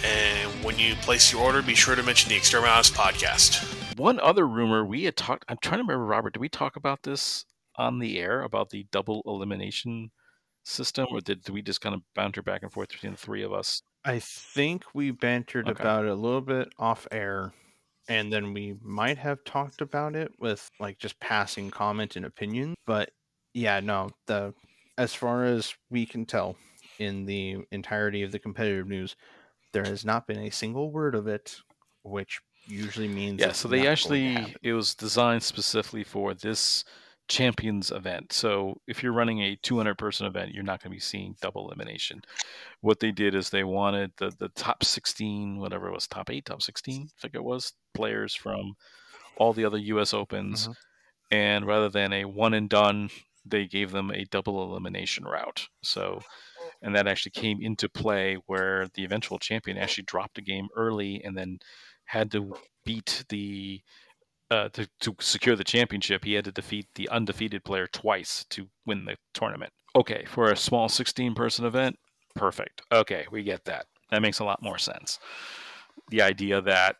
and 0.04 0.50
when 0.62 0.78
you 0.78 0.94
place 0.96 1.32
your 1.32 1.42
order, 1.42 1.62
be 1.62 1.74
sure 1.74 1.96
to 1.96 2.02
mention 2.02 2.28
the 2.28 2.36
Exterminatus 2.36 2.92
podcast. 2.92 3.98
One 3.98 4.20
other 4.20 4.46
rumor 4.46 4.84
we 4.84 5.04
had 5.04 5.16
talked, 5.16 5.44
I'm 5.48 5.56
trying 5.62 5.78
to 5.78 5.84
remember, 5.84 6.04
Robert, 6.04 6.34
did 6.34 6.40
we 6.40 6.48
talk 6.48 6.76
about 6.76 7.02
this 7.04 7.46
on 7.76 8.00
the 8.00 8.18
air 8.18 8.42
about 8.42 8.70
the 8.70 8.86
double 8.92 9.22
elimination 9.26 10.10
system, 10.62 11.06
or 11.10 11.20
did, 11.20 11.42
did 11.42 11.54
we 11.54 11.62
just 11.62 11.80
kind 11.80 11.94
of 11.94 12.02
banter 12.14 12.42
back 12.42 12.62
and 12.62 12.70
forth 12.72 12.90
between 12.90 13.12
the 13.12 13.18
three 13.18 13.42
of 13.42 13.52
us? 13.52 13.82
I 14.04 14.18
think 14.18 14.84
we 14.92 15.10
bantered 15.10 15.68
okay. 15.68 15.82
about 15.82 16.04
it 16.04 16.10
a 16.10 16.14
little 16.14 16.40
bit 16.40 16.72
off 16.78 17.06
air, 17.10 17.52
and 18.08 18.32
then 18.32 18.52
we 18.52 18.76
might 18.82 19.18
have 19.18 19.44
talked 19.44 19.80
about 19.80 20.14
it 20.14 20.32
with 20.38 20.70
like 20.78 20.98
just 20.98 21.18
passing 21.20 21.70
comment 21.70 22.16
and 22.16 22.26
opinion. 22.26 22.74
But 22.86 23.10
yeah, 23.54 23.80
no, 23.80 24.10
the 24.26 24.52
as 24.98 25.14
far 25.14 25.44
as 25.44 25.74
we 25.90 26.06
can 26.06 26.26
tell 26.26 26.56
in 26.98 27.24
the 27.24 27.58
entirety 27.72 28.22
of 28.22 28.32
the 28.32 28.38
competitive 28.38 28.86
news, 28.86 29.16
there 29.72 29.84
has 29.84 30.04
not 30.04 30.26
been 30.26 30.38
a 30.38 30.50
single 30.50 30.90
word 30.92 31.14
of 31.14 31.26
it, 31.26 31.56
which 32.02 32.40
usually 32.66 33.08
means 33.08 33.40
yeah. 33.40 33.52
So 33.52 33.68
they 33.68 33.86
actually 33.86 34.54
it 34.62 34.72
was 34.74 34.94
designed 34.94 35.42
specifically 35.42 36.04
for 36.04 36.34
this 36.34 36.84
champions 37.28 37.90
event. 37.90 38.32
So 38.32 38.80
if 38.86 39.02
you're 39.02 39.12
running 39.12 39.40
a 39.40 39.56
200 39.62 39.96
person 39.96 40.26
event, 40.26 40.52
you're 40.52 40.62
not 40.62 40.82
going 40.82 40.90
to 40.90 40.96
be 40.96 41.00
seeing 41.00 41.36
double 41.40 41.66
elimination. 41.66 42.22
What 42.80 43.00
they 43.00 43.12
did 43.12 43.34
is 43.34 43.50
they 43.50 43.64
wanted 43.64 44.12
the 44.18 44.32
the 44.38 44.48
top 44.50 44.84
16, 44.84 45.58
whatever 45.58 45.88
it 45.88 45.94
was, 45.94 46.06
top 46.06 46.30
eight, 46.30 46.44
top 46.44 46.62
16, 46.62 47.02
I 47.02 47.20
think 47.20 47.34
it 47.34 47.44
was, 47.44 47.72
players 47.94 48.34
from 48.34 48.74
all 49.36 49.52
the 49.52 49.64
other 49.64 49.78
U.S. 49.78 50.14
Opens, 50.14 50.64
mm-hmm. 50.64 50.72
and 51.36 51.66
rather 51.66 51.88
than 51.88 52.12
a 52.12 52.24
one 52.24 52.54
and 52.54 52.68
done, 52.68 53.10
they 53.44 53.66
gave 53.66 53.90
them 53.90 54.10
a 54.10 54.24
double 54.24 54.62
elimination 54.62 55.24
route. 55.24 55.68
So 55.82 56.20
and 56.82 56.94
that 56.94 57.06
actually 57.06 57.32
came 57.32 57.60
into 57.62 57.88
play 57.88 58.36
where 58.46 58.88
the 58.94 59.04
eventual 59.04 59.38
champion 59.38 59.78
actually 59.78 60.04
dropped 60.04 60.38
a 60.38 60.42
game 60.42 60.68
early 60.76 61.22
and 61.24 61.36
then 61.36 61.58
had 62.04 62.30
to 62.32 62.54
beat 62.84 63.24
the 63.30 63.80
uh, 64.54 64.68
to, 64.70 64.88
to 65.00 65.16
secure 65.20 65.56
the 65.56 65.64
championship, 65.64 66.24
he 66.24 66.34
had 66.34 66.44
to 66.44 66.52
defeat 66.52 66.86
the 66.94 67.08
undefeated 67.08 67.64
player 67.64 67.88
twice 67.88 68.44
to 68.50 68.68
win 68.86 69.04
the 69.04 69.16
tournament. 69.32 69.72
Okay, 69.96 70.24
for 70.28 70.50
a 70.50 70.56
small 70.56 70.88
16 70.88 71.34
person 71.34 71.64
event, 71.64 71.96
perfect. 72.36 72.82
Okay, 72.92 73.26
we 73.30 73.42
get 73.42 73.64
that. 73.64 73.86
That 74.10 74.22
makes 74.22 74.38
a 74.38 74.44
lot 74.44 74.62
more 74.62 74.78
sense. 74.78 75.18
The 76.10 76.22
idea 76.22 76.60
that 76.62 76.96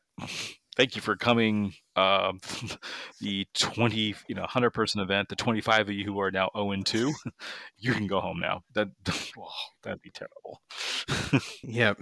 thank 0.77 0.97
you 0.97 1.03
for 1.03 1.17
coming. 1.17 1.73
Uh, 1.97 2.33
the 3.21 3.47
20, 3.55 4.15
you 4.29 4.35
know, 4.35 4.43
100 4.43 4.71
person 4.71 5.01
event, 5.01 5.29
the 5.29 5.37
25 5.37 5.89
of 5.89 5.95
you 5.95 6.05
who 6.05 6.21
are 6.21 6.31
now 6.31 6.51
0 6.57 6.73
and 6.73 6.85
2, 6.85 7.13
you 7.79 7.93
can 7.93 8.07
go 8.07 8.21
home 8.21 8.41
now. 8.41 8.63
That, 8.75 8.89
oh, 9.39 9.49
that'd 9.83 10.03
be 10.03 10.11
terrible. 10.11 10.61
yep. 11.63 12.01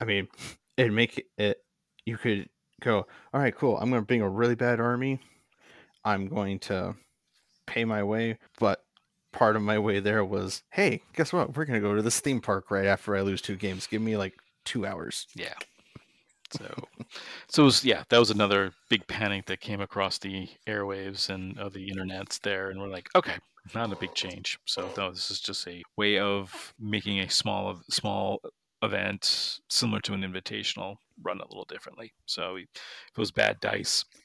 I 0.00 0.04
mean, 0.04 0.28
it'd 0.76 0.92
make 0.92 1.26
it, 1.38 1.58
you 2.04 2.18
could 2.18 2.48
go, 2.80 3.06
all 3.32 3.40
right, 3.40 3.54
cool. 3.54 3.76
I'm 3.78 3.90
going 3.90 4.02
to 4.02 4.06
bring 4.06 4.22
a 4.22 4.28
really 4.28 4.54
bad 4.54 4.80
army. 4.80 5.20
I'm 6.04 6.28
going 6.28 6.58
to 6.60 6.94
pay 7.66 7.84
my 7.84 8.02
way. 8.02 8.38
But 8.58 8.82
part 9.32 9.56
of 9.56 9.62
my 9.62 9.78
way 9.78 10.00
there 10.00 10.24
was, 10.24 10.62
hey, 10.70 11.02
guess 11.14 11.32
what? 11.32 11.56
We're 11.56 11.64
going 11.64 11.80
to 11.80 11.86
go 11.86 11.94
to 11.94 12.02
this 12.02 12.20
theme 12.20 12.40
park 12.40 12.70
right 12.70 12.86
after 12.86 13.16
I 13.16 13.20
lose 13.20 13.42
two 13.42 13.56
games. 13.56 13.86
Give 13.86 14.02
me 14.02 14.16
like 14.16 14.34
two 14.64 14.86
hours. 14.86 15.26
Yeah. 15.34 15.54
So, 16.50 16.74
so 17.48 17.64
was, 17.64 17.84
yeah, 17.84 18.04
that 18.08 18.18
was 18.18 18.30
another 18.30 18.72
big 18.88 19.06
panic 19.06 19.46
that 19.46 19.60
came 19.60 19.82
across 19.82 20.16
the 20.16 20.48
airwaves 20.66 21.28
and 21.28 21.58
uh, 21.58 21.68
the 21.68 21.90
internets 21.90 22.40
there, 22.40 22.70
and 22.70 22.80
we're 22.80 22.88
like, 22.88 23.10
okay, 23.14 23.34
not 23.74 23.92
a 23.92 23.96
big 23.96 24.14
change. 24.14 24.58
So 24.64 24.88
no, 24.96 25.10
this 25.10 25.30
is 25.30 25.40
just 25.40 25.68
a 25.68 25.82
way 25.96 26.18
of 26.18 26.72
making 26.80 27.20
a 27.20 27.28
small 27.28 27.82
small 27.90 28.40
event 28.82 29.60
similar 29.68 30.00
to 30.00 30.14
an 30.14 30.22
invitational 30.22 30.96
run 31.22 31.40
a 31.40 31.46
little 31.46 31.64
differently. 31.64 32.12
So 32.26 32.56
it 32.56 32.68
was 33.16 33.30
bad 33.30 33.60
dice, 33.60 34.04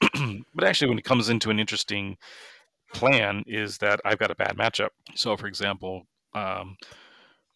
but 0.54 0.64
actually, 0.64 0.88
when 0.88 0.98
it 0.98 1.04
comes 1.04 1.28
into 1.28 1.50
an 1.50 1.58
interesting 1.58 2.16
plan, 2.92 3.42
is 3.46 3.78
that 3.78 4.00
I've 4.04 4.18
got 4.18 4.30
a 4.30 4.36
bad 4.36 4.56
matchup. 4.56 4.90
So, 5.14 5.36
for 5.36 5.46
example. 5.46 6.06
Um, 6.34 6.76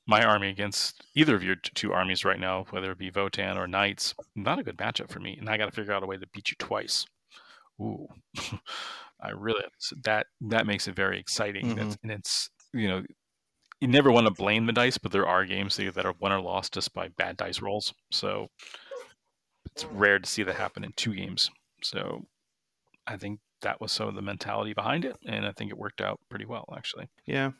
my 0.08 0.24
army 0.24 0.48
against 0.48 1.04
either 1.14 1.36
of 1.36 1.44
your 1.44 1.54
two 1.54 1.92
armies 1.92 2.24
right 2.24 2.40
now, 2.40 2.64
whether 2.70 2.90
it 2.90 2.98
be 2.98 3.10
Votann 3.10 3.56
or 3.56 3.68
Knights, 3.68 4.14
not 4.34 4.58
a 4.58 4.62
good 4.62 4.78
matchup 4.78 5.10
for 5.10 5.20
me. 5.20 5.36
And 5.38 5.50
I 5.50 5.58
got 5.58 5.66
to 5.66 5.70
figure 5.70 5.92
out 5.92 6.02
a 6.02 6.06
way 6.06 6.16
to 6.16 6.26
beat 6.32 6.50
you 6.50 6.56
twice. 6.58 7.04
Ooh, 7.80 8.08
I 9.20 9.30
really 9.30 9.62
that 10.04 10.26
that 10.40 10.66
makes 10.66 10.88
it 10.88 10.96
very 10.96 11.20
exciting. 11.20 11.76
Mm-hmm. 11.76 11.92
and 12.02 12.10
it's 12.10 12.50
you 12.72 12.88
know 12.88 13.02
you 13.80 13.88
never 13.88 14.10
want 14.10 14.26
to 14.26 14.32
blame 14.32 14.66
the 14.66 14.72
dice, 14.72 14.98
but 14.98 15.12
there 15.12 15.26
are 15.26 15.44
games 15.44 15.76
that 15.76 16.06
are 16.06 16.14
won 16.20 16.32
or 16.32 16.40
lost 16.40 16.74
just 16.74 16.92
by 16.94 17.08
bad 17.08 17.36
dice 17.36 17.60
rolls. 17.60 17.94
So 18.10 18.48
it's 19.66 19.84
rare 19.86 20.18
to 20.18 20.28
see 20.28 20.42
that 20.42 20.56
happen 20.56 20.84
in 20.84 20.92
two 20.92 21.14
games. 21.14 21.50
So 21.82 22.26
I 23.06 23.16
think 23.16 23.40
that 23.62 23.80
was 23.80 23.92
some 23.92 24.08
of 24.08 24.14
the 24.14 24.22
mentality 24.22 24.72
behind 24.72 25.04
it, 25.04 25.16
and 25.26 25.46
I 25.46 25.52
think 25.52 25.70
it 25.70 25.78
worked 25.78 26.00
out 26.00 26.20
pretty 26.28 26.44
well, 26.44 26.64
actually. 26.76 27.08
Yeah, 27.26 27.52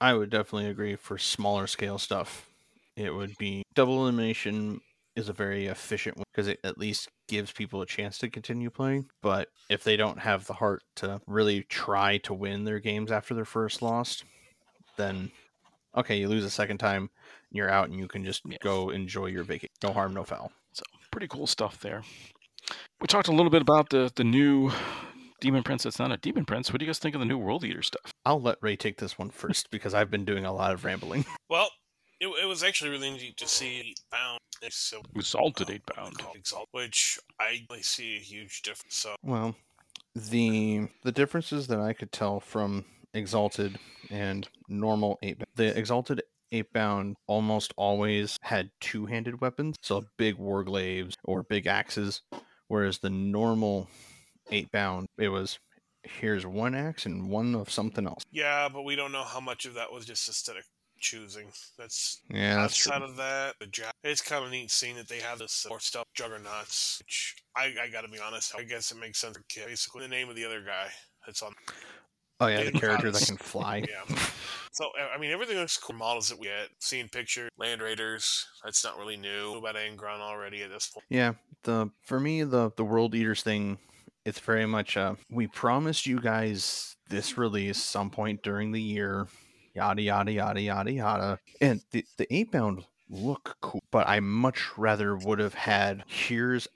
I 0.00 0.14
would 0.14 0.30
definitely 0.30 0.70
agree. 0.70 0.96
For 0.96 1.18
smaller 1.18 1.66
scale 1.66 1.98
stuff, 1.98 2.48
it 2.96 3.14
would 3.14 3.36
be 3.38 3.62
double 3.74 4.02
elimination 4.02 4.80
is 5.14 5.28
a 5.30 5.32
very 5.32 5.66
efficient 5.66 6.16
one 6.18 6.24
because 6.30 6.46
it 6.46 6.60
at 6.62 6.76
least 6.76 7.08
gives 7.26 7.50
people 7.50 7.80
a 7.80 7.86
chance 7.86 8.18
to 8.18 8.28
continue 8.28 8.68
playing. 8.68 9.06
But 9.22 9.48
if 9.70 9.82
they 9.82 9.96
don't 9.96 10.18
have 10.18 10.46
the 10.46 10.52
heart 10.52 10.82
to 10.96 11.20
really 11.26 11.62
try 11.62 12.18
to 12.18 12.34
win 12.34 12.64
their 12.64 12.80
games 12.80 13.10
after 13.10 13.34
their 13.34 13.46
first 13.46 13.80
loss, 13.80 14.22
then 14.96 15.30
okay, 15.96 16.18
you 16.18 16.28
lose 16.28 16.44
a 16.44 16.50
second 16.50 16.78
time, 16.78 17.10
you're 17.50 17.70
out, 17.70 17.88
and 17.88 17.98
you 17.98 18.06
can 18.06 18.24
just 18.24 18.42
yeah. 18.46 18.58
go 18.62 18.90
enjoy 18.90 19.26
your 19.26 19.44
vacation. 19.44 19.70
No 19.82 19.92
harm, 19.92 20.14
no 20.14 20.24
foul. 20.24 20.52
So 20.72 20.82
pretty 21.10 21.28
cool 21.28 21.46
stuff 21.46 21.80
there. 21.80 22.02
We 23.00 23.06
talked 23.06 23.28
a 23.28 23.32
little 23.32 23.50
bit 23.50 23.62
about 23.62 23.90
the 23.90 24.10
the 24.14 24.24
new 24.24 24.72
Demon 25.40 25.62
Prince. 25.62 25.86
It's 25.86 25.98
not 25.98 26.12
a 26.12 26.16
Demon 26.16 26.44
Prince. 26.44 26.72
What 26.72 26.80
do 26.80 26.84
you 26.84 26.88
guys 26.88 26.98
think 26.98 27.14
of 27.14 27.20
the 27.20 27.26
new 27.26 27.38
World 27.38 27.64
Eater 27.64 27.82
stuff? 27.82 28.12
I'll 28.24 28.40
let 28.40 28.58
Ray 28.60 28.76
take 28.76 28.98
this 28.98 29.18
one 29.18 29.30
first 29.30 29.70
because 29.70 29.94
I've 29.94 30.10
been 30.10 30.24
doing 30.24 30.44
a 30.44 30.52
lot 30.52 30.72
of 30.72 30.84
rambling. 30.84 31.24
Well, 31.48 31.70
it, 32.18 32.26
it 32.42 32.46
was 32.46 32.64
actually 32.64 32.90
really 32.90 33.08
neat 33.08 33.36
to 33.36 33.46
see 33.46 33.78
eight 33.78 34.00
bound. 34.10 34.40
So, 34.70 35.00
Exalted 35.14 35.70
eight 35.70 35.82
bound, 35.94 36.16
Exalt, 36.34 36.66
which 36.72 37.20
I 37.38 37.60
see 37.82 38.16
a 38.16 38.20
huge 38.20 38.62
difference. 38.62 38.96
So, 38.96 39.14
well, 39.22 39.54
the 40.16 40.88
the 41.04 41.12
differences 41.12 41.68
that 41.68 41.78
I 41.78 41.92
could 41.92 42.10
tell 42.10 42.40
from 42.40 42.84
Exalted 43.16 43.78
and 44.10 44.48
normal 44.68 45.18
eight, 45.22 45.42
the 45.54 45.76
Exalted 45.76 46.22
Eightbound 46.52 47.14
almost 47.26 47.72
always 47.76 48.38
had 48.42 48.70
two 48.80 49.06
handed 49.06 49.40
weapons, 49.40 49.76
so 49.82 50.04
big 50.16 50.36
war 50.36 50.64
warglaves 50.64 51.14
or 51.24 51.42
big 51.42 51.66
axes, 51.66 52.22
whereas 52.68 52.98
the 52.98 53.10
normal 53.10 53.88
Eightbound 54.52 55.06
it 55.18 55.28
was 55.28 55.58
here's 56.04 56.46
one 56.46 56.74
axe 56.74 57.06
and 57.06 57.28
one 57.28 57.54
of 57.54 57.70
something 57.70 58.06
else. 58.06 58.22
Yeah, 58.30 58.68
but 58.68 58.82
we 58.82 58.96
don't 58.96 59.12
know 59.12 59.24
how 59.24 59.40
much 59.40 59.64
of 59.64 59.74
that 59.74 59.92
was 59.92 60.06
just 60.06 60.28
aesthetic 60.28 60.64
choosing. 60.98 61.48
That's 61.78 62.20
yeah. 62.30 62.56
That's 62.56 62.86
outside 62.86 62.98
true. 62.98 63.08
of 63.08 63.16
that, 63.16 63.54
the 63.60 63.92
it's 64.04 64.20
kind 64.20 64.44
of 64.44 64.50
neat 64.50 64.70
seeing 64.70 64.96
that 64.96 65.08
they 65.08 65.20
have 65.20 65.38
this 65.38 65.66
more 65.68 65.80
stuff 65.80 66.04
juggernauts. 66.14 67.00
Which 67.00 67.36
I, 67.56 67.74
I 67.82 67.88
got 67.88 68.02
to 68.02 68.08
be 68.08 68.18
honest, 68.18 68.54
I 68.56 68.62
guess 68.62 68.92
it 68.92 68.98
makes 68.98 69.18
sense. 69.18 69.38
Basically, 69.54 70.02
the 70.02 70.08
name 70.08 70.28
of 70.28 70.36
the 70.36 70.44
other 70.44 70.60
guy 70.60 70.88
that's 71.24 71.42
on. 71.42 71.54
Oh 72.40 72.46
yeah, 72.46 72.64
the 72.64 72.72
character 72.72 73.10
that 73.10 73.26
can 73.26 73.36
fly. 73.36 73.84
yeah. 73.88 74.16
So 74.72 74.90
I 75.14 75.18
mean, 75.18 75.30
everything 75.30 75.56
looks 75.56 75.78
cool. 75.78 75.96
Models 75.96 76.28
that 76.28 76.38
we 76.38 76.48
get, 76.48 76.68
seeing 76.80 77.08
picture, 77.08 77.48
Land 77.56 77.80
Raiders. 77.80 78.46
That's 78.62 78.84
not 78.84 78.98
really 78.98 79.16
new. 79.16 79.54
About 79.56 79.74
Angron 79.76 80.20
already 80.20 80.62
at 80.62 80.70
this 80.70 80.88
point. 80.88 81.06
Yeah, 81.08 81.32
the 81.62 81.90
for 82.02 82.20
me 82.20 82.42
the 82.42 82.70
the 82.76 82.84
World 82.84 83.14
Eaters 83.14 83.42
thing, 83.42 83.78
it's 84.26 84.40
very 84.40 84.66
much 84.66 84.98
uh 84.98 85.14
we 85.30 85.46
promised 85.46 86.06
you 86.06 86.20
guys 86.20 86.96
this 87.08 87.38
release 87.38 87.82
some 87.82 88.10
point 88.10 88.42
during 88.42 88.72
the 88.72 88.82
year 88.82 89.28
yada 89.76 90.02
yada 90.02 90.32
yada 90.32 90.60
yada 90.60 90.92
yada. 90.92 91.38
And 91.60 91.80
the 91.92 92.04
the 92.16 92.26
Eightbound 92.26 92.84
look 93.08 93.56
cool, 93.60 93.82
but 93.90 94.08
I 94.08 94.20
much 94.20 94.76
rather 94.76 95.16
would 95.16 95.38
have 95.38 95.54
had 95.54 96.04
here's 96.08 96.66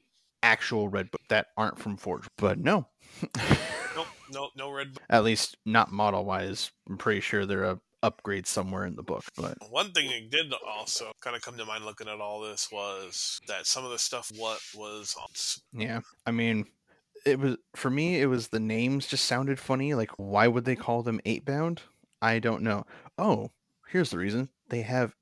actual 0.43 0.89
red 0.89 1.11
book 1.11 1.23
that 1.29 1.49
aren't 1.57 1.79
from 1.79 1.97
Forge. 1.97 2.29
But 2.37 2.59
no. 2.59 2.87
nope, 3.97 4.07
no, 4.33 4.49
no 4.57 4.71
red 4.71 4.95
book. 4.95 5.03
At 5.09 5.25
least 5.25 5.57
not 5.65 5.93
model 5.93 6.25
wise. 6.25 6.71
I'm 6.89 6.99
pretty 6.99 7.21
sure 7.21 7.47
they're 7.47 7.65
a 7.65 7.81
upgrade 8.03 8.47
somewhere 8.47 8.87
in 8.87 8.97
the 8.97 9.03
book. 9.03 9.25
But 9.37 9.59
one 9.71 9.93
thing 9.93 10.09
that 10.09 10.31
did 10.31 10.53
also 10.67 11.13
kind 11.21 11.37
of 11.37 11.43
come 11.43 11.57
to 11.59 11.65
mind 11.65 11.85
looking 11.85 12.09
at 12.09 12.21
all 12.21 12.41
this 12.41 12.69
was 12.73 13.41
that 13.47 13.67
some 13.67 13.85
of 13.85 13.91
the 13.91 13.99
stuff 13.99 14.31
what 14.37 14.61
was 14.75 15.15
on. 15.21 15.81
Yeah, 15.81 16.01
I 16.27 16.31
mean, 16.31 16.67
it 17.27 17.39
was 17.39 17.57
for 17.77 17.91
me. 17.91 18.21
It 18.21 18.27
was 18.27 18.49
the 18.49 18.61
names 18.61 19.07
just 19.07 19.27
sounded 19.27 19.59
funny. 19.59 19.95
Like, 19.95 20.11
why 20.17 20.49
would 20.49 20.65
they 20.65 20.77
call 20.77 21.03
them 21.03 21.21
Eightbound? 21.27 21.81
I 22.23 22.39
don't 22.39 22.63
know. 22.63 22.85
Oh, 23.19 23.51
here's 23.89 24.11
the 24.11 24.19
reason. 24.19 24.49
They 24.69 24.83
have 24.83 25.15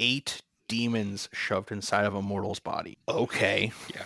eight 0.00 0.40
demons 0.68 1.28
shoved 1.32 1.70
inside 1.72 2.06
of 2.06 2.14
a 2.14 2.22
mortal's 2.22 2.60
body. 2.60 2.98
Okay. 3.08 3.72
Yeah. 3.94 4.04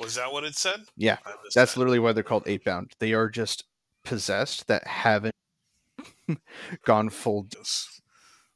Was 0.00 0.14
that 0.16 0.32
what 0.32 0.44
it 0.44 0.56
said? 0.56 0.80
Yeah. 0.96 1.18
That's 1.54 1.74
that. 1.74 1.76
literally 1.76 1.98
why 1.98 2.12
they're 2.12 2.24
called 2.24 2.44
Eightbound. 2.46 2.92
They 2.98 3.12
are 3.12 3.28
just 3.28 3.64
possessed 4.04 4.66
that 4.68 4.86
haven't 4.86 5.34
gone 6.84 7.10
full. 7.10 7.46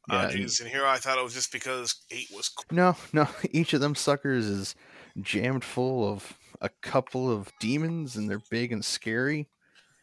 Yeah, 0.09 0.17
uh, 0.17 0.31
geez, 0.31 0.61
and 0.61 0.69
here 0.69 0.87
I 0.87 0.99
thought 0.99 1.19
it 1.19 1.25
was 1.25 1.35
just 1.35 1.53
because 1.53 1.95
eight 2.11 2.29
was. 2.33 2.49
Cool. 2.49 2.77
No, 2.77 2.97
no. 3.13 3.29
Each 3.51 3.73
of 3.73 3.81
them 3.81 3.95
suckers 3.95 4.47
is 4.47 4.75
jammed 5.21 5.65
full 5.65 6.09
of 6.09 6.37
a 6.61 6.71
couple 6.83 7.31
of 7.31 7.51
demons, 7.61 8.17
and 8.17 8.29
they're 8.29 8.43
big 8.51 8.73
and 8.73 8.85
scary. 8.85 9.49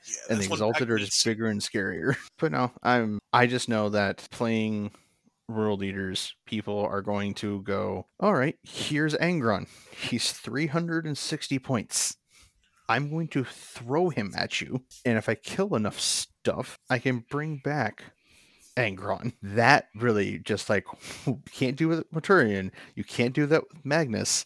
Yeah, 0.06 0.34
and 0.34 0.40
the 0.42 0.46
exalted 0.46 0.92
are 0.92 0.98
just 0.98 1.24
bigger 1.24 1.48
and 1.48 1.62
scarier. 1.62 2.16
But 2.38 2.52
no, 2.52 2.72
I'm 2.82 3.20
I 3.32 3.48
just 3.48 3.70
know 3.70 3.90
that 3.90 4.28
playing 4.32 4.92
world 5.48 5.84
eaters, 5.84 6.36
people 6.46 6.80
are 6.80 7.02
going 7.02 7.34
to 7.36 7.62
go, 7.62 8.08
all 8.20 8.34
right, 8.34 8.56
here's 8.64 9.14
Angron. 9.16 9.68
He's 9.96 10.32
360 10.32 11.60
points. 11.60 12.18
I'm 12.90 13.10
going 13.10 13.28
to 13.30 13.44
throw 13.44 14.10
him 14.10 14.34
at 14.36 14.62
you. 14.62 14.84
And 15.06 15.18
if 15.18 15.30
I 15.30 15.36
kill 15.36 15.76
enough 15.76 16.00
stuff, 16.00 16.78
I 16.90 17.00
can 17.00 17.26
bring 17.30 17.62
back 17.64 18.04
Angron. 18.78 19.34
That 19.42 19.88
really 19.96 20.40
just 20.40 20.70
like 20.70 20.86
you 21.26 21.42
can't 21.52 21.78
do 21.78 21.88
with 21.88 22.12
Mortarion. 22.12 22.72
You 22.96 23.04
can't 23.04 23.34
do 23.34 23.46
that 23.48 23.64
with 23.70 23.86
Magnus 23.86 24.46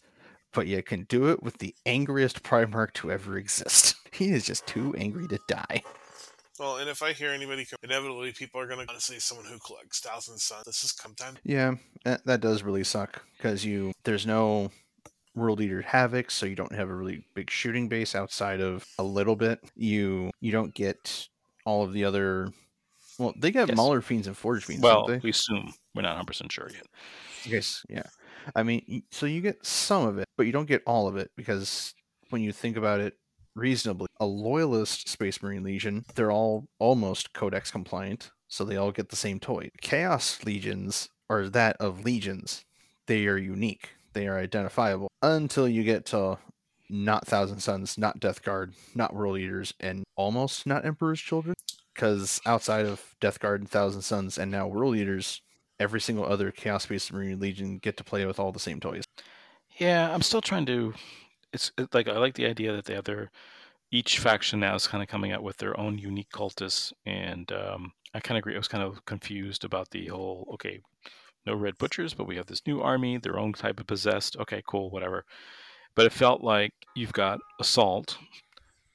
but 0.57 0.65
you 0.65 0.81
can 0.81 1.03
do 1.03 1.29
it 1.29 1.43
with 1.43 1.59
the 1.59 1.75
angriest 1.85 2.41
Primarch 2.41 2.93
to 2.93 3.11
ever 3.11 3.37
exist. 3.37 3.95
he 4.11 4.31
is 4.31 4.43
just 4.43 4.65
too 4.65 4.95
angry 4.97 5.27
to 5.27 5.39
die. 5.47 5.83
Well, 6.59 6.77
and 6.77 6.89
if 6.89 7.03
I 7.03 7.13
hear 7.13 7.29
anybody, 7.29 7.67
inevitably 7.83 8.31
people 8.31 8.59
are 8.59 8.65
going 8.65 8.87
to 8.87 8.99
say 8.99 9.19
someone 9.19 9.45
who 9.45 9.59
collects 9.59 9.99
Thousand 9.99 10.39
Suns. 10.39 10.65
This 10.65 10.83
is 10.83 10.91
come 10.91 11.13
time. 11.13 11.37
Yeah, 11.43 11.75
that, 12.03 12.25
that 12.25 12.41
does 12.41 12.63
really 12.63 12.83
suck 12.83 13.21
because 13.37 13.63
you 13.63 13.91
there's 14.03 14.25
no 14.25 14.71
World 15.37 15.61
Eater 15.61 15.81
Havoc, 15.81 16.31
so 16.31 16.45
you 16.45 16.55
don't 16.55 16.73
have 16.73 16.89
a 16.89 16.95
really 16.95 17.23
big 17.35 17.49
shooting 17.49 17.87
base 17.87 18.15
outside 18.15 18.59
of 18.59 18.85
a 18.97 19.03
little 19.03 19.35
bit. 19.35 19.59
You 19.75 20.31
you 20.41 20.51
don't 20.51 20.73
get 20.73 21.27
all 21.65 21.83
of 21.83 21.93
the 21.93 22.03
other. 22.03 22.49
Well, 23.19 23.33
they 23.37 23.51
get 23.51 23.69
yes. 23.69 23.77
Mauler 23.77 24.01
Fiends 24.01 24.27
and 24.27 24.35
Forge 24.35 24.65
Fiends. 24.65 24.83
Well, 24.83 25.07
we 25.23 25.29
assume 25.29 25.73
we're 25.95 26.01
not 26.01 26.09
100 26.09 26.27
percent 26.27 26.51
sure 26.51 26.69
yet. 26.73 26.85
Yes, 27.45 27.83
yeah. 27.87 28.03
I 28.55 28.63
mean, 28.63 29.03
so 29.11 29.25
you 29.25 29.41
get 29.41 29.65
some 29.65 30.07
of 30.07 30.17
it, 30.17 30.27
but 30.37 30.45
you 30.45 30.51
don't 30.51 30.67
get 30.67 30.83
all 30.87 31.07
of 31.07 31.17
it 31.17 31.31
because 31.35 31.93
when 32.29 32.41
you 32.41 32.51
think 32.51 32.77
about 32.77 32.99
it 32.99 33.13
reasonably, 33.55 34.07
a 34.19 34.25
loyalist 34.25 35.07
Space 35.07 35.41
Marine 35.41 35.63
Legion, 35.63 36.05
they're 36.15 36.31
all 36.31 36.67
almost 36.79 37.33
Codex 37.33 37.71
compliant, 37.71 38.31
so 38.47 38.63
they 38.63 38.77
all 38.77 38.91
get 38.91 39.09
the 39.09 39.15
same 39.15 39.39
toy. 39.39 39.69
Chaos 39.81 40.43
Legions 40.45 41.09
are 41.29 41.49
that 41.49 41.75
of 41.79 42.05
legions. 42.05 42.63
They 43.07 43.27
are 43.27 43.37
unique. 43.37 43.96
They 44.17 44.27
are 44.27 44.39
identifiable 44.39 45.11
until 45.21 45.69
you 45.69 45.83
get 45.83 46.07
to 46.07 46.39
not 46.89 47.27
Thousand 47.27 47.59
Sons, 47.59 47.99
not 47.99 48.19
Death 48.19 48.41
Guard, 48.41 48.73
not 48.95 49.13
World 49.13 49.37
Eaters, 49.37 49.75
and 49.79 50.05
almost 50.15 50.65
not 50.65 50.85
Emperor's 50.85 51.21
Children. 51.21 51.53
Because 51.93 52.41
outside 52.43 52.87
of 52.87 53.13
Death 53.21 53.39
Guard 53.39 53.61
and 53.61 53.69
Thousand 53.69 54.01
Sons, 54.01 54.39
and 54.39 54.49
now 54.49 54.65
World 54.65 54.95
Eaters, 54.95 55.43
every 55.79 56.01
single 56.01 56.25
other 56.25 56.49
Chaos 56.49 56.85
Space 56.85 57.11
Marine 57.11 57.39
Legion 57.39 57.77
get 57.77 57.95
to 57.97 58.03
play 58.03 58.25
with 58.25 58.39
all 58.39 58.51
the 58.51 58.57
same 58.57 58.79
toys. 58.79 59.03
Yeah, 59.77 60.11
I'm 60.11 60.23
still 60.23 60.41
trying 60.41 60.65
to. 60.65 60.95
It's 61.53 61.71
like 61.93 62.07
I 62.07 62.17
like 62.17 62.33
the 62.33 62.47
idea 62.47 62.73
that 62.73 62.85
the 62.85 62.97
other, 62.97 63.29
each 63.91 64.17
faction 64.17 64.59
now 64.59 64.73
is 64.73 64.87
kind 64.87 65.03
of 65.03 65.09
coming 65.09 65.31
out 65.31 65.43
with 65.43 65.57
their 65.57 65.79
own 65.79 65.99
unique 65.99 66.31
cultists, 66.33 66.91
and 67.05 67.51
um, 67.51 67.91
I 68.15 68.19
kind 68.19 68.35
of 68.35 68.41
agree. 68.41 68.55
I 68.55 68.57
was 68.57 68.67
kind 68.67 68.83
of 68.83 69.05
confused 69.05 69.63
about 69.63 69.91
the 69.91 70.07
whole. 70.07 70.49
Okay, 70.55 70.81
no 71.47 71.55
red 71.55 71.77
butchers, 71.77 72.13
but 72.13 72.27
we 72.27 72.35
have 72.35 72.45
this 72.45 72.61
new 72.67 72.81
army, 72.81 73.17
their 73.17 73.39
own 73.39 73.53
type 73.53 73.79
of 73.79 73.87
possessed. 73.87 74.35
Okay, 74.37 74.61
cool, 74.67 74.89
whatever. 74.91 75.25
But 75.95 76.05
it 76.05 76.13
felt 76.13 76.43
like 76.43 76.73
you've 76.95 77.13
got 77.13 77.39
assault, 77.59 78.17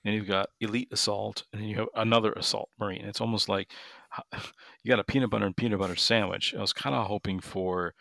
and 0.05 0.15
you've 0.15 0.29
got 0.29 0.51
elite 0.61 0.89
assault, 0.93 1.45
and 1.53 1.61
then 1.61 1.69
you 1.69 1.77
have 1.77 1.89
another 1.97 2.33
assault 2.33 2.69
marine. 2.79 3.05
It's 3.05 3.21
almost 3.21 3.49
like 3.49 3.73
you 4.33 4.89
got 4.89 5.01
a 5.01 5.05
peanut 5.05 5.31
butter 5.31 5.47
and 5.47 5.57
peanut 5.57 5.81
butter 5.81 5.97
sandwich. 5.97 6.55
I 6.57 6.61
was 6.61 6.73
kind 6.73 6.95
of 6.95 7.07
hoping 7.07 7.41
for, 7.41 7.95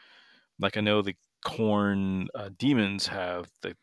like, 0.59 0.77
I 0.77 0.81
know 0.81 1.01
the 1.01 1.15
Khorne 1.45 2.27
uh, 2.35 2.49
demons 2.57 3.07
have 3.07 3.49
the 3.61 3.75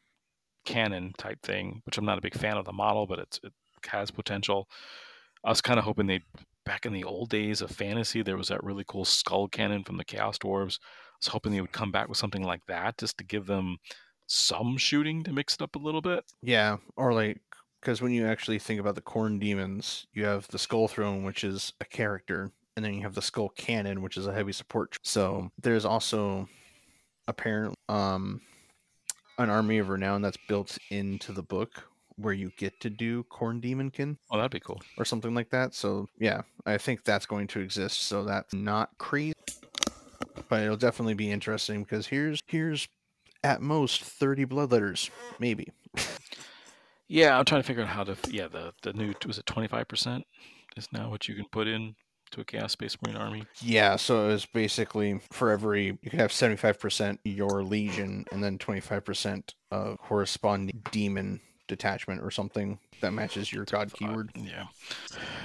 cannon 0.65 1.13
type 1.19 1.43
thing, 1.43 1.83
which 1.85 1.99
I'm 1.99 2.05
not 2.05 2.19
a 2.19 2.23
big 2.23 2.35
fan 2.35 2.57
of 2.57 2.65
the 2.65 2.73
model, 2.73 3.07
but 3.07 3.19
it's, 3.19 3.41
it 3.43 3.53
has 3.87 4.11
potential. 4.11 4.69
I 5.45 5.51
was 5.51 5.61
kind 5.61 5.79
of 5.79 5.85
hoping 5.85 6.07
they'd 6.07 6.23
back 6.69 6.85
in 6.85 6.93
the 6.93 7.05
old 7.05 7.31
days 7.31 7.63
of 7.63 7.71
fantasy, 7.71 8.23
there 8.23 8.37
was 8.37 8.49
that 8.49 8.63
really 8.63 8.85
cool 8.87 9.05
skull 9.05 9.49
cannon 9.49 9.83
from 9.83 9.97
the 9.97 10.05
Chaos 10.05 10.37
Dwarves. 10.37 10.79
I 10.79 11.17
was 11.21 11.29
hoping 11.29 11.51
they 11.51 11.63
would 11.63 11.73
come 11.73 11.91
back 11.91 12.09
with 12.09 12.19
something 12.19 12.43
like 12.43 12.61
that 12.69 12.99
just 12.99 13.17
to 13.19 13.25
give 13.25 13.47
them 13.47 13.79
some 14.27 14.77
shooting 14.77 15.25
to 15.25 15.33
mix 15.33 15.55
it 15.55 15.63
up 15.63 15.77
a 15.77 15.79
little 15.79 16.03
bit. 16.03 16.25
Yeah, 16.43 16.77
or 16.95 17.15
like 17.15 17.41
because 17.81 18.03
when 18.03 18.13
you 18.13 18.27
actually 18.27 18.59
think 18.59 18.81
about 18.81 18.97
the 18.97 19.01
Khorne 19.01 19.41
demons, 19.41 20.07
you 20.13 20.27
have 20.27 20.47
the 20.49 20.59
skull 20.59 20.89
throne, 20.89 21.25
which 21.25 21.43
is 21.43 21.73
a 21.81 21.87
character, 21.87 22.53
and 22.77 22.85
then 22.85 22.93
you 22.93 23.01
have 23.03 23.15
the 23.15 23.23
skull 23.23 23.49
cannon, 23.49 24.03
which 24.03 24.19
is 24.19 24.27
a 24.27 24.35
heavy 24.35 24.53
support. 24.53 24.97
So 25.03 25.49
there's 25.63 25.87
also 25.87 26.49
apparently 27.27 27.77
um, 27.89 28.43
an 29.39 29.49
army 29.49 29.79
of 29.79 29.89
renown 29.89 30.21
that's 30.21 30.39
built 30.49 30.77
into 30.91 31.33
the 31.33 31.43
book 31.43 31.85
where 32.19 32.35
you 32.35 32.51
get 32.57 32.79
to 32.81 32.91
do 32.91 33.25
Khorne 33.25 33.63
Demonkin. 33.63 34.17
Oh, 34.31 34.37
that'd 34.37 34.51
be 34.51 34.61
cool. 34.61 34.81
Or 34.99 35.05
something 35.05 35.35
like 35.35 35.51
that. 35.51 35.75
So 35.75 36.09
yeah, 36.19 36.43
I 36.67 36.79
think 36.79 37.05
that's 37.05 37.27
going 37.27 37.47
to 37.49 37.61
exist. 37.61 38.03
So 38.03 38.25
that's 38.25 38.53
not 38.53 38.91
crazy. 38.99 39.35
But 40.49 40.63
it'll 40.63 40.77
definitely 40.77 41.15
be 41.15 41.31
interesting 41.31 41.83
because 41.83 42.07
here's 42.07 42.41
here's 42.47 42.89
at 43.45 43.61
most 43.61 44.03
30 44.03 44.47
bloodletters, 44.47 45.11
maybe. 45.39 45.69
yeah, 47.09 47.39
I'm 47.39 47.45
trying 47.45 47.63
to 47.63 47.67
figure 47.67 47.83
out 47.83 47.89
how 47.89 48.05
to 48.05 48.17
yeah, 48.31 48.49
the 48.49 48.73
the 48.83 48.93
new 48.93 49.15
was 49.27 49.39
it 49.39 49.47
25% 49.47 50.23
is 50.77 50.89
now 50.93 51.11
what 51.11 51.29
you 51.29 51.35
can 51.35 51.47
put 51.51 51.69
in 51.69 51.95
to 52.31 52.41
a 52.41 52.45
Chaos 52.45 52.73
Space 52.73 52.97
Marine 53.03 53.17
army. 53.17 53.45
Yeah, 53.63 53.97
so 53.97 54.29
it's 54.31 54.47
basically 54.47 55.21
for 55.31 55.51
every 55.51 55.99
you 56.03 56.11
can 56.11 56.19
have 56.19 56.31
75% 56.31 57.19
your 57.25 57.63
legion 57.63 58.25
and 58.33 58.43
then 58.43 58.59
25% 58.59 59.55
of 59.71 59.95
uh, 59.95 59.97
corresponding 59.97 60.83
demon 60.91 61.41
detachment 61.69 62.21
or 62.23 62.31
something 62.31 62.79
that 63.01 63.13
matches 63.13 63.53
your 63.53 63.65
god 63.65 63.93
keyword. 63.93 64.31
Yeah. 64.35 64.67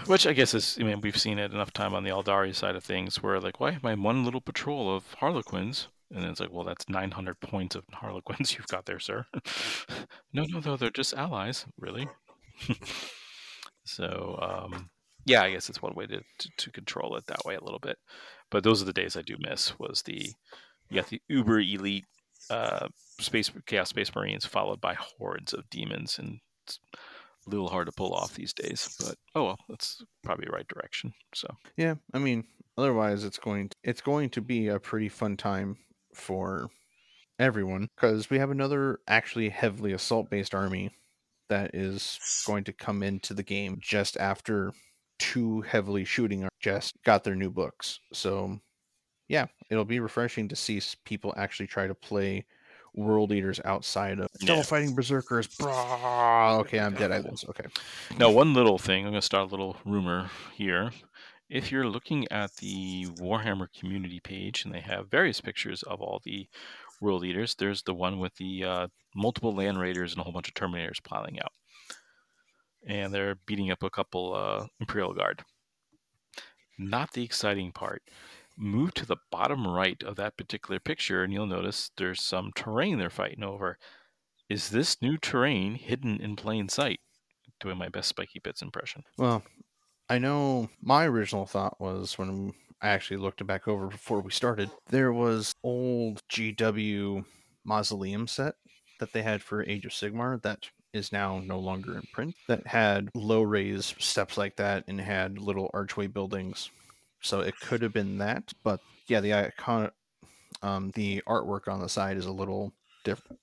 Which 0.08 0.26
I 0.26 0.34
guess 0.34 0.54
is, 0.54 0.78
I 0.80 0.84
mean, 0.84 1.02
we've 1.02 1.18
seen 1.18 1.38
it 1.38 1.54
enough 1.54 1.72
time 1.72 1.94
on 1.94 2.04
the 2.04 2.10
Aeldari 2.10 2.56
side 2.56 2.76
of 2.76 2.84
things 2.84 3.22
where, 3.22 3.40
like, 3.40 3.60
why 3.60 3.72
am 3.72 3.82
I 3.84 3.94
one 3.94 4.26
little 4.26 4.42
patrol 4.42 4.96
of 4.96 5.04
Harlequins? 5.20 5.88
And 6.14 6.26
it's 6.26 6.40
like, 6.40 6.52
well, 6.52 6.64
that's 6.64 6.90
900 6.90 7.40
points 7.40 7.76
of 7.76 7.86
Harlequins 7.92 8.54
you've 8.58 8.68
got 8.68 8.86
there, 8.86 9.00
sir. 9.00 9.26
no, 10.34 10.46
no, 10.50 10.60
no, 10.60 10.78
they're 10.78 10.90
just 10.90 11.14
allies, 11.14 11.66
really. 11.80 12.08
so, 13.86 14.40
um, 14.42 14.90
yeah, 15.26 15.44
I 15.44 15.52
guess 15.52 15.70
it's 15.70 15.82
one 15.82 15.96
way 15.96 16.06
to, 16.08 16.22
to, 16.40 16.50
to 16.58 16.72
control 16.72 17.16
it 17.16 17.26
that 17.28 17.46
way 17.46 17.56
a 17.56 17.64
little 17.64 17.80
bit. 17.80 17.98
But 18.50 18.64
those 18.64 18.82
are 18.82 18.86
the 18.86 18.94
days 18.94 19.18
I 19.18 19.22
do 19.22 19.36
miss. 19.40 19.78
Was 19.80 20.04
the 20.04 20.32
you 20.90 21.02
got 21.02 21.10
the 21.10 21.22
uber 21.28 21.60
elite 21.60 22.06
uh, 22.50 22.88
space 23.24 23.52
chaos 23.66 23.90
space 23.90 24.14
marines 24.16 24.46
followed 24.46 24.82
by 24.82 24.96
hordes 24.96 25.54
of 25.54 25.70
demons, 25.70 26.20
and 26.20 26.40
it's 26.66 26.80
a 27.46 27.50
little 27.50 27.70
hard 27.70 27.88
to 27.88 27.92
pull 27.92 28.14
off 28.14 28.36
these 28.36 28.54
days. 28.54 28.96
But 29.00 29.16
oh 29.36 29.44
well, 29.46 29.60
that's 29.70 30.04
probably 30.24 30.46
the 30.46 30.52
right 30.52 30.68
direction. 30.68 31.14
So 31.34 31.48
yeah, 31.78 31.96
I 32.14 32.20
mean, 32.20 32.46
otherwise 32.78 33.24
it's 33.24 33.40
going 33.40 33.70
to, 33.70 33.78
it's 33.84 34.02
going 34.02 34.30
to 34.32 34.42
be 34.42 34.68
a 34.68 34.80
pretty 34.80 35.10
fun 35.10 35.38
time 35.38 35.78
for 36.14 36.70
everyone 37.40 37.90
because 37.96 38.30
we 38.30 38.38
have 38.40 38.52
another 38.52 39.00
actually 39.08 39.50
heavily 39.50 39.94
assault 39.94 40.30
based 40.30 40.54
army 40.54 40.92
that 41.50 41.76
is 41.76 42.20
going 42.46 42.64
to 42.64 42.74
come 42.74 43.04
into 43.04 43.34
the 43.34 43.44
game 43.44 43.78
just 43.82 44.18
after 44.18 44.72
two 45.20 45.62
heavily 45.62 46.06
shooting 46.06 46.48
just 46.60 46.96
got 47.04 47.24
their 47.24 47.36
new 47.36 47.50
books. 47.50 48.00
So 48.14 48.60
yeah, 49.28 49.48
it'll 49.70 49.86
be 49.86 50.00
refreshing 50.00 50.48
to 50.50 50.56
see 50.56 50.82
people 51.06 51.34
actually 51.38 51.68
try 51.68 51.88
to 51.88 51.96
play 51.96 52.46
world 52.94 53.32
eaters 53.32 53.60
outside 53.66 54.20
of 54.20 54.30
still 54.36 54.58
yeah. 54.58 54.64
fighting 54.64 54.96
berserkers. 54.96 55.48
Blah. 55.48 56.58
Okay, 56.60 56.80
I'm 56.80 56.94
dead. 56.94 57.12
I 57.12 57.18
lose. 57.30 57.46
Okay. 57.50 57.66
Now, 58.18 58.30
one 58.32 58.54
little 58.54 58.78
thing. 58.78 59.06
I'm 59.06 59.12
going 59.12 59.22
to 59.22 59.26
start 59.26 59.48
a 59.48 59.52
little 59.52 59.78
rumor 59.86 60.30
here. 60.56 60.92
If 61.50 61.72
you're 61.72 61.88
looking 61.88 62.28
at 62.32 62.56
the 62.58 63.06
Warhammer 63.20 63.68
community 63.78 64.20
page, 64.20 64.66
and 64.66 64.74
they 64.74 64.80
have 64.80 65.12
various 65.12 65.42
pictures 65.42 65.84
of 65.84 66.02
all 66.02 66.22
the 66.24 66.48
world 67.02 67.26
eaters, 67.26 67.56
there's 67.56 67.84
the 67.84 67.94
one 67.94 68.20
with 68.20 68.34
the 68.36 68.64
uh, 68.64 68.88
multiple 69.16 69.54
land 69.54 69.80
raiders 69.80 70.14
and 70.14 70.22
a 70.22 70.24
whole 70.24 70.34
bunch 70.34 70.48
of 70.48 70.54
terminators 70.54 71.04
piling 71.04 71.40
out 71.40 71.52
and 72.86 73.14
they're 73.14 73.36
beating 73.46 73.72
up 73.72 73.84
a 73.84 73.90
couple 73.90 74.34
uh, 74.34 74.66
Imperial 74.80 75.14
Guard. 75.14 75.44
Not 76.78 77.14
the 77.14 77.24
exciting 77.24 77.72
part. 77.72 78.02
Move 78.58 78.94
to 78.94 79.06
the 79.06 79.18
bottom 79.32 79.68
right 79.68 80.02
of 80.04 80.16
that 80.16 80.38
particular 80.38 80.80
picture, 80.80 81.24
and 81.24 81.34
you'll 81.34 81.48
notice 81.48 81.92
there's 81.98 82.22
some 82.22 82.52
terrain 82.56 82.98
they're 82.98 83.10
fighting 83.10 83.44
over. 83.44 83.78
Is 84.50 84.70
this 84.70 85.02
new 85.02 85.18
terrain 85.18 85.76
hidden 85.76 86.20
in 86.20 86.36
plain 86.36 86.70
sight? 86.70 87.00
Doing 87.60 87.78
my 87.78 87.90
best 87.90 88.10
Spiky 88.10 88.40
Bits 88.40 88.62
impression. 88.62 89.04
Well, 89.18 89.44
I 90.10 90.20
know 90.20 90.70
my 90.82 91.06
original 91.06 91.46
thought 91.46 91.80
was 91.80 92.18
when 92.18 92.52
I 92.82 92.90
actually 92.90 93.18
looked 93.18 93.42
it 93.42 93.46
back 93.46 93.68
over 93.68 93.88
before 93.88 94.20
we 94.22 94.32
started, 94.32 94.70
there 94.90 95.14
was 95.14 95.56
old 95.64 96.22
GW 96.30 97.24
mausoleum 97.64 98.28
set 98.28 98.56
that 99.00 99.14
they 99.14 99.24
had 99.24 99.42
for 99.42 99.64
Age 99.64 99.86
of 99.86 99.92
Sigmar 99.92 100.42
that 100.44 100.70
is 100.94 101.12
now 101.12 101.40
no 101.40 101.58
longer 101.58 101.96
in 101.96 102.04
print 102.12 102.36
that 102.48 102.68
had 102.68 103.10
low 103.16 103.42
raised 103.42 104.00
steps 104.00 104.38
like 104.38 104.58
that 104.58 104.84
and 104.88 105.00
had 105.02 105.40
little 105.40 105.72
archway 105.74 106.08
buildings. 106.08 106.70
So 107.24 107.40
it 107.40 107.60
could 107.60 107.82
have 107.82 107.94
been 107.94 108.18
that, 108.20 108.52
but 108.64 108.82
yeah, 109.08 109.22
the 109.22 109.34
icon, 109.34 109.90
um, 110.62 110.92
the 110.94 111.24
artwork 111.28 111.68
on 111.68 111.80
the 111.80 111.90
side 111.90 112.18
is 112.18 112.26
a 112.26 112.32
little 112.32 112.74
different. 113.04 113.40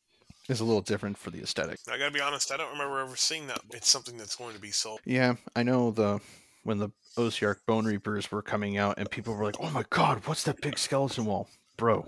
Is 0.49 0.61
a 0.61 0.65
little 0.65 0.83
different 0.83 1.17
for 1.17 1.31
the 1.31 1.41
aesthetic. 1.41 1.79
I 1.89 1.97
gotta 1.97 2.11
be 2.11 2.21
honest, 2.21 2.53
I 2.53 2.57
don't 2.57 2.73
remember 2.73 2.99
ever 3.01 3.17
seeing 3.17 3.47
that. 3.47 3.61
It's 3.71 3.89
something 3.89 4.17
that's 4.17 4.35
going 4.35 4.55
to 4.55 4.61
be 4.61 4.73
sold. 4.73 5.01
Yeah, 5.05 5.35
I 5.55 5.63
know 5.63 5.93
the 5.93 6.21
when 6.65 6.79
the 6.79 6.91
Ossiarch 7.17 7.59
Bonereapers 7.67 8.31
were 8.31 8.43
coming 8.43 8.77
out, 8.77 8.99
and 8.99 9.11
people 9.11 9.35
were 9.35 9.45
like, 9.45 9.57
"Oh 9.61 9.71
my 9.71 9.85
god, 9.91 10.27
what's 10.27 10.43
that 10.45 10.61
big 10.61 10.77
skeleton 10.77 11.25
wall, 11.25 11.49
bro?" 11.77 12.05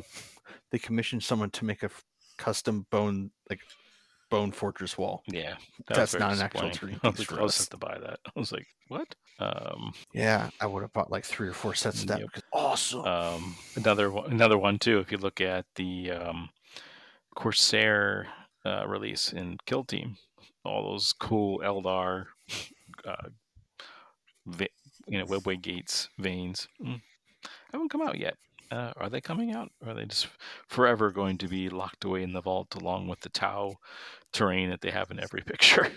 They 0.70 0.78
commissioned 0.78 1.22
someone 1.22 1.50
to 1.50 1.64
make 1.64 1.82
a 1.82 1.90
custom 2.36 2.86
bone 2.90 3.30
like 3.48 3.60
Bone 4.32 4.50
Fortress 4.50 4.96
wall. 4.96 5.22
Yeah, 5.26 5.56
that 5.88 5.94
that's 5.94 6.14
not 6.14 6.32
an 6.32 6.40
actual 6.40 6.70
tree. 6.70 6.96
I 7.02 7.10
was 7.10 7.26
close 7.26 7.68
to 7.68 7.76
buy 7.76 7.98
that. 7.98 8.18
I 8.26 8.40
was 8.40 8.50
like, 8.50 8.66
what? 8.88 9.14
Um, 9.38 9.92
yeah, 10.14 10.48
I 10.58 10.66
would 10.66 10.82
have 10.82 10.92
bought 10.92 11.10
like 11.10 11.24
three 11.24 11.48
or 11.48 11.52
four 11.52 11.74
sets 11.74 12.02
of 12.02 12.08
that. 12.08 12.20
Yep. 12.20 12.30
Awesome. 12.52 13.04
Um, 13.04 13.56
another 13.76 14.10
one, 14.10 14.32
another 14.32 14.56
one 14.56 14.78
too. 14.78 14.98
If 15.00 15.12
you 15.12 15.18
look 15.18 15.40
at 15.40 15.66
the 15.76 16.12
um, 16.12 16.48
Corsair 17.34 18.28
uh, 18.64 18.88
release 18.88 19.32
in 19.32 19.58
Kill 19.66 19.84
Team, 19.84 20.16
all 20.64 20.92
those 20.92 21.12
cool 21.12 21.58
Eldar, 21.60 22.26
uh, 23.04 23.28
you 25.08 25.18
know, 25.18 25.26
webway 25.26 25.60
gates, 25.60 26.08
veins, 26.18 26.68
mm, 26.82 27.00
haven't 27.70 27.90
come 27.90 28.02
out 28.02 28.18
yet. 28.18 28.36
Uh, 28.72 28.92
are 28.96 29.10
they 29.10 29.20
coming 29.20 29.52
out? 29.52 29.70
Or 29.84 29.90
are 29.90 29.94
they 29.94 30.06
just 30.06 30.28
forever 30.66 31.10
going 31.10 31.36
to 31.38 31.48
be 31.48 31.68
locked 31.68 32.04
away 32.04 32.22
in 32.22 32.32
the 32.32 32.40
vault 32.40 32.74
along 32.74 33.06
with 33.06 33.20
the 33.20 33.28
Tau 33.28 33.76
terrain 34.32 34.70
that 34.70 34.80
they 34.80 34.90
have 34.90 35.10
in 35.10 35.20
every 35.20 35.42
picture? 35.46 35.88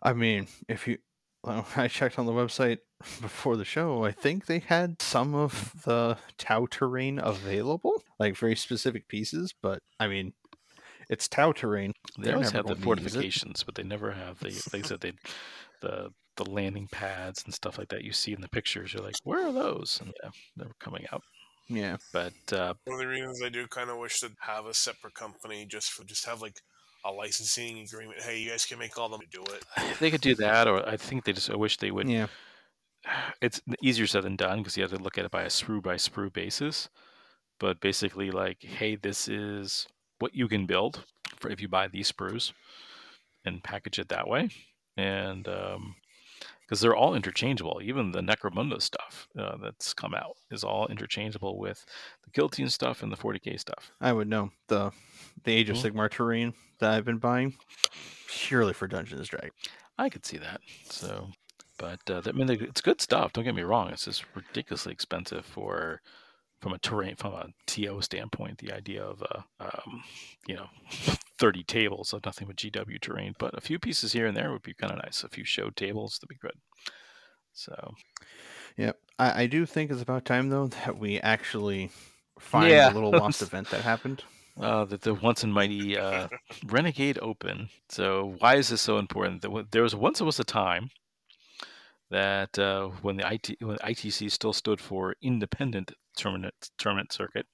I 0.00 0.12
mean, 0.12 0.46
if 0.68 0.86
you, 0.86 0.98
well, 1.42 1.66
I 1.76 1.88
checked 1.88 2.16
on 2.18 2.26
the 2.26 2.32
website 2.32 2.78
before 3.20 3.56
the 3.56 3.64
show. 3.64 4.04
I 4.04 4.12
think 4.12 4.46
they 4.46 4.60
had 4.60 5.02
some 5.02 5.34
of 5.34 5.82
the 5.84 6.16
Tau 6.38 6.66
terrain 6.70 7.18
available, 7.18 8.00
like 8.20 8.36
very 8.36 8.54
specific 8.54 9.08
pieces. 9.08 9.52
But 9.60 9.80
I 9.98 10.06
mean, 10.06 10.32
it's 11.10 11.26
Tau 11.26 11.50
terrain. 11.50 11.92
They 12.18 12.32
always 12.32 12.52
have 12.52 12.66
the 12.66 12.76
fortifications, 12.76 13.64
but 13.64 13.74
they 13.74 13.82
never 13.82 14.12
have 14.12 14.38
the. 14.38 14.48
I 14.72 14.82
said, 14.82 15.00
they 15.00 15.12
the 15.82 16.10
the 16.36 16.48
landing 16.48 16.86
pads 16.92 17.42
and 17.44 17.52
stuff 17.52 17.78
like 17.78 17.88
that 17.88 18.04
you 18.04 18.12
see 18.12 18.32
in 18.32 18.42
the 18.42 18.48
pictures. 18.48 18.92
You're 18.92 19.02
like, 19.02 19.16
where 19.24 19.46
are 19.46 19.52
those? 19.52 19.98
And 20.00 20.12
yeah, 20.22 20.30
they're 20.56 20.70
coming 20.78 21.06
out. 21.12 21.22
Yeah, 21.68 21.96
but 22.12 22.52
uh, 22.52 22.74
one 22.84 22.94
of 22.94 23.00
the 23.00 23.08
reasons 23.08 23.42
I 23.44 23.48
do 23.48 23.66
kind 23.66 23.90
of 23.90 23.98
wish 23.98 24.20
to 24.20 24.30
have 24.40 24.66
a 24.66 24.74
separate 24.74 25.14
company 25.14 25.66
just 25.66 25.90
for 25.90 26.04
just 26.04 26.24
have 26.26 26.40
like 26.40 26.60
a 27.04 27.10
licensing 27.10 27.80
agreement. 27.80 28.20
Hey, 28.20 28.38
you 28.38 28.50
guys 28.50 28.64
can 28.64 28.78
make 28.78 28.96
all 28.98 29.08
them 29.08 29.20
do 29.30 29.42
it. 29.42 29.98
They 29.98 30.10
could 30.10 30.20
do 30.20 30.34
that, 30.36 30.68
or 30.68 30.88
I 30.88 30.96
think 30.96 31.24
they 31.24 31.32
just. 31.32 31.50
I 31.50 31.56
wish 31.56 31.78
they 31.78 31.90
would. 31.90 32.08
Yeah, 32.08 32.28
it's 33.40 33.60
easier 33.82 34.06
said 34.06 34.24
than 34.24 34.36
done 34.36 34.58
because 34.58 34.76
you 34.76 34.82
have 34.82 34.92
to 34.92 35.02
look 35.02 35.18
at 35.18 35.24
it 35.24 35.30
by 35.30 35.42
a 35.42 35.48
sprue 35.48 35.82
by 35.82 35.96
sprue 35.96 36.32
basis. 36.32 36.88
But 37.58 37.80
basically, 37.80 38.30
like, 38.30 38.62
hey, 38.62 38.96
this 38.96 39.28
is 39.28 39.88
what 40.18 40.34
you 40.34 40.46
can 40.46 40.66
build 40.66 41.04
for 41.36 41.50
if 41.50 41.60
you 41.60 41.68
buy 41.68 41.88
these 41.88 42.12
sprues, 42.12 42.52
and 43.44 43.64
package 43.64 43.98
it 43.98 44.08
that 44.08 44.28
way, 44.28 44.50
and 44.96 45.48
um, 45.48 45.96
because 46.66 46.80
they're 46.80 46.96
all 46.96 47.14
interchangeable. 47.14 47.80
Even 47.82 48.10
the 48.10 48.20
Necromunda 48.20 48.82
stuff 48.82 49.28
uh, 49.38 49.56
that's 49.62 49.94
come 49.94 50.14
out 50.14 50.36
is 50.50 50.64
all 50.64 50.88
interchangeable 50.88 51.58
with 51.58 51.84
the 52.24 52.48
Team 52.48 52.68
stuff 52.68 53.02
and 53.02 53.12
the 53.12 53.16
40k 53.16 53.58
stuff. 53.58 53.92
I 54.00 54.12
would 54.12 54.28
know 54.28 54.50
the 54.68 54.90
the 55.44 55.52
Age 55.52 55.70
of. 55.70 55.76
Sigmar 55.76 56.10
terrain 56.10 56.54
that 56.80 56.92
I've 56.92 57.04
been 57.04 57.18
buying 57.18 57.56
purely 58.28 58.72
for 58.72 58.86
Dungeons 58.86 59.28
Dragons. 59.28 59.52
I 59.98 60.08
could 60.08 60.26
see 60.26 60.38
that. 60.38 60.60
So, 60.90 61.28
but 61.78 62.00
uh, 62.10 62.22
I 62.26 62.32
mean, 62.32 62.50
it's 62.50 62.80
good 62.80 63.00
stuff. 63.00 63.32
Don't 63.32 63.44
get 63.44 63.54
me 63.54 63.62
wrong. 63.62 63.90
It's 63.90 64.04
just 64.04 64.24
ridiculously 64.34 64.92
expensive 64.92 65.44
for 65.46 66.02
from 66.60 66.72
a 66.72 66.78
terrain 66.78 67.16
from 67.16 67.34
a 67.34 67.48
TO 67.66 68.00
standpoint. 68.00 68.58
The 68.58 68.72
idea 68.72 69.02
of 69.02 69.22
a 69.22 69.44
um, 69.60 70.02
you 70.46 70.54
know 70.54 70.68
30 71.38 71.64
tables 71.64 72.12
of 72.12 72.24
nothing 72.24 72.46
but 72.46 72.56
GW 72.56 73.00
terrain, 73.00 73.34
but 73.38 73.56
a 73.56 73.60
few 73.60 73.78
pieces 73.78 74.12
here 74.12 74.26
and 74.26 74.36
there 74.36 74.52
would 74.52 74.62
be 74.62 74.74
kind 74.74 74.92
of 74.92 74.98
nice. 74.98 75.22
A 75.22 75.28
few 75.28 75.44
show 75.44 75.70
tables, 75.70 76.18
that'd 76.18 76.28
be 76.28 76.36
good. 76.36 76.58
So, 77.52 77.94
yep, 78.76 78.98
I, 79.18 79.42
I 79.42 79.46
do 79.46 79.66
think 79.66 79.90
it's 79.90 80.02
about 80.02 80.24
time 80.24 80.50
though 80.50 80.68
that 80.68 80.98
we 80.98 81.18
actually 81.20 81.90
find 82.38 82.70
yeah. 82.70 82.88
the 82.88 82.94
little 82.94 83.10
lost 83.20 83.42
event 83.42 83.70
that 83.70 83.82
happened. 83.82 84.22
Uh, 84.58 84.86
the, 84.86 84.96
the 84.96 85.12
once 85.12 85.42
and 85.42 85.52
mighty 85.52 85.98
uh, 85.98 86.28
Renegade 86.66 87.18
Open. 87.20 87.68
So 87.90 88.36
why 88.38 88.56
is 88.56 88.70
this 88.70 88.80
so 88.80 88.96
important? 88.98 89.44
There 89.70 89.82
was 89.82 89.94
once 89.94 90.20
was 90.22 90.40
a 90.40 90.44
time 90.44 90.90
that 92.10 92.58
uh, 92.58 92.88
when 93.02 93.16
the 93.16 93.32
IT 93.32 93.56
when 93.60 93.76
ITC 93.78 94.30
still 94.30 94.52
stood 94.52 94.80
for 94.80 95.14
Independent 95.22 95.92
Tournament 96.16 96.54
Tournament 96.78 97.12
Circuit, 97.12 97.46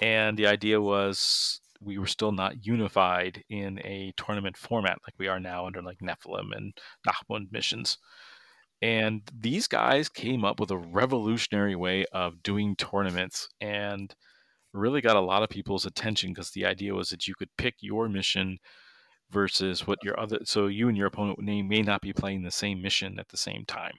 and 0.00 0.36
the 0.36 0.46
idea 0.46 0.80
was 0.80 1.60
we 1.82 1.98
were 1.98 2.06
still 2.06 2.32
not 2.32 2.66
unified 2.66 3.42
in 3.48 3.78
a 3.80 4.12
tournament 4.16 4.56
format 4.56 4.98
like 5.06 5.14
we 5.18 5.28
are 5.28 5.40
now 5.40 5.66
under 5.66 5.82
like 5.82 5.98
Nephilim 5.98 6.54
and 6.54 6.74
Nachmund 7.06 7.48
missions. 7.50 7.98
And 8.82 9.22
these 9.38 9.66
guys 9.66 10.08
came 10.08 10.44
up 10.44 10.58
with 10.58 10.70
a 10.70 10.78
revolutionary 10.78 11.76
way 11.76 12.06
of 12.12 12.42
doing 12.42 12.76
tournaments 12.76 13.48
and 13.60 14.14
really 14.72 15.00
got 15.00 15.16
a 15.16 15.20
lot 15.20 15.42
of 15.42 15.50
people's 15.50 15.84
attention 15.84 16.30
because 16.30 16.50
the 16.50 16.64
idea 16.64 16.94
was 16.94 17.10
that 17.10 17.26
you 17.26 17.34
could 17.34 17.50
pick 17.58 17.74
your 17.80 18.08
mission 18.08 18.58
versus 19.30 19.86
what 19.86 19.98
your 20.02 20.18
other 20.18 20.38
so 20.44 20.66
you 20.66 20.88
and 20.88 20.96
your 20.96 21.06
opponent 21.06 21.38
may 21.38 21.82
not 21.82 22.00
be 22.00 22.12
playing 22.12 22.42
the 22.42 22.50
same 22.50 22.82
mission 22.82 23.18
at 23.18 23.28
the 23.28 23.36
same 23.36 23.64
time. 23.64 23.94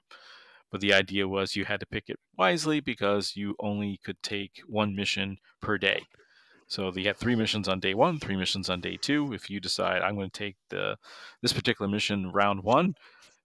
But 0.72 0.82
the 0.82 0.94
idea 0.94 1.28
was 1.28 1.56
you 1.56 1.66
had 1.66 1.82
to 1.82 1.86
pick 1.86 2.06
it 2.10 2.20
wisely 2.38 2.80
because 2.80 3.36
you 3.36 3.56
only 3.60 4.00
could 4.04 4.22
take 4.24 4.62
one 4.68 4.96
mission 4.96 5.38
per 5.62 5.78
day. 5.78 6.04
So 6.68 6.90
you 6.96 7.08
had 7.08 7.18
three 7.18 7.36
missions 7.36 7.68
on 7.68 7.80
day 7.82 7.94
one 7.94 8.20
three 8.20 8.38
missions 8.38 8.70
on 8.70 8.82
day 8.82 8.98
two. 8.98 9.34
If 9.34 9.50
you 9.50 9.60
decide 9.60 10.02
i'm 10.02 10.16
going 10.16 10.30
to 10.30 10.40
take 10.40 10.56
the 10.70 10.98
this 11.42 11.54
particular 11.54 11.90
mission 11.90 12.32
round 12.32 12.64
one 12.64 12.96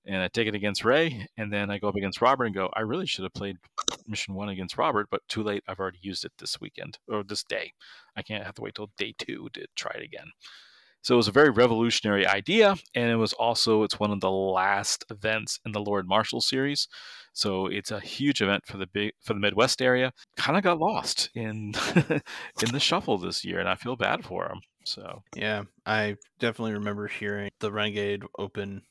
and 0.06 0.22
i 0.22 0.28
take 0.28 0.46
it 0.46 0.54
against 0.54 0.84
ray 0.84 1.26
and 1.36 1.52
then 1.52 1.70
i 1.70 1.78
go 1.78 1.88
up 1.88 1.96
against 1.96 2.20
robert 2.20 2.44
and 2.44 2.54
go 2.54 2.70
i 2.74 2.80
really 2.80 3.06
should 3.06 3.24
have 3.24 3.34
played 3.34 3.56
mission 4.06 4.34
one 4.34 4.48
against 4.48 4.78
robert 4.78 5.08
but 5.10 5.26
too 5.28 5.42
late. 5.42 5.64
I've 5.66 5.80
already 5.80 5.98
used 6.00 6.24
it 6.24 6.32
this 6.38 6.60
weekend 6.60 6.98
or 7.08 7.24
this 7.24 7.42
day. 7.42 7.72
I 8.16 8.22
can't 8.22 8.44
have 8.44 8.54
to 8.54 8.62
wait 8.62 8.76
till 8.76 8.90
day 8.96 9.14
two 9.18 9.48
to 9.54 9.66
try 9.74 9.92
it 9.96 10.04
again 10.04 10.30
so 11.06 11.14
it 11.14 11.18
was 11.18 11.28
a 11.28 11.32
very 11.32 11.50
revolutionary 11.50 12.26
idea, 12.26 12.74
and 12.96 13.10
it 13.12 13.14
was 13.14 13.32
also 13.34 13.84
it's 13.84 14.00
one 14.00 14.10
of 14.10 14.20
the 14.20 14.28
last 14.28 15.04
events 15.08 15.60
in 15.64 15.70
the 15.70 15.80
Lord 15.80 16.08
Marshall 16.08 16.40
series. 16.40 16.88
So 17.32 17.66
it's 17.66 17.92
a 17.92 18.00
huge 18.00 18.42
event 18.42 18.66
for 18.66 18.76
the 18.76 18.88
big 18.88 19.12
for 19.22 19.32
the 19.32 19.38
Midwest 19.38 19.80
area. 19.80 20.10
Kind 20.36 20.58
of 20.58 20.64
got 20.64 20.80
lost 20.80 21.30
in 21.32 21.74
in 22.60 22.72
the 22.72 22.80
shuffle 22.80 23.18
this 23.18 23.44
year, 23.44 23.60
and 23.60 23.68
I 23.68 23.76
feel 23.76 23.94
bad 23.94 24.24
for 24.24 24.48
them. 24.48 24.58
So 24.84 25.22
yeah, 25.36 25.62
I 25.86 26.16
definitely 26.40 26.72
remember 26.72 27.06
hearing 27.06 27.50
the 27.60 27.70
Renegade 27.70 28.24
Open 28.36 28.82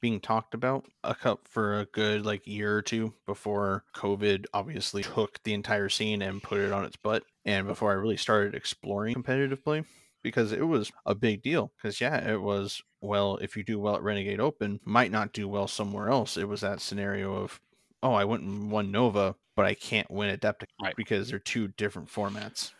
being 0.00 0.18
talked 0.18 0.54
about 0.54 0.86
a 1.04 1.14
cup 1.14 1.46
for 1.48 1.78
a 1.78 1.86
good 1.86 2.26
like 2.26 2.44
year 2.44 2.76
or 2.76 2.82
two 2.82 3.14
before 3.24 3.84
COVID 3.94 4.46
obviously 4.52 5.04
took 5.04 5.40
the 5.44 5.54
entire 5.54 5.88
scene 5.88 6.22
and 6.22 6.42
put 6.42 6.58
it 6.58 6.72
on 6.72 6.84
its 6.84 6.96
butt. 6.96 7.22
And 7.44 7.68
before 7.68 7.92
I 7.92 7.94
really 7.94 8.16
started 8.16 8.56
exploring 8.56 9.14
competitive 9.14 9.62
play, 9.62 9.84
because 10.22 10.52
it 10.52 10.66
was 10.66 10.92
a 11.06 11.14
big 11.14 11.42
deal. 11.42 11.72
Because 11.76 12.00
yeah, 12.00 12.28
it 12.28 12.40
was 12.40 12.82
well, 13.02 13.36
if 13.42 13.56
you 13.56 13.64
do 13.64 13.78
well 13.78 13.96
at 13.96 14.02
Renegade 14.02 14.40
Open, 14.40 14.80
might 14.84 15.10
not 15.10 15.32
do 15.32 15.48
well 15.48 15.66
somewhere 15.66 16.08
else. 16.08 16.36
It 16.36 16.48
was 16.48 16.60
that 16.60 16.80
scenario 16.80 17.34
of, 17.34 17.60
oh, 18.02 18.14
I 18.14 18.24
went 18.24 18.44
and 18.44 18.70
won 18.70 18.92
Nova, 18.92 19.34
but 19.56 19.66
I 19.66 19.74
can't 19.74 20.10
win 20.10 20.34
Adepticon 20.34 20.66
right. 20.80 20.96
because 20.96 21.28
they're 21.28 21.38
two 21.38 21.68
different 21.68 22.08
formats. 22.08 22.72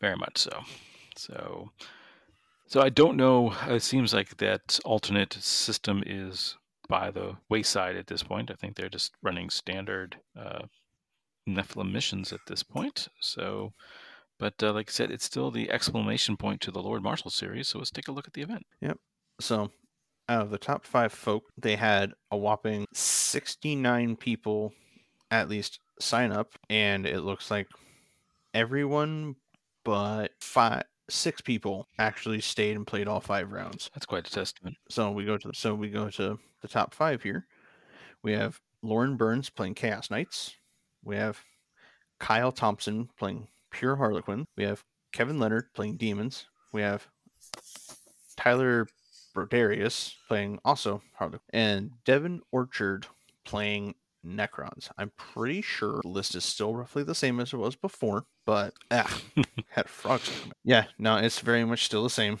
Very 0.00 0.16
much 0.16 0.38
so. 0.38 0.60
So, 1.16 1.70
so 2.66 2.80
I 2.80 2.90
don't 2.90 3.16
know. 3.16 3.54
It 3.68 3.82
seems 3.82 4.12
like 4.12 4.36
that 4.36 4.78
alternate 4.84 5.32
system 5.32 6.02
is 6.06 6.56
by 6.88 7.10
the 7.10 7.36
wayside 7.48 7.96
at 7.96 8.06
this 8.06 8.22
point. 8.22 8.50
I 8.50 8.54
think 8.54 8.76
they're 8.76 8.88
just 8.88 9.12
running 9.22 9.48
standard 9.48 10.16
uh, 10.38 10.62
Nephilim 11.48 11.90
missions 11.90 12.32
at 12.32 12.40
this 12.46 12.62
point. 12.62 13.08
So 13.20 13.72
but 14.40 14.54
uh, 14.62 14.72
like 14.72 14.88
I 14.88 14.92
said, 14.92 15.10
it's 15.10 15.24
still 15.24 15.50
the 15.50 15.70
exclamation 15.70 16.36
point 16.36 16.62
to 16.62 16.70
the 16.70 16.82
Lord 16.82 17.02
Marshall 17.02 17.30
series. 17.30 17.68
So 17.68 17.78
let's 17.78 17.90
take 17.90 18.08
a 18.08 18.12
look 18.12 18.26
at 18.26 18.32
the 18.32 18.40
event. 18.40 18.64
Yep. 18.80 18.96
So 19.38 19.70
out 20.28 20.42
of 20.42 20.50
the 20.50 20.58
top 20.58 20.86
five 20.86 21.12
folk, 21.12 21.44
they 21.58 21.76
had 21.76 22.12
a 22.30 22.36
whopping 22.36 22.86
69 22.94 24.16
people 24.16 24.72
at 25.30 25.48
least 25.48 25.78
sign 26.00 26.32
up. 26.32 26.54
And 26.70 27.06
it 27.06 27.20
looks 27.20 27.50
like 27.50 27.68
everyone 28.54 29.36
but 29.84 30.32
five, 30.40 30.84
six 31.10 31.42
people 31.42 31.86
actually 31.98 32.40
stayed 32.40 32.76
and 32.76 32.86
played 32.86 33.08
all 33.08 33.20
five 33.20 33.52
rounds. 33.52 33.90
That's 33.94 34.06
quite 34.06 34.26
a 34.26 34.30
testament. 34.30 34.76
So 34.88 35.10
we 35.10 35.24
go 35.24 35.36
to 35.36 35.50
so 35.52 35.74
we 35.74 35.90
go 35.90 36.08
to 36.10 36.38
the 36.62 36.68
top 36.68 36.94
five 36.94 37.22
here. 37.22 37.46
We 38.22 38.32
have 38.32 38.60
Lauren 38.82 39.16
Burns 39.16 39.50
playing 39.50 39.74
Chaos 39.74 40.10
Knights. 40.10 40.54
We 41.04 41.16
have 41.16 41.42
Kyle 42.18 42.52
Thompson 42.52 43.08
playing 43.18 43.48
pure 43.70 43.96
Harlequin. 43.96 44.46
We 44.56 44.64
have 44.64 44.82
Kevin 45.12 45.38
Leonard 45.38 45.72
playing 45.74 45.96
demons. 45.96 46.46
We 46.72 46.82
have 46.82 47.06
Tyler 48.36 48.86
Broderius 49.34 50.14
playing 50.28 50.58
also 50.64 51.02
Harlequin, 51.14 51.40
and 51.52 51.90
Devin 52.04 52.40
Orchard 52.52 53.06
playing 53.44 53.94
Necrons. 54.24 54.90
I'm 54.98 55.12
pretty 55.16 55.62
sure 55.62 56.00
the 56.02 56.08
list 56.08 56.34
is 56.34 56.44
still 56.44 56.74
roughly 56.74 57.02
the 57.02 57.14
same 57.14 57.40
as 57.40 57.52
it 57.52 57.56
was 57.56 57.76
before, 57.76 58.26
but 58.44 58.74
ah, 58.90 59.20
had 59.68 59.88
frogs. 59.88 60.30
Yeah, 60.64 60.86
no, 60.98 61.16
it's 61.16 61.40
very 61.40 61.64
much 61.64 61.84
still 61.84 62.02
the 62.02 62.10
same, 62.10 62.38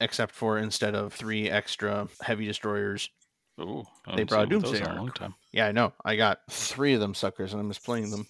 except 0.00 0.34
for 0.34 0.58
instead 0.58 0.94
of 0.94 1.12
three 1.12 1.50
extra 1.50 2.08
heavy 2.20 2.46
destroyers, 2.46 3.10
Ooh, 3.58 3.84
they 4.14 4.24
brought 4.24 4.50
Doomsday 4.50 4.82
a 4.82 4.94
long 4.94 5.10
time. 5.12 5.34
Yeah, 5.52 5.66
I 5.66 5.72
know. 5.72 5.94
I 6.04 6.16
got 6.16 6.40
three 6.50 6.92
of 6.92 7.00
them 7.00 7.14
suckers, 7.14 7.52
and 7.52 7.60
I'm 7.60 7.70
just 7.70 7.84
playing 7.84 8.10
them. 8.10 8.26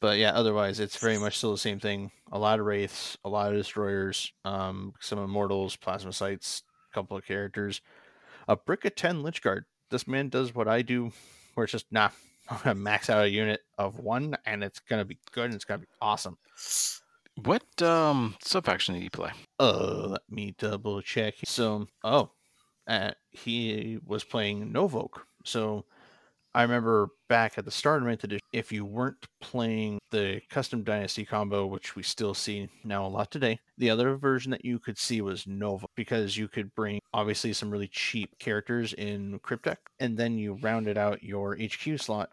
But 0.00 0.18
yeah, 0.18 0.32
otherwise, 0.32 0.80
it's 0.80 0.96
very 0.96 1.18
much 1.18 1.36
still 1.36 1.52
the 1.52 1.58
same 1.58 1.78
thing. 1.78 2.10
A 2.32 2.38
lot 2.38 2.60
of 2.60 2.66
wraiths, 2.66 3.18
a 3.24 3.28
lot 3.28 3.52
of 3.52 3.58
destroyers, 3.58 4.32
um, 4.44 4.94
some 5.00 5.18
immortals, 5.18 5.76
plasmacytes, 5.76 6.62
a 6.90 6.94
couple 6.94 7.16
of 7.16 7.26
characters, 7.26 7.82
a 8.48 8.56
brick 8.56 8.86
of 8.86 8.94
ten 8.94 9.22
Lychguard. 9.22 9.64
This 9.90 10.08
man 10.08 10.30
does 10.30 10.54
what 10.54 10.66
I 10.66 10.80
do, 10.80 11.12
where 11.54 11.64
it's 11.64 11.72
just 11.72 11.92
nah. 11.92 12.08
I'm 12.50 12.58
gonna 12.58 12.74
max 12.74 13.08
out 13.08 13.24
a 13.24 13.30
unit 13.30 13.60
of 13.78 13.98
one, 13.98 14.36
and 14.46 14.64
it's 14.64 14.80
gonna 14.80 15.04
be 15.04 15.18
good, 15.32 15.46
and 15.46 15.54
it's 15.54 15.64
gonna 15.64 15.78
be 15.78 15.86
awesome. 16.00 16.38
What 17.42 17.82
um 17.82 18.36
sub 18.42 18.64
faction 18.64 18.94
did 18.94 19.02
you 19.02 19.10
play? 19.10 19.32
Uh, 19.58 20.06
let 20.08 20.22
me 20.30 20.54
double 20.58 21.02
check. 21.02 21.34
So, 21.44 21.86
oh, 22.02 22.30
uh, 22.86 23.12
he 23.30 23.98
was 24.06 24.24
playing 24.24 24.72
Novokh. 24.72 25.20
So 25.44 25.84
I 26.54 26.62
remember 26.62 27.08
back 27.28 27.58
at 27.58 27.64
the 27.64 27.70
start 27.72 28.02
of 28.02 28.08
Edition, 28.08 28.38
if 28.52 28.70
you 28.70 28.84
weren't 28.84 29.26
playing 29.40 29.98
the 30.12 30.40
custom 30.48 30.84
Dynasty 30.84 31.24
combo, 31.24 31.66
which 31.66 31.96
we 31.96 32.04
still 32.04 32.32
see 32.32 32.68
now 32.84 33.04
a 33.04 33.08
lot 33.08 33.32
today, 33.32 33.58
the 33.76 33.90
other 33.90 34.16
version 34.16 34.52
that 34.52 34.64
you 34.64 34.78
could 34.78 34.96
see 34.96 35.20
was 35.20 35.48
Nova 35.48 35.86
because 35.96 36.36
you 36.36 36.46
could 36.46 36.72
bring 36.76 37.00
obviously 37.12 37.52
some 37.52 37.70
really 37.70 37.88
cheap 37.88 38.38
characters 38.38 38.92
in 38.92 39.40
Cryptek, 39.40 39.78
and 39.98 40.16
then 40.16 40.38
you 40.38 40.54
rounded 40.62 40.96
out 40.96 41.24
your 41.24 41.56
HQ 41.56 41.98
slot 41.98 42.30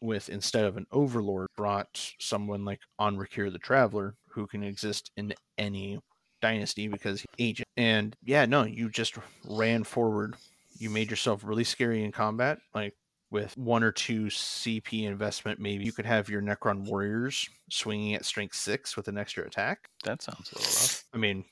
with 0.00 0.30
instead 0.30 0.64
of 0.64 0.76
an 0.76 0.86
Overlord, 0.90 1.48
brought 1.56 2.12
someone 2.18 2.64
like 2.64 2.80
Anrakyr 3.00 3.52
the 3.52 3.58
Traveler 3.58 4.14
who 4.30 4.46
can 4.46 4.62
exist 4.62 5.10
in 5.16 5.34
any 5.58 5.98
dynasty 6.40 6.88
because 6.88 7.24
agent. 7.38 7.68
And 7.76 8.14
yeah, 8.24 8.46
no, 8.46 8.64
you 8.64 8.90
just 8.90 9.16
ran 9.48 9.84
forward. 9.84 10.36
You 10.78 10.90
made 10.90 11.10
yourself 11.10 11.42
really 11.44 11.64
scary 11.64 12.04
in 12.04 12.12
combat, 12.12 12.58
like 12.74 12.94
with 13.30 13.56
one 13.56 13.82
or 13.82 13.92
two 13.92 14.26
CP 14.26 15.04
investment, 15.04 15.60
maybe 15.60 15.84
you 15.84 15.92
could 15.92 16.06
have 16.06 16.28
your 16.28 16.40
Necron 16.40 16.88
warriors 16.88 17.48
swinging 17.70 18.14
at 18.14 18.24
strength 18.24 18.54
six 18.54 18.96
with 18.96 19.08
an 19.08 19.18
extra 19.18 19.44
attack. 19.44 19.90
That 20.04 20.22
sounds 20.22 20.50
a 20.52 20.58
little 20.58 20.70
rough. 20.70 21.04
I 21.12 21.18
mean, 21.18 21.44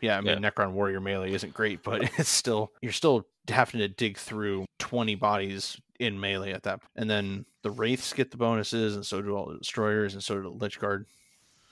yeah, 0.00 0.16
I 0.16 0.20
mean, 0.20 0.42
yeah. 0.42 0.50
Necron 0.50 0.72
warrior 0.72 1.00
melee 1.00 1.32
isn't 1.32 1.52
great, 1.52 1.82
but 1.82 2.02
it's 2.18 2.28
still 2.28 2.72
you're 2.80 2.92
still 2.92 3.26
having 3.48 3.80
to 3.80 3.88
dig 3.88 4.16
through 4.16 4.64
20 4.78 5.14
bodies 5.16 5.78
in 6.00 6.18
melee 6.18 6.52
at 6.52 6.62
that. 6.62 6.80
And 6.96 7.08
then 7.08 7.44
the 7.62 7.70
wraiths 7.70 8.12
get 8.12 8.30
the 8.30 8.36
bonuses, 8.36 8.94
and 8.94 9.04
so 9.04 9.20
do 9.20 9.36
all 9.36 9.50
the 9.50 9.58
destroyers, 9.58 10.14
and 10.14 10.22
so 10.22 10.36
do 10.36 10.42
the 10.42 10.50
Lychguard 10.50 11.04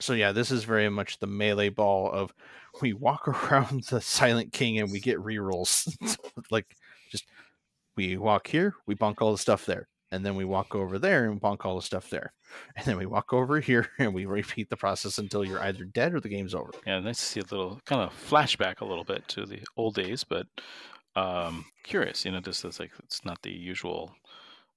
so 0.03 0.11
yeah, 0.11 0.33
this 0.33 0.51
is 0.51 0.65
very 0.65 0.89
much 0.89 1.19
the 1.19 1.27
melee 1.27 1.69
ball 1.69 2.11
of 2.11 2.33
we 2.81 2.91
walk 2.91 3.27
around 3.51 3.83
the 3.85 4.01
Silent 4.01 4.51
King 4.51 4.79
and 4.79 4.91
we 4.91 4.99
get 4.99 5.17
rerolls. 5.17 5.95
like 6.51 6.75
just 7.09 7.25
we 7.95 8.17
walk 8.17 8.47
here, 8.47 8.73
we 8.85 8.95
bunk 8.95 9.21
all 9.21 9.31
the 9.31 9.37
stuff 9.37 9.65
there, 9.65 9.87
and 10.11 10.25
then 10.25 10.35
we 10.35 10.43
walk 10.43 10.75
over 10.75 10.99
there 10.99 11.29
and 11.29 11.39
bunk 11.39 11.65
all 11.65 11.75
the 11.75 11.81
stuff 11.81 12.09
there, 12.09 12.33
and 12.75 12.85
then 12.85 12.97
we 12.97 13.05
walk 13.05 13.31
over 13.31 13.59
here 13.59 13.87
and 13.97 14.13
we 14.13 14.25
repeat 14.25 14.69
the 14.69 14.75
process 14.75 15.19
until 15.19 15.45
you're 15.45 15.61
either 15.61 15.85
dead 15.85 16.13
or 16.13 16.19
the 16.19 16.29
game's 16.29 16.55
over. 16.55 16.71
Yeah, 16.85 16.99
nice 16.99 17.19
to 17.19 17.25
see 17.25 17.39
a 17.39 17.43
little 17.43 17.79
kind 17.85 18.01
of 18.01 18.11
flashback 18.29 18.81
a 18.81 18.85
little 18.85 19.05
bit 19.05 19.27
to 19.29 19.45
the 19.45 19.59
old 19.77 19.95
days, 19.95 20.23
but 20.23 20.47
um 21.15 21.65
curious, 21.83 22.25
you 22.25 22.31
know, 22.31 22.41
just 22.41 22.65
as 22.65 22.79
like 22.79 22.91
it's 23.05 23.23
not 23.23 23.41
the 23.43 23.51
usual 23.51 24.15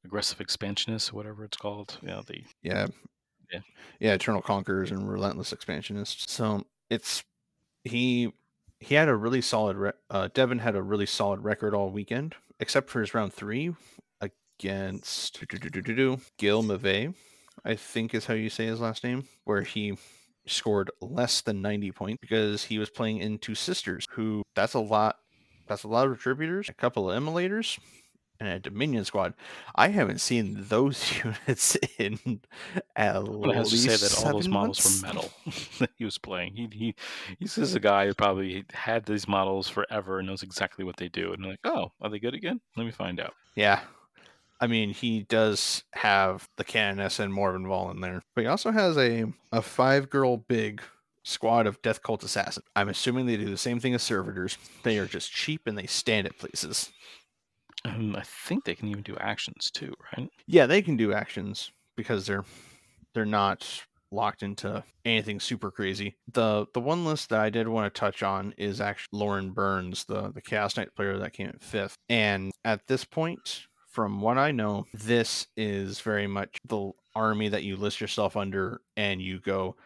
aggressive 0.04 0.40
expansionist, 0.40 1.12
whatever 1.12 1.44
it's 1.44 1.56
called. 1.56 1.98
You 2.02 2.08
know, 2.08 2.22
the 2.26 2.44
yeah, 2.62 2.86
yeah, 3.52 3.60
yeah, 4.00 4.14
Eternal 4.14 4.42
Conquerors 4.42 4.90
and 4.90 5.08
Relentless 5.08 5.52
Expansionists. 5.52 6.30
So 6.30 6.64
it's 6.90 7.24
he 7.84 8.32
he 8.80 8.94
had 8.94 9.08
a 9.08 9.16
really 9.16 9.40
solid. 9.40 9.76
Re- 9.76 9.92
uh, 10.10 10.28
Devin 10.34 10.58
had 10.58 10.76
a 10.76 10.82
really 10.82 11.06
solid 11.06 11.40
record 11.40 11.74
all 11.74 11.90
weekend, 11.90 12.34
except 12.60 12.90
for 12.90 13.00
his 13.00 13.14
round 13.14 13.32
three 13.32 13.74
against 14.20 15.38
Gil 16.38 16.62
Mave, 16.62 17.14
I 17.64 17.74
think 17.74 18.14
is 18.14 18.26
how 18.26 18.34
you 18.34 18.50
say 18.50 18.66
his 18.66 18.80
last 18.80 19.04
name, 19.04 19.24
where 19.44 19.62
he 19.62 19.96
scored 20.46 20.90
less 21.00 21.40
than 21.40 21.60
90 21.60 21.90
points 21.92 22.18
because 22.20 22.64
he 22.64 22.78
was 22.78 22.88
playing 22.88 23.18
into 23.18 23.54
Sisters, 23.54 24.06
who 24.10 24.42
that's 24.54 24.74
a 24.74 24.80
lot. 24.80 25.16
That's 25.66 25.82
a 25.82 25.88
lot 25.88 26.06
of 26.06 26.16
retributors, 26.16 26.68
a 26.68 26.74
couple 26.74 27.10
of 27.10 27.16
immolators, 27.16 27.78
and 28.40 28.48
a 28.48 28.58
Dominion 28.58 29.04
squad. 29.04 29.34
I 29.74 29.88
haven't 29.88 30.20
seen 30.20 30.56
those 30.68 31.12
units 31.24 31.76
in 31.98 32.40
at 32.94 33.16
I 33.16 33.18
least 33.20 33.70
to 33.70 33.76
say 33.76 33.96
that 33.96 34.24
all 34.26 34.32
those 34.32 34.48
models 34.48 35.02
months. 35.02 35.02
were 35.02 35.06
metal 35.06 35.30
that 35.78 35.90
he 35.96 36.04
was 36.04 36.18
playing. 36.18 36.56
He 36.56 36.68
he 36.72 36.94
he's 37.38 37.54
just 37.54 37.76
a 37.76 37.80
guy 37.80 38.06
who 38.06 38.14
probably 38.14 38.64
had 38.72 39.04
these 39.04 39.26
models 39.28 39.68
forever 39.68 40.18
and 40.18 40.28
knows 40.28 40.42
exactly 40.42 40.84
what 40.84 40.96
they 40.96 41.08
do. 41.08 41.32
And 41.32 41.44
like, 41.44 41.60
oh, 41.64 41.92
are 42.00 42.10
they 42.10 42.18
good 42.18 42.34
again? 42.34 42.60
Let 42.76 42.84
me 42.84 42.92
find 42.92 43.20
out. 43.20 43.34
Yeah. 43.54 43.80
I 44.58 44.66
mean, 44.66 44.90
he 44.90 45.24
does 45.24 45.84
have 45.92 46.48
the 46.56 46.64
Canoness 46.64 47.20
and 47.20 47.30
Morvenn 47.32 47.66
Vahl 47.66 47.90
in 47.90 48.00
there, 48.00 48.22
but 48.34 48.40
he 48.42 48.46
also 48.46 48.70
has 48.70 48.96
a 48.96 49.26
a 49.52 49.60
five 49.60 50.08
girl 50.08 50.38
big 50.38 50.80
squad 51.26 51.66
of 51.66 51.82
Death 51.82 52.02
Cult 52.02 52.22
assassins. 52.22 52.64
I'm 52.76 52.88
assuming 52.88 53.26
they 53.26 53.36
do 53.36 53.50
the 53.50 53.56
same 53.56 53.80
thing 53.80 53.94
as 53.94 54.02
servitors. 54.02 54.56
They 54.84 54.96
are 54.98 55.06
just 55.06 55.32
cheap 55.32 55.66
and 55.66 55.76
they 55.76 55.86
stand 55.86 56.26
at 56.26 56.38
places. 56.38 56.92
Um, 57.86 58.16
I 58.16 58.22
think 58.22 58.64
they 58.64 58.74
can 58.74 58.88
even 58.88 59.02
do 59.02 59.16
actions 59.18 59.70
too, 59.70 59.94
right? 60.16 60.28
Yeah, 60.46 60.66
they 60.66 60.82
can 60.82 60.96
do 60.96 61.12
actions 61.12 61.70
because 61.96 62.26
they're 62.26 62.44
they're 63.14 63.24
not 63.24 63.84
locked 64.12 64.42
into 64.42 64.84
anything 65.04 65.40
super 65.40 65.70
crazy. 65.70 66.16
The 66.32 66.66
the 66.74 66.80
one 66.80 67.04
list 67.04 67.30
that 67.30 67.40
I 67.40 67.50
did 67.50 67.68
want 67.68 67.92
to 67.92 67.98
touch 67.98 68.22
on 68.22 68.54
is 68.56 68.80
actually 68.80 69.18
Lauren 69.18 69.50
Burns, 69.52 70.04
the 70.04 70.30
the 70.32 70.42
Chaos 70.42 70.76
Knight 70.76 70.94
player 70.94 71.18
that 71.18 71.32
came 71.32 71.48
in 71.48 71.58
fifth. 71.58 71.96
And 72.08 72.52
at 72.64 72.86
this 72.86 73.04
point, 73.04 73.62
from 73.90 74.20
what 74.20 74.38
I 74.38 74.52
know, 74.52 74.86
this 74.92 75.46
is 75.56 76.00
very 76.00 76.26
much 76.26 76.58
the 76.64 76.90
army 77.14 77.48
that 77.48 77.62
you 77.64 77.76
list 77.76 78.00
yourself 78.00 78.36
under 78.36 78.80
and 78.96 79.22
you 79.22 79.40
go, 79.40 79.76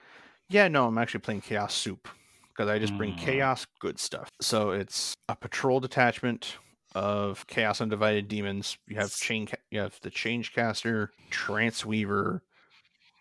yeah, 0.48 0.68
no, 0.68 0.86
I'm 0.86 0.98
actually 0.98 1.20
playing 1.20 1.42
Chaos 1.42 1.74
Soup 1.74 2.08
because 2.48 2.68
I 2.68 2.78
just 2.78 2.96
bring 2.96 3.12
Mm. 3.12 3.18
chaos 3.18 3.66
good 3.80 3.98
stuff. 4.00 4.28
So 4.40 4.70
it's 4.70 5.14
a 5.28 5.36
patrol 5.36 5.80
detachment 5.80 6.56
of 6.94 7.46
chaos 7.46 7.80
undivided 7.80 8.28
demons. 8.28 8.78
You 8.86 8.96
have 8.96 9.14
chain, 9.14 9.48
you 9.70 9.80
have 9.80 9.98
the 10.02 10.10
Changecaster, 10.10 11.08
trance 11.30 11.84
weaver, 11.84 12.42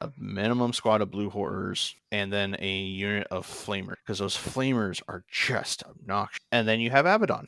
a 0.01 0.11
minimum 0.17 0.73
squad 0.73 1.01
of 1.01 1.11
blue 1.11 1.29
horrors, 1.29 1.95
and 2.11 2.31
then 2.31 2.55
a 2.59 2.77
unit 2.77 3.27
of 3.31 3.45
flamer 3.45 3.95
because 4.03 4.19
those 4.19 4.35
flamers 4.35 5.01
are 5.07 5.23
just 5.29 5.83
obnoxious. 5.83 6.39
And 6.51 6.67
then 6.67 6.79
you 6.79 6.89
have 6.89 7.05
Abaddon 7.05 7.47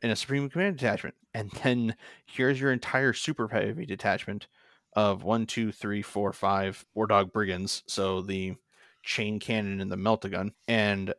in 0.00 0.10
a 0.10 0.16
supreme 0.16 0.48
command 0.48 0.78
detachment, 0.78 1.16
and 1.34 1.50
then 1.62 1.96
here's 2.26 2.60
your 2.60 2.72
entire 2.72 3.12
super 3.12 3.48
heavy 3.48 3.84
detachment 3.84 4.46
of 4.94 5.22
one, 5.22 5.46
two, 5.46 5.72
three, 5.72 6.02
four, 6.02 6.32
five 6.32 6.84
war 6.94 7.06
dog 7.06 7.32
brigands. 7.32 7.82
So 7.86 8.22
the 8.22 8.56
chain 9.02 9.40
cannon 9.40 9.80
and 9.80 9.90
the 9.90 9.96
meltagun, 9.96 10.52
and 10.66 11.14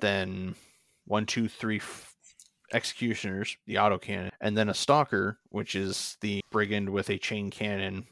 then 0.00 0.54
one, 1.06 1.26
two, 1.26 1.48
three 1.48 1.78
f- 1.78 2.09
executioners, 2.72 3.56
the 3.66 3.74
autocannon, 3.76 4.30
and 4.40 4.56
then 4.56 4.68
a 4.68 4.74
stalker, 4.74 5.38
which 5.50 5.74
is 5.74 6.16
the 6.20 6.40
brigand 6.50 6.90
with 6.90 7.10
a 7.10 7.18
chain 7.18 7.50
cannon 7.50 8.06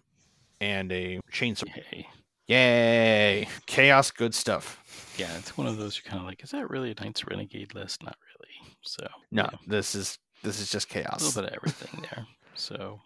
and 0.61 0.91
a 0.93 1.21
chainsaw. 1.33 1.65
Yay. 1.77 2.09
Yay! 2.47 3.49
Chaos, 3.67 4.11
good 4.11 4.35
stuff. 4.35 5.15
Yeah, 5.19 5.37
it's 5.37 5.57
one 5.59 5.67
of 5.67 5.77
those 5.77 5.97
you're 6.03 6.11
kind 6.11 6.21
of 6.21 6.27
like, 6.27 6.43
is 6.43 6.51
that 6.53 6.71
really 6.71 6.91
a 6.91 6.95
Knights 7.03 7.27
Renegade 7.27 7.75
list? 7.75 8.03
Not 8.03 8.17
really. 8.35 8.73
So 8.83 9.07
No, 9.31 9.49
yeah, 9.53 9.59
this 9.67 9.95
is 9.95 10.19
this 10.43 10.59
is 10.61 10.71
just 10.71 10.89
chaos. 10.89 11.21
a 11.21 11.25
little 11.25 11.43
bit 11.43 11.51
of 11.51 11.57
everything 11.57 12.03
there. 12.11 12.27
So 12.55 13.01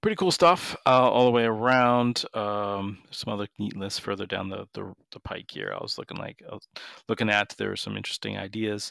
pretty 0.00 0.16
cool 0.16 0.32
stuff 0.32 0.74
uh, 0.86 1.10
all 1.10 1.26
the 1.26 1.30
way 1.30 1.44
around. 1.44 2.24
Um, 2.34 2.98
some 3.10 3.32
other 3.32 3.46
neat 3.58 3.76
lists 3.76 3.98
further 4.00 4.26
down 4.26 4.48
the, 4.48 4.66
the 4.74 4.92
the 5.12 5.20
pike 5.20 5.50
here. 5.50 5.72
I 5.72 5.80
was 5.80 5.96
looking 5.98 6.16
like 6.16 6.42
I 6.50 6.54
was 6.54 6.66
looking 7.08 7.30
at. 7.30 7.54
There 7.56 7.68
were 7.68 7.76
some 7.76 7.96
interesting 7.96 8.36
ideas, 8.36 8.90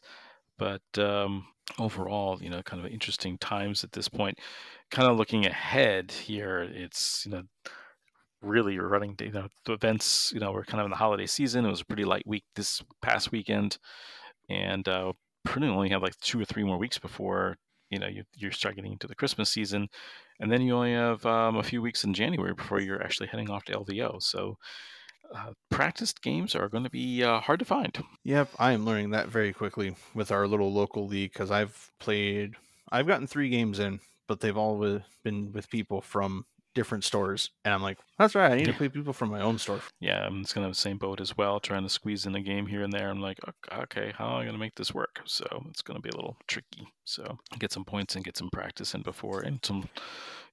but 0.57 0.81
um, 0.97 1.45
overall, 1.77 2.41
you 2.41 2.49
know, 2.49 2.61
kind 2.63 2.83
of 2.83 2.91
interesting 2.91 3.37
times 3.37 3.83
at 3.83 3.91
this 3.91 4.09
point. 4.09 4.37
Kind 4.91 5.09
of 5.09 5.17
looking 5.17 5.45
ahead 5.45 6.11
here, 6.11 6.61
it's 6.61 7.25
you 7.25 7.31
know 7.31 7.43
really 8.41 8.79
running 8.79 9.15
you 9.19 9.31
know 9.31 9.47
the 9.65 9.73
events 9.73 10.31
you 10.33 10.39
know 10.39 10.51
we're 10.53 10.63
kind 10.63 10.79
of 10.79 10.85
in 10.85 10.91
the 10.91 10.97
holiday 10.97 11.25
season. 11.25 11.65
It 11.65 11.69
was 11.69 11.81
a 11.81 11.85
pretty 11.85 12.05
light 12.05 12.25
week 12.25 12.43
this 12.55 12.81
past 13.01 13.31
weekend. 13.31 13.77
And 14.49 14.87
uh 14.87 15.13
pretty 15.45 15.67
only 15.67 15.89
have 15.89 16.01
like 16.01 16.17
two 16.21 16.39
or 16.39 16.45
three 16.45 16.63
more 16.63 16.77
weeks 16.77 16.97
before 16.99 17.57
you 17.89 17.99
know 17.99 18.07
you, 18.07 18.23
you 18.35 18.51
start 18.51 18.75
getting 18.75 18.91
into 18.93 19.07
the 19.07 19.15
christmas 19.15 19.49
season. 19.49 19.87
And 20.41 20.51
then 20.51 20.61
you 20.61 20.73
only 20.73 20.93
have 20.93 21.25
um, 21.25 21.57
a 21.57 21.63
few 21.63 21.81
weeks 21.81 22.03
in 22.03 22.13
january 22.13 22.53
before 22.53 22.79
you're 22.79 23.03
actually 23.03 23.27
heading 23.27 23.49
off 23.49 23.63
to 23.65 23.73
lvo 23.73 24.21
so 24.21 24.57
uh, 25.33 25.51
practiced 25.69 26.21
games 26.21 26.55
are 26.55 26.69
going 26.69 26.83
to 26.83 26.89
be 26.89 27.23
uh, 27.23 27.39
hard 27.39 27.59
to 27.59 27.65
find. 27.65 27.97
Yep, 28.23 28.49
I 28.59 28.71
am 28.73 28.85
learning 28.85 29.11
that 29.11 29.27
very 29.29 29.53
quickly 29.53 29.95
with 30.13 30.31
our 30.31 30.47
little 30.47 30.71
local 30.73 31.07
league 31.07 31.33
because 31.33 31.51
I've 31.51 31.91
played, 31.99 32.55
I've 32.91 33.07
gotten 33.07 33.27
three 33.27 33.49
games 33.49 33.79
in, 33.79 33.99
but 34.27 34.39
they've 34.39 34.57
all 34.57 35.01
been 35.23 35.51
with 35.51 35.69
people 35.69 36.01
from 36.01 36.45
different 36.75 37.03
stores, 37.03 37.49
and 37.65 37.73
I'm 37.73 37.81
like, 37.81 37.97
that's 38.17 38.35
right, 38.35 38.51
I 38.51 38.55
need 38.55 38.67
to 38.67 38.73
play 38.73 38.89
people 38.89 39.11
from 39.11 39.29
my 39.31 39.41
own 39.41 39.57
store. 39.57 39.81
yeah 39.99 40.23
i'm 40.25 40.43
just 40.43 40.53
going 40.53 40.61
to 40.63 40.67
have 40.67 40.75
the 40.75 40.79
same 40.79 40.97
boat 40.97 41.19
as 41.19 41.35
well 41.35 41.59
trying 41.59 41.81
to 41.83 41.89
squeeze 41.89 42.25
in 42.27 42.35
a 42.35 42.41
game 42.41 42.67
here 42.67 42.83
and 42.83 42.93
there. 42.93 43.09
I'm 43.09 43.19
like 43.19 43.39
"Ok- 43.47 43.81
okay 43.83 44.13
how 44.15 44.27
am 44.27 44.35
i 44.35 44.43
going 44.43 44.53
to 44.53 44.59
make 44.59 44.75
this 44.75 44.93
work? 44.93 45.19
So 45.25 45.45
it's 45.69 45.81
going 45.81 45.97
to 45.97 46.01
be 46.01 46.09
a 46.09 46.15
little 46.15 46.37
tricky. 46.47 46.87
So 47.05 47.37
get 47.57 47.71
some 47.71 47.83
points 47.85 48.15
and 48.15 48.23
get 48.23 48.37
some 48.37 48.49
practice 48.51 48.93
in 48.93 49.01
before 49.01 49.41
and 49.41 49.59
some 49.63 49.89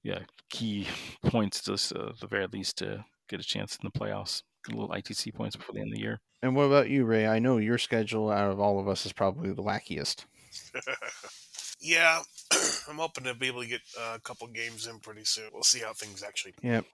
yeah 0.03 0.19
key 0.49 0.87
points 1.27 1.61
just 1.63 1.93
uh, 1.95 2.11
the 2.19 2.27
very 2.27 2.47
least 2.47 2.77
to 2.79 3.05
get 3.29 3.39
a 3.39 3.43
chance 3.43 3.77
in 3.81 3.87
the 3.87 3.97
playoffs 3.99 4.41
a 4.67 4.71
little 4.71 4.95
itc 4.95 5.33
points 5.33 5.55
before 5.55 5.73
the 5.73 5.81
end 5.81 5.91
of 5.91 5.95
the 5.95 6.01
year 6.01 6.19
And 6.41 6.55
what 6.55 6.63
about 6.63 6.89
you, 6.89 7.05
Ray? 7.05 7.27
I 7.27 7.39
know 7.39 7.57
your 7.57 7.77
schedule 7.77 8.29
out 8.29 8.51
of 8.51 8.59
all 8.59 8.79
of 8.79 8.87
us 8.87 9.05
is 9.05 9.13
probably 9.13 9.51
the 9.51 9.63
wackiest. 9.63 10.25
yeah, 11.79 12.21
I'm 12.89 12.97
hoping 12.97 13.23
to 13.25 13.33
be 13.33 13.47
able 13.47 13.63
to 13.63 13.67
get 13.67 13.81
uh, 13.99 14.13
a 14.15 14.19
couple 14.19 14.47
games 14.47 14.87
in 14.87 14.99
pretty 14.99 15.25
soon. 15.25 15.49
We'll 15.53 15.63
see 15.63 15.79
how 15.79 15.93
things 15.93 16.23
actually. 16.23 16.53
Yep. 16.61 16.85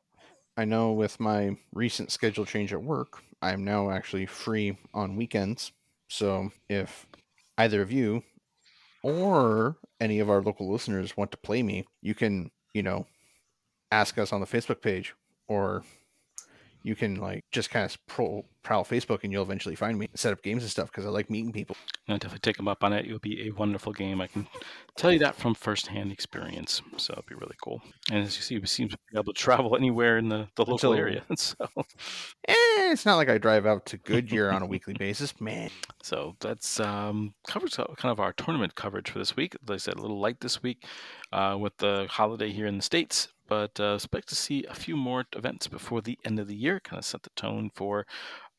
I 0.56 0.66
know 0.66 0.92
with 0.92 1.20
my 1.20 1.58
recent 1.74 2.12
schedule 2.12 2.46
change 2.46 2.74
at 2.74 2.84
work, 2.84 3.22
I'm 3.42 3.64
now 3.64 3.90
actually 3.90 4.28
free 4.28 4.78
on 4.94 5.16
weekends. 5.16 5.72
So 6.10 6.52
if 6.70 7.08
either 7.58 7.82
of 7.82 7.92
you 7.92 8.24
or 9.02 9.78
any 10.00 10.20
of 10.20 10.30
our 10.30 10.42
local 10.42 10.72
listeners 10.72 11.18
want 11.18 11.32
to 11.32 11.38
play 11.38 11.64
me, 11.64 11.86
you 12.02 12.14
can, 12.14 12.52
you 12.74 12.84
know, 12.84 13.08
ask 13.92 14.18
us 14.18 14.32
on 14.32 14.42
the 14.42 14.48
Facebook 14.48 14.82
page 14.82 15.16
or 15.48 15.84
you 16.84 16.96
can 16.96 17.16
like 17.16 17.44
just 17.52 17.70
kind 17.70 17.86
of 17.86 17.98
pro- 18.08 18.46
prowl 18.62 18.84
Facebook 18.86 19.20
and 19.24 19.32
you'll 19.32 19.44
eventually 19.44 19.76
find 19.76 19.98
me, 19.98 20.08
set 20.16 20.32
up 20.34 20.42
games 20.44 20.64
and 20.64 20.72
stuff 20.72 20.90
because 20.92 21.06
I 21.06 21.10
like 21.10 21.30
meeting 21.30 21.52
people. 21.52 21.76
and 22.08 22.20
definitely 22.20 22.40
take 22.42 22.58
them 22.58 22.68
up 22.68 22.84
on 22.84 22.94
it. 22.94 23.06
It'll 23.06 23.20
be 23.20 23.48
a 23.48 23.52
wonderful 23.52 23.92
game. 23.94 24.22
I 24.22 24.28
can 24.28 24.48
tell 24.98 25.12
you 25.12 25.20
that 25.20 25.36
from 25.36 25.54
firsthand 25.54 26.12
experience. 26.12 26.82
So 26.98 27.14
it'll 27.14 27.26
be 27.28 27.36
really 27.36 27.56
cool. 27.64 27.82
And 28.12 28.24
as 28.24 28.36
you 28.38 28.42
see, 28.44 28.58
we 28.60 28.68
seem 28.68 28.88
to 28.90 28.98
be 29.12 29.18
able 29.18 29.34
to 29.34 29.40
travel 29.40 29.76
anywhere 29.78 30.18
in 30.18 30.30
the, 30.30 30.48
the 30.56 30.62
local 30.66 30.92
Until- 30.92 30.94
area. 30.94 31.24
So 31.38 31.56
Eh, 32.48 32.92
it's 32.92 33.06
not 33.06 33.16
like 33.16 33.30
I 33.30 33.38
drive 33.38 33.66
out 33.66 33.86
to 33.88 33.98
Goodyear 33.98 34.52
on 34.52 34.62
a 34.62 34.66
weekly 34.74 34.94
basis, 34.94 35.40
man. 35.40 35.70
So 36.02 36.36
that's 36.40 36.80
um, 36.80 37.34
covers 37.48 37.80
uh, 37.80 37.86
kind 37.98 38.12
of 38.12 38.20
our 38.20 38.34
tournament 38.34 38.76
coverage 38.76 39.10
for 39.10 39.20
this 39.20 39.36
week. 39.36 39.56
Like 39.68 39.76
I 39.76 39.78
said, 39.78 39.96
a 39.96 40.02
little 40.02 40.20
light 40.20 40.40
this 40.42 40.62
week 40.62 40.86
uh, 41.32 41.58
with 41.60 41.76
the 41.78 42.08
holiday 42.10 42.52
here 42.52 42.68
in 42.68 42.76
the 42.78 42.84
States, 42.84 43.30
but 43.54 43.80
uh, 43.80 43.94
expect 43.94 44.30
to 44.30 44.36
see 44.36 44.66
a 44.66 44.74
few 44.74 44.98
more 44.98 45.26
events 45.36 45.68
before 45.68 46.02
the 46.02 46.18
end 46.26 46.40
of 46.40 46.48
the 46.48 46.56
year, 46.56 46.80
kind 46.80 46.98
of 46.98 47.06
set 47.06 47.22
the 47.22 47.30
tone 47.36 47.70
for 47.76 48.08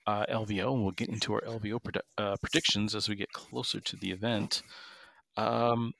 uh, 0.07 0.24
LVO. 0.26 0.72
And 0.72 0.82
we'll 0.82 0.92
get 0.92 1.09
into 1.09 1.34
our 1.34 1.40
LVO 1.40 1.80
uh, 2.16 2.36
predictions 2.40 2.95
as 2.95 3.09
we 3.09 3.16
get 3.16 3.32
closer 3.32 3.80
to 3.80 3.97
the 3.97 4.12
event. 4.12 4.62
Um, 5.36 5.95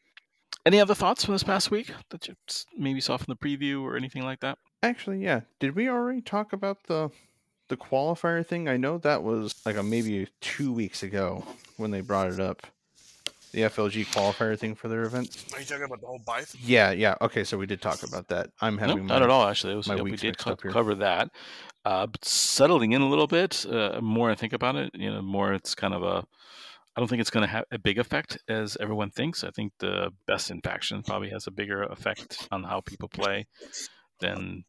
any 0.65 0.79
other 0.81 0.95
thoughts 0.95 1.25
from 1.25 1.35
this 1.35 1.43
past 1.43 1.73
week 1.73 1.91
that 2.11 2.29
you 2.29 2.37
maybe 2.79 3.01
saw 3.01 3.17
from 3.17 3.35
the 3.37 3.49
preview 3.49 3.83
or 3.83 3.97
anything 3.97 4.23
like 4.23 4.39
that? 4.41 4.59
Actually, 4.81 5.25
yeah. 5.25 5.41
Did 5.59 5.75
we 5.75 5.89
already 5.89 6.21
talk 6.21 6.53
about 6.53 6.85
the 6.87 7.11
the 7.69 7.77
qualifier 7.77 8.47
thing? 8.47 8.69
I 8.69 8.77
know 8.77 8.99
that 8.99 9.25
was 9.25 9.61
like 9.67 9.77
a 9.77 9.83
maybe 9.83 10.29
two 10.41 10.73
weeks 10.73 11.03
ago 11.03 11.45
when 11.79 11.91
they 11.91 12.01
brought 12.01 12.31
it 12.31 12.39
up. 12.39 12.65
The 13.55 13.61
FLG 13.63 14.07
qualifier 14.13 14.59
thing 14.59 14.75
for 14.75 14.89
their 14.89 15.03
events. 15.05 15.45
Are 15.55 15.61
you 15.61 15.65
talking 15.65 15.85
about 15.85 16.01
the 16.01 16.09
whole 16.09 16.19
buy 16.27 16.41
thing? 16.43 16.61
Yeah, 16.65 16.91
yeah. 16.91 17.15
Okay, 17.21 17.45
so 17.45 17.57
we 17.57 17.67
did 17.67 17.81
talk 17.81 18.03
about 18.03 18.27
that. 18.29 18.51
I'm 18.61 18.75
No, 18.75 18.81
having 18.89 19.07
not 19.07 19.21
my- 19.21 19.25
at 19.25 19.31
all. 19.31 19.47
Actually, 19.49 19.75
it 19.75 19.77
was, 19.77 19.87
my 19.87 19.95
yeah, 19.95 20.03
we 20.03 20.17
did 20.17 20.37
co- 20.39 20.57
cover 20.57 20.97
that. 20.97 21.29
Uh, 21.85 22.07
but 22.09 22.25
settling 22.25 22.93
in 22.93 23.01
a 23.03 23.09
little 23.09 23.29
bit, 23.29 23.65
uh, 23.71 24.01
more 24.03 24.29
I 24.31 24.35
think 24.35 24.55
about 24.55 24.75
it, 24.75 24.91
you 24.95 25.09
know, 25.09 25.23
more 25.23 25.53
it's 25.53 25.75
kind 25.77 25.95
of 25.95 26.03
a. 26.03 26.25
I 26.97 27.01
don't 27.01 27.07
think 27.09 27.21
it's 27.21 27.31
going 27.31 27.47
to 27.47 27.53
have 27.53 27.65
a 27.71 27.79
big 27.79 27.99
effect 27.99 28.39
as 28.49 28.77
everyone 28.81 29.11
thinks. 29.11 29.45
I 29.45 29.51
think 29.51 29.73
the 29.79 30.11
best 30.27 30.51
in 30.51 30.61
faction 30.61 31.03
probably 31.05 31.31
has 31.31 31.47
a 31.47 31.51
bigger 31.53 31.83
effect 31.85 32.49
on 32.51 32.65
how 32.65 32.81
people 32.81 33.09
play 33.09 33.47
than 34.21 34.65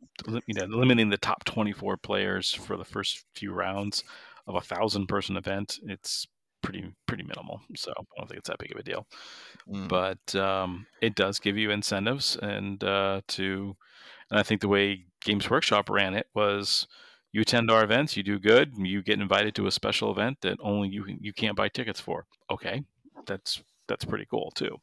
you 0.48 0.54
know 0.56 0.66
limiting 0.66 1.10
the 1.10 1.18
top 1.18 1.44
24 1.46 1.98
players 1.98 2.52
for 2.54 2.78
the 2.78 2.86
first 2.86 3.24
few 3.36 3.52
rounds 3.52 4.04
of 4.48 4.54
a 4.56 4.62
thousand 4.62 5.08
person 5.08 5.38
event. 5.38 5.80
It's 5.88 6.28
pretty 6.66 6.84
pretty 7.06 7.24
minimal. 7.24 7.62
So 7.76 7.92
I 7.92 8.04
don't 8.18 8.28
think 8.28 8.40
it's 8.40 8.50
that 8.50 8.58
big 8.60 8.72
of 8.72 8.80
a 8.80 8.84
deal. 8.84 9.06
Mm. 9.72 9.88
But 9.88 10.36
um, 10.36 10.88
it 11.02 11.16
does 11.16 11.40
give 11.40 11.58
you 11.58 11.72
incentives, 11.72 12.38
and 12.42 12.84
uh, 12.84 13.22
to 13.30 13.76
and 14.30 14.40
I 14.40 14.44
think 14.44 14.62
the 14.62 14.68
way 14.68 15.06
Games 15.22 15.50
Workshop 15.50 15.90
ran 15.90 16.16
it 16.16 16.28
was 16.34 16.88
you 17.32 17.42
attend 17.42 17.70
our 17.70 17.84
events, 17.84 18.18
you 18.18 18.24
do 18.24 18.40
good, 18.40 18.74
you 18.78 19.02
get 19.04 19.20
invited 19.20 19.56
to 19.56 19.68
a 19.68 19.72
special 19.72 20.12
event 20.12 20.40
that 20.42 20.58
only 20.62 20.90
you 20.90 21.06
you 21.22 21.34
can't 21.34 21.56
buy 21.56 21.70
tickets 21.70 22.00
for. 22.00 22.26
Okay, 22.52 22.84
that's 23.26 23.62
that's 23.88 24.06
pretty 24.06 24.26
cool 24.30 24.52
too. 24.56 24.78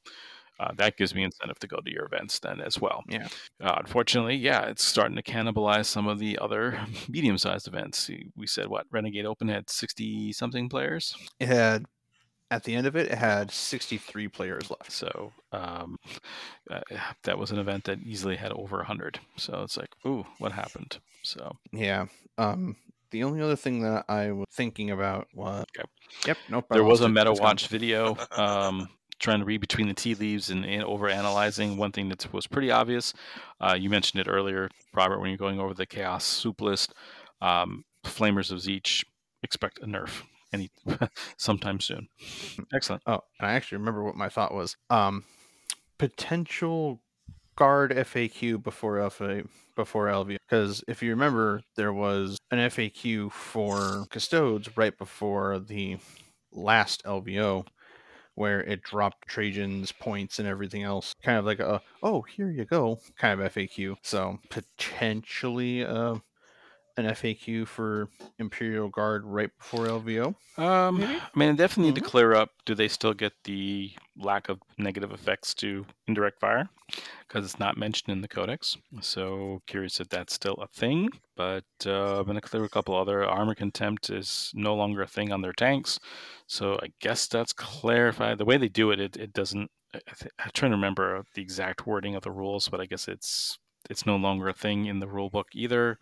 Uh, 0.62 0.70
that 0.76 0.96
gives 0.96 1.14
me 1.14 1.24
incentive 1.24 1.58
to 1.58 1.66
go 1.66 1.78
to 1.78 1.90
your 1.90 2.04
events 2.04 2.38
then 2.38 2.60
as 2.60 2.80
well. 2.80 3.02
Yeah. 3.08 3.26
Uh, 3.60 3.74
unfortunately, 3.78 4.36
yeah, 4.36 4.66
it's 4.66 4.84
starting 4.84 5.16
to 5.16 5.22
cannibalize 5.22 5.86
some 5.86 6.06
of 6.06 6.20
the 6.20 6.38
other 6.38 6.78
medium-sized 7.08 7.66
events. 7.66 8.08
We 8.36 8.46
said 8.46 8.68
what 8.68 8.86
Renegade 8.92 9.26
Open 9.26 9.48
had 9.48 9.68
sixty 9.68 10.32
something 10.32 10.68
players. 10.68 11.16
It 11.40 11.48
had 11.48 11.86
at 12.52 12.64
the 12.64 12.74
end 12.74 12.86
of 12.86 12.96
it, 12.96 13.10
it 13.10 13.16
had 13.16 13.50
63 13.50 14.28
players 14.28 14.70
left. 14.70 14.92
So 14.92 15.32
um, 15.52 15.96
uh, 16.70 16.80
that 17.24 17.38
was 17.38 17.50
an 17.50 17.58
event 17.58 17.84
that 17.84 18.00
easily 18.04 18.36
had 18.36 18.52
over 18.52 18.76
100. 18.76 19.18
So 19.38 19.62
it's 19.62 19.78
like, 19.78 19.88
ooh, 20.06 20.26
what 20.38 20.52
happened? 20.52 20.98
So 21.22 21.56
yeah. 21.72 22.04
Um, 22.36 22.76
the 23.10 23.24
only 23.24 23.40
other 23.40 23.56
thing 23.56 23.80
that 23.82 24.04
I 24.06 24.32
was 24.32 24.48
thinking 24.52 24.90
about 24.90 25.28
was, 25.32 25.64
okay. 25.78 25.88
yep, 26.26 26.36
nope. 26.50 26.66
There 26.70 26.84
was 26.84 27.00
a 27.00 27.08
Meta 27.08 27.32
Watch 27.32 27.68
video 27.68 28.18
um, 28.32 28.86
trying 29.22 29.38
to 29.38 29.44
read 29.44 29.60
between 29.60 29.88
the 29.88 29.94
tea 29.94 30.14
leaves 30.14 30.50
and, 30.50 30.64
and 30.66 30.82
over 30.82 31.08
analyzing. 31.08 31.76
One 31.76 31.92
thing 31.92 32.08
that 32.10 32.30
was 32.32 32.46
pretty 32.46 32.70
obvious, 32.70 33.14
uh, 33.60 33.76
you 33.78 33.88
mentioned 33.88 34.20
it 34.20 34.28
earlier, 34.28 34.68
Robert, 34.92 35.20
when 35.20 35.30
you're 35.30 35.38
going 35.38 35.60
over 35.60 35.72
the 35.72 35.86
Chaos 35.86 36.24
soup 36.24 36.60
list. 36.60 36.92
Um, 37.40 37.84
Flamers 38.04 38.50
of 38.50 38.58
Tzeentch 38.58 39.04
expect 39.42 39.78
a 39.78 39.86
nerf 39.86 40.22
any 40.52 40.70
sometime 41.36 41.80
soon. 41.80 42.08
Excellent. 42.74 43.02
Oh, 43.06 43.20
and 43.38 43.48
I 43.48 43.52
actually 43.52 43.78
remember 43.78 44.02
what 44.02 44.16
my 44.16 44.28
thought 44.28 44.52
was. 44.52 44.76
Um, 44.90 45.24
potential 45.98 47.00
guard 47.54 47.92
FAQ 47.92 48.62
before 48.62 49.08
FA 49.10 49.44
before 49.76 50.06
LV 50.06 50.36
because 50.48 50.82
if 50.88 51.02
you 51.02 51.10
remember, 51.10 51.62
there 51.76 51.92
was 51.92 52.38
an 52.50 52.58
FAQ 52.58 53.30
for 53.30 54.06
custodes 54.10 54.76
right 54.76 54.96
before 54.96 55.58
the 55.58 55.98
last 56.52 57.04
LVO 57.04 57.66
where 58.34 58.60
it 58.62 58.82
dropped 58.82 59.28
Trajan's 59.28 59.92
points 59.92 60.38
and 60.38 60.48
everything 60.48 60.82
else. 60.82 61.14
Kind 61.22 61.38
of 61.38 61.44
like 61.44 61.60
a 61.60 61.80
oh 62.02 62.22
here 62.22 62.50
you 62.50 62.64
go 62.64 62.98
kind 63.18 63.40
of 63.40 63.52
FAQ. 63.52 63.96
So 64.02 64.38
potentially 64.50 65.84
uh 65.84 66.16
an 66.96 67.06
FAQ 67.06 67.66
for 67.66 68.08
Imperial 68.38 68.88
Guard 68.88 69.24
right 69.24 69.50
before 69.58 69.86
LVO? 69.86 70.34
Um, 70.58 71.00
Maybe? 71.00 71.14
I 71.14 71.38
mean, 71.38 71.50
I 71.50 71.52
definitely 71.52 71.90
need 71.90 71.96
mm-hmm. 71.96 72.04
to 72.04 72.10
clear 72.10 72.34
up. 72.34 72.50
Do 72.66 72.74
they 72.74 72.88
still 72.88 73.14
get 73.14 73.32
the 73.44 73.92
lack 74.16 74.48
of 74.48 74.60
negative 74.78 75.12
effects 75.12 75.54
to 75.54 75.86
indirect 76.06 76.40
fire? 76.40 76.68
Because 77.26 77.44
it's 77.44 77.58
not 77.58 77.78
mentioned 77.78 78.12
in 78.12 78.20
the 78.20 78.28
codex. 78.28 78.76
So 79.00 79.62
curious 79.66 80.00
if 80.00 80.08
that's 80.08 80.34
still 80.34 80.56
a 80.60 80.66
thing. 80.66 81.08
But 81.36 81.64
uh, 81.86 82.18
I'm 82.18 82.24
going 82.24 82.34
to 82.34 82.40
clear 82.40 82.64
a 82.64 82.68
couple 82.68 82.94
other. 82.94 83.24
Armor 83.24 83.54
contempt 83.54 84.10
is 84.10 84.50
no 84.54 84.74
longer 84.74 85.02
a 85.02 85.06
thing 85.06 85.32
on 85.32 85.40
their 85.40 85.54
tanks. 85.54 85.98
So 86.46 86.78
I 86.82 86.88
guess 87.00 87.26
that's 87.26 87.52
clarified. 87.52 88.38
The 88.38 88.44
way 88.44 88.58
they 88.58 88.68
do 88.68 88.90
it, 88.90 89.00
it, 89.00 89.16
it 89.16 89.32
doesn't. 89.32 89.70
I 89.94 89.98
th- 90.18 90.32
I'm 90.38 90.50
trying 90.54 90.70
to 90.70 90.76
remember 90.76 91.22
the 91.34 91.42
exact 91.42 91.86
wording 91.86 92.14
of 92.14 92.22
the 92.22 92.30
rules, 92.30 92.68
but 92.68 92.80
I 92.80 92.86
guess 92.86 93.08
it's 93.08 93.58
it's 93.90 94.06
no 94.06 94.16
longer 94.16 94.48
a 94.48 94.54
thing 94.54 94.86
in 94.86 95.00
the 95.00 95.08
rule 95.08 95.30
book 95.30 95.48
either. 95.54 95.98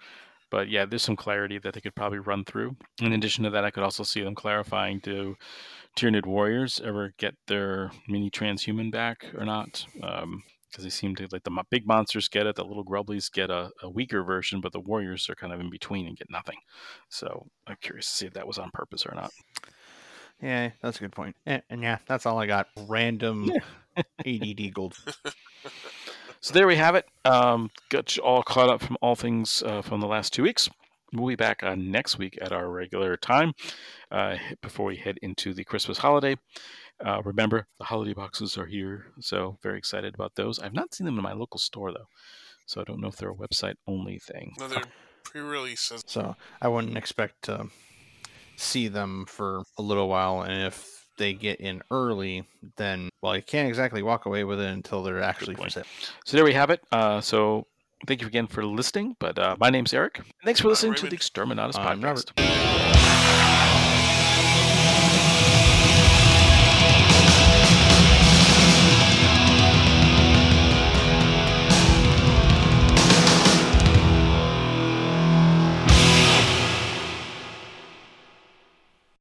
But 0.50 0.68
yeah, 0.68 0.84
there's 0.84 1.02
some 1.02 1.16
clarity 1.16 1.58
that 1.58 1.74
they 1.74 1.80
could 1.80 1.94
probably 1.94 2.18
run 2.18 2.44
through. 2.44 2.76
In 3.00 3.12
addition 3.12 3.44
to 3.44 3.50
that, 3.50 3.64
I 3.64 3.70
could 3.70 3.84
also 3.84 4.02
see 4.02 4.22
them 4.22 4.34
clarifying 4.34 4.98
do 4.98 5.36
Tyranid 5.96 6.26
warriors 6.26 6.80
ever 6.84 7.12
get 7.18 7.34
their 7.46 7.90
mini 8.08 8.30
transhuman 8.30 8.90
back 8.90 9.26
or 9.36 9.44
not? 9.44 9.84
Because 9.94 10.22
um, 10.22 10.42
they 10.78 10.88
seem 10.88 11.14
to 11.16 11.28
like 11.32 11.44
the 11.44 11.64
big 11.70 11.86
monsters 11.86 12.28
get 12.28 12.46
it, 12.46 12.56
the 12.56 12.64
little 12.64 12.84
grublies 12.84 13.30
get 13.30 13.50
a, 13.50 13.70
a, 13.82 13.88
weaker 13.88 14.22
version, 14.22 14.60
but 14.60 14.72
the 14.72 14.80
warriors 14.80 15.28
are 15.28 15.34
kind 15.34 15.52
of 15.52 15.60
in 15.60 15.70
between 15.70 16.06
and 16.06 16.16
get 16.16 16.30
nothing. 16.30 16.58
So 17.08 17.46
I'm 17.66 17.76
curious 17.80 18.06
to 18.06 18.16
see 18.16 18.26
if 18.26 18.34
that 18.34 18.46
was 18.46 18.58
on 18.58 18.70
purpose 18.72 19.06
or 19.06 19.14
not. 19.14 19.32
Yeah, 20.40 20.70
that's 20.80 20.96
a 20.96 21.00
good 21.00 21.12
point. 21.12 21.36
And, 21.44 21.62
and 21.68 21.82
yeah, 21.82 21.98
that's 22.06 22.24
all 22.24 22.38
I 22.38 22.46
got. 22.46 22.68
Random 22.88 23.50
yeah. 23.52 24.02
ADD 24.26 24.72
gold. 24.72 24.96
So 26.42 26.54
there 26.54 26.66
we 26.66 26.76
have 26.76 26.94
it. 26.94 27.04
Um, 27.26 27.70
got 27.90 28.16
you 28.16 28.22
all 28.22 28.42
caught 28.42 28.70
up 28.70 28.80
from 28.80 28.96
all 29.02 29.14
things 29.14 29.62
uh, 29.62 29.82
from 29.82 30.00
the 30.00 30.06
last 30.06 30.32
two 30.32 30.42
weeks. 30.42 30.70
We'll 31.12 31.28
be 31.28 31.36
back 31.36 31.62
uh, 31.62 31.74
next 31.74 32.16
week 32.16 32.38
at 32.40 32.50
our 32.50 32.70
regular 32.70 33.18
time 33.18 33.52
uh, 34.10 34.36
before 34.62 34.86
we 34.86 34.96
head 34.96 35.18
into 35.20 35.52
the 35.52 35.64
Christmas 35.64 35.98
holiday. 35.98 36.36
Uh, 37.04 37.20
remember, 37.24 37.66
the 37.78 37.84
holiday 37.84 38.14
boxes 38.14 38.56
are 38.56 38.64
here, 38.64 39.06
so 39.20 39.58
very 39.62 39.76
excited 39.76 40.14
about 40.14 40.34
those. 40.36 40.58
I've 40.58 40.72
not 40.72 40.94
seen 40.94 41.04
them 41.04 41.18
in 41.18 41.22
my 41.22 41.34
local 41.34 41.58
store 41.58 41.92
though, 41.92 42.08
so 42.64 42.80
I 42.80 42.84
don't 42.84 43.00
know 43.00 43.08
if 43.08 43.16
they're 43.16 43.30
a 43.30 43.34
website 43.34 43.74
only 43.86 44.18
thing. 44.18 44.54
No, 44.58 44.68
they're 44.68 44.82
pre-releases. 45.24 46.02
So 46.06 46.36
I 46.62 46.68
wouldn't 46.68 46.96
expect 46.96 47.42
to 47.42 47.66
see 48.56 48.88
them 48.88 49.26
for 49.26 49.62
a 49.76 49.82
little 49.82 50.08
while, 50.08 50.40
and 50.40 50.66
if 50.66 50.99
they 51.20 51.34
get 51.34 51.60
in 51.60 51.82
early, 51.92 52.44
then 52.76 53.10
well, 53.22 53.36
you 53.36 53.42
can't 53.42 53.68
exactly 53.68 54.02
walk 54.02 54.26
away 54.26 54.42
with 54.42 54.58
it 54.58 54.68
until 54.68 55.04
they're 55.04 55.22
actually 55.22 55.54
for 55.54 55.68
sale. 55.68 55.84
So 56.24 56.36
there 56.36 56.44
we 56.44 56.54
have 56.54 56.70
it. 56.70 56.82
Uh, 56.90 57.20
so 57.20 57.66
thank 58.08 58.22
you 58.22 58.26
again 58.26 58.48
for 58.48 58.64
listening. 58.64 59.14
But 59.20 59.38
uh, 59.38 59.56
my 59.60 59.70
name's 59.70 59.94
Eric. 59.94 60.22
Thanks 60.44 60.60
for 60.60 60.68
listening 60.68 60.94
to 60.94 61.06
the 61.06 61.16
Exterminatus 61.16 61.74
podcast. 61.74 62.98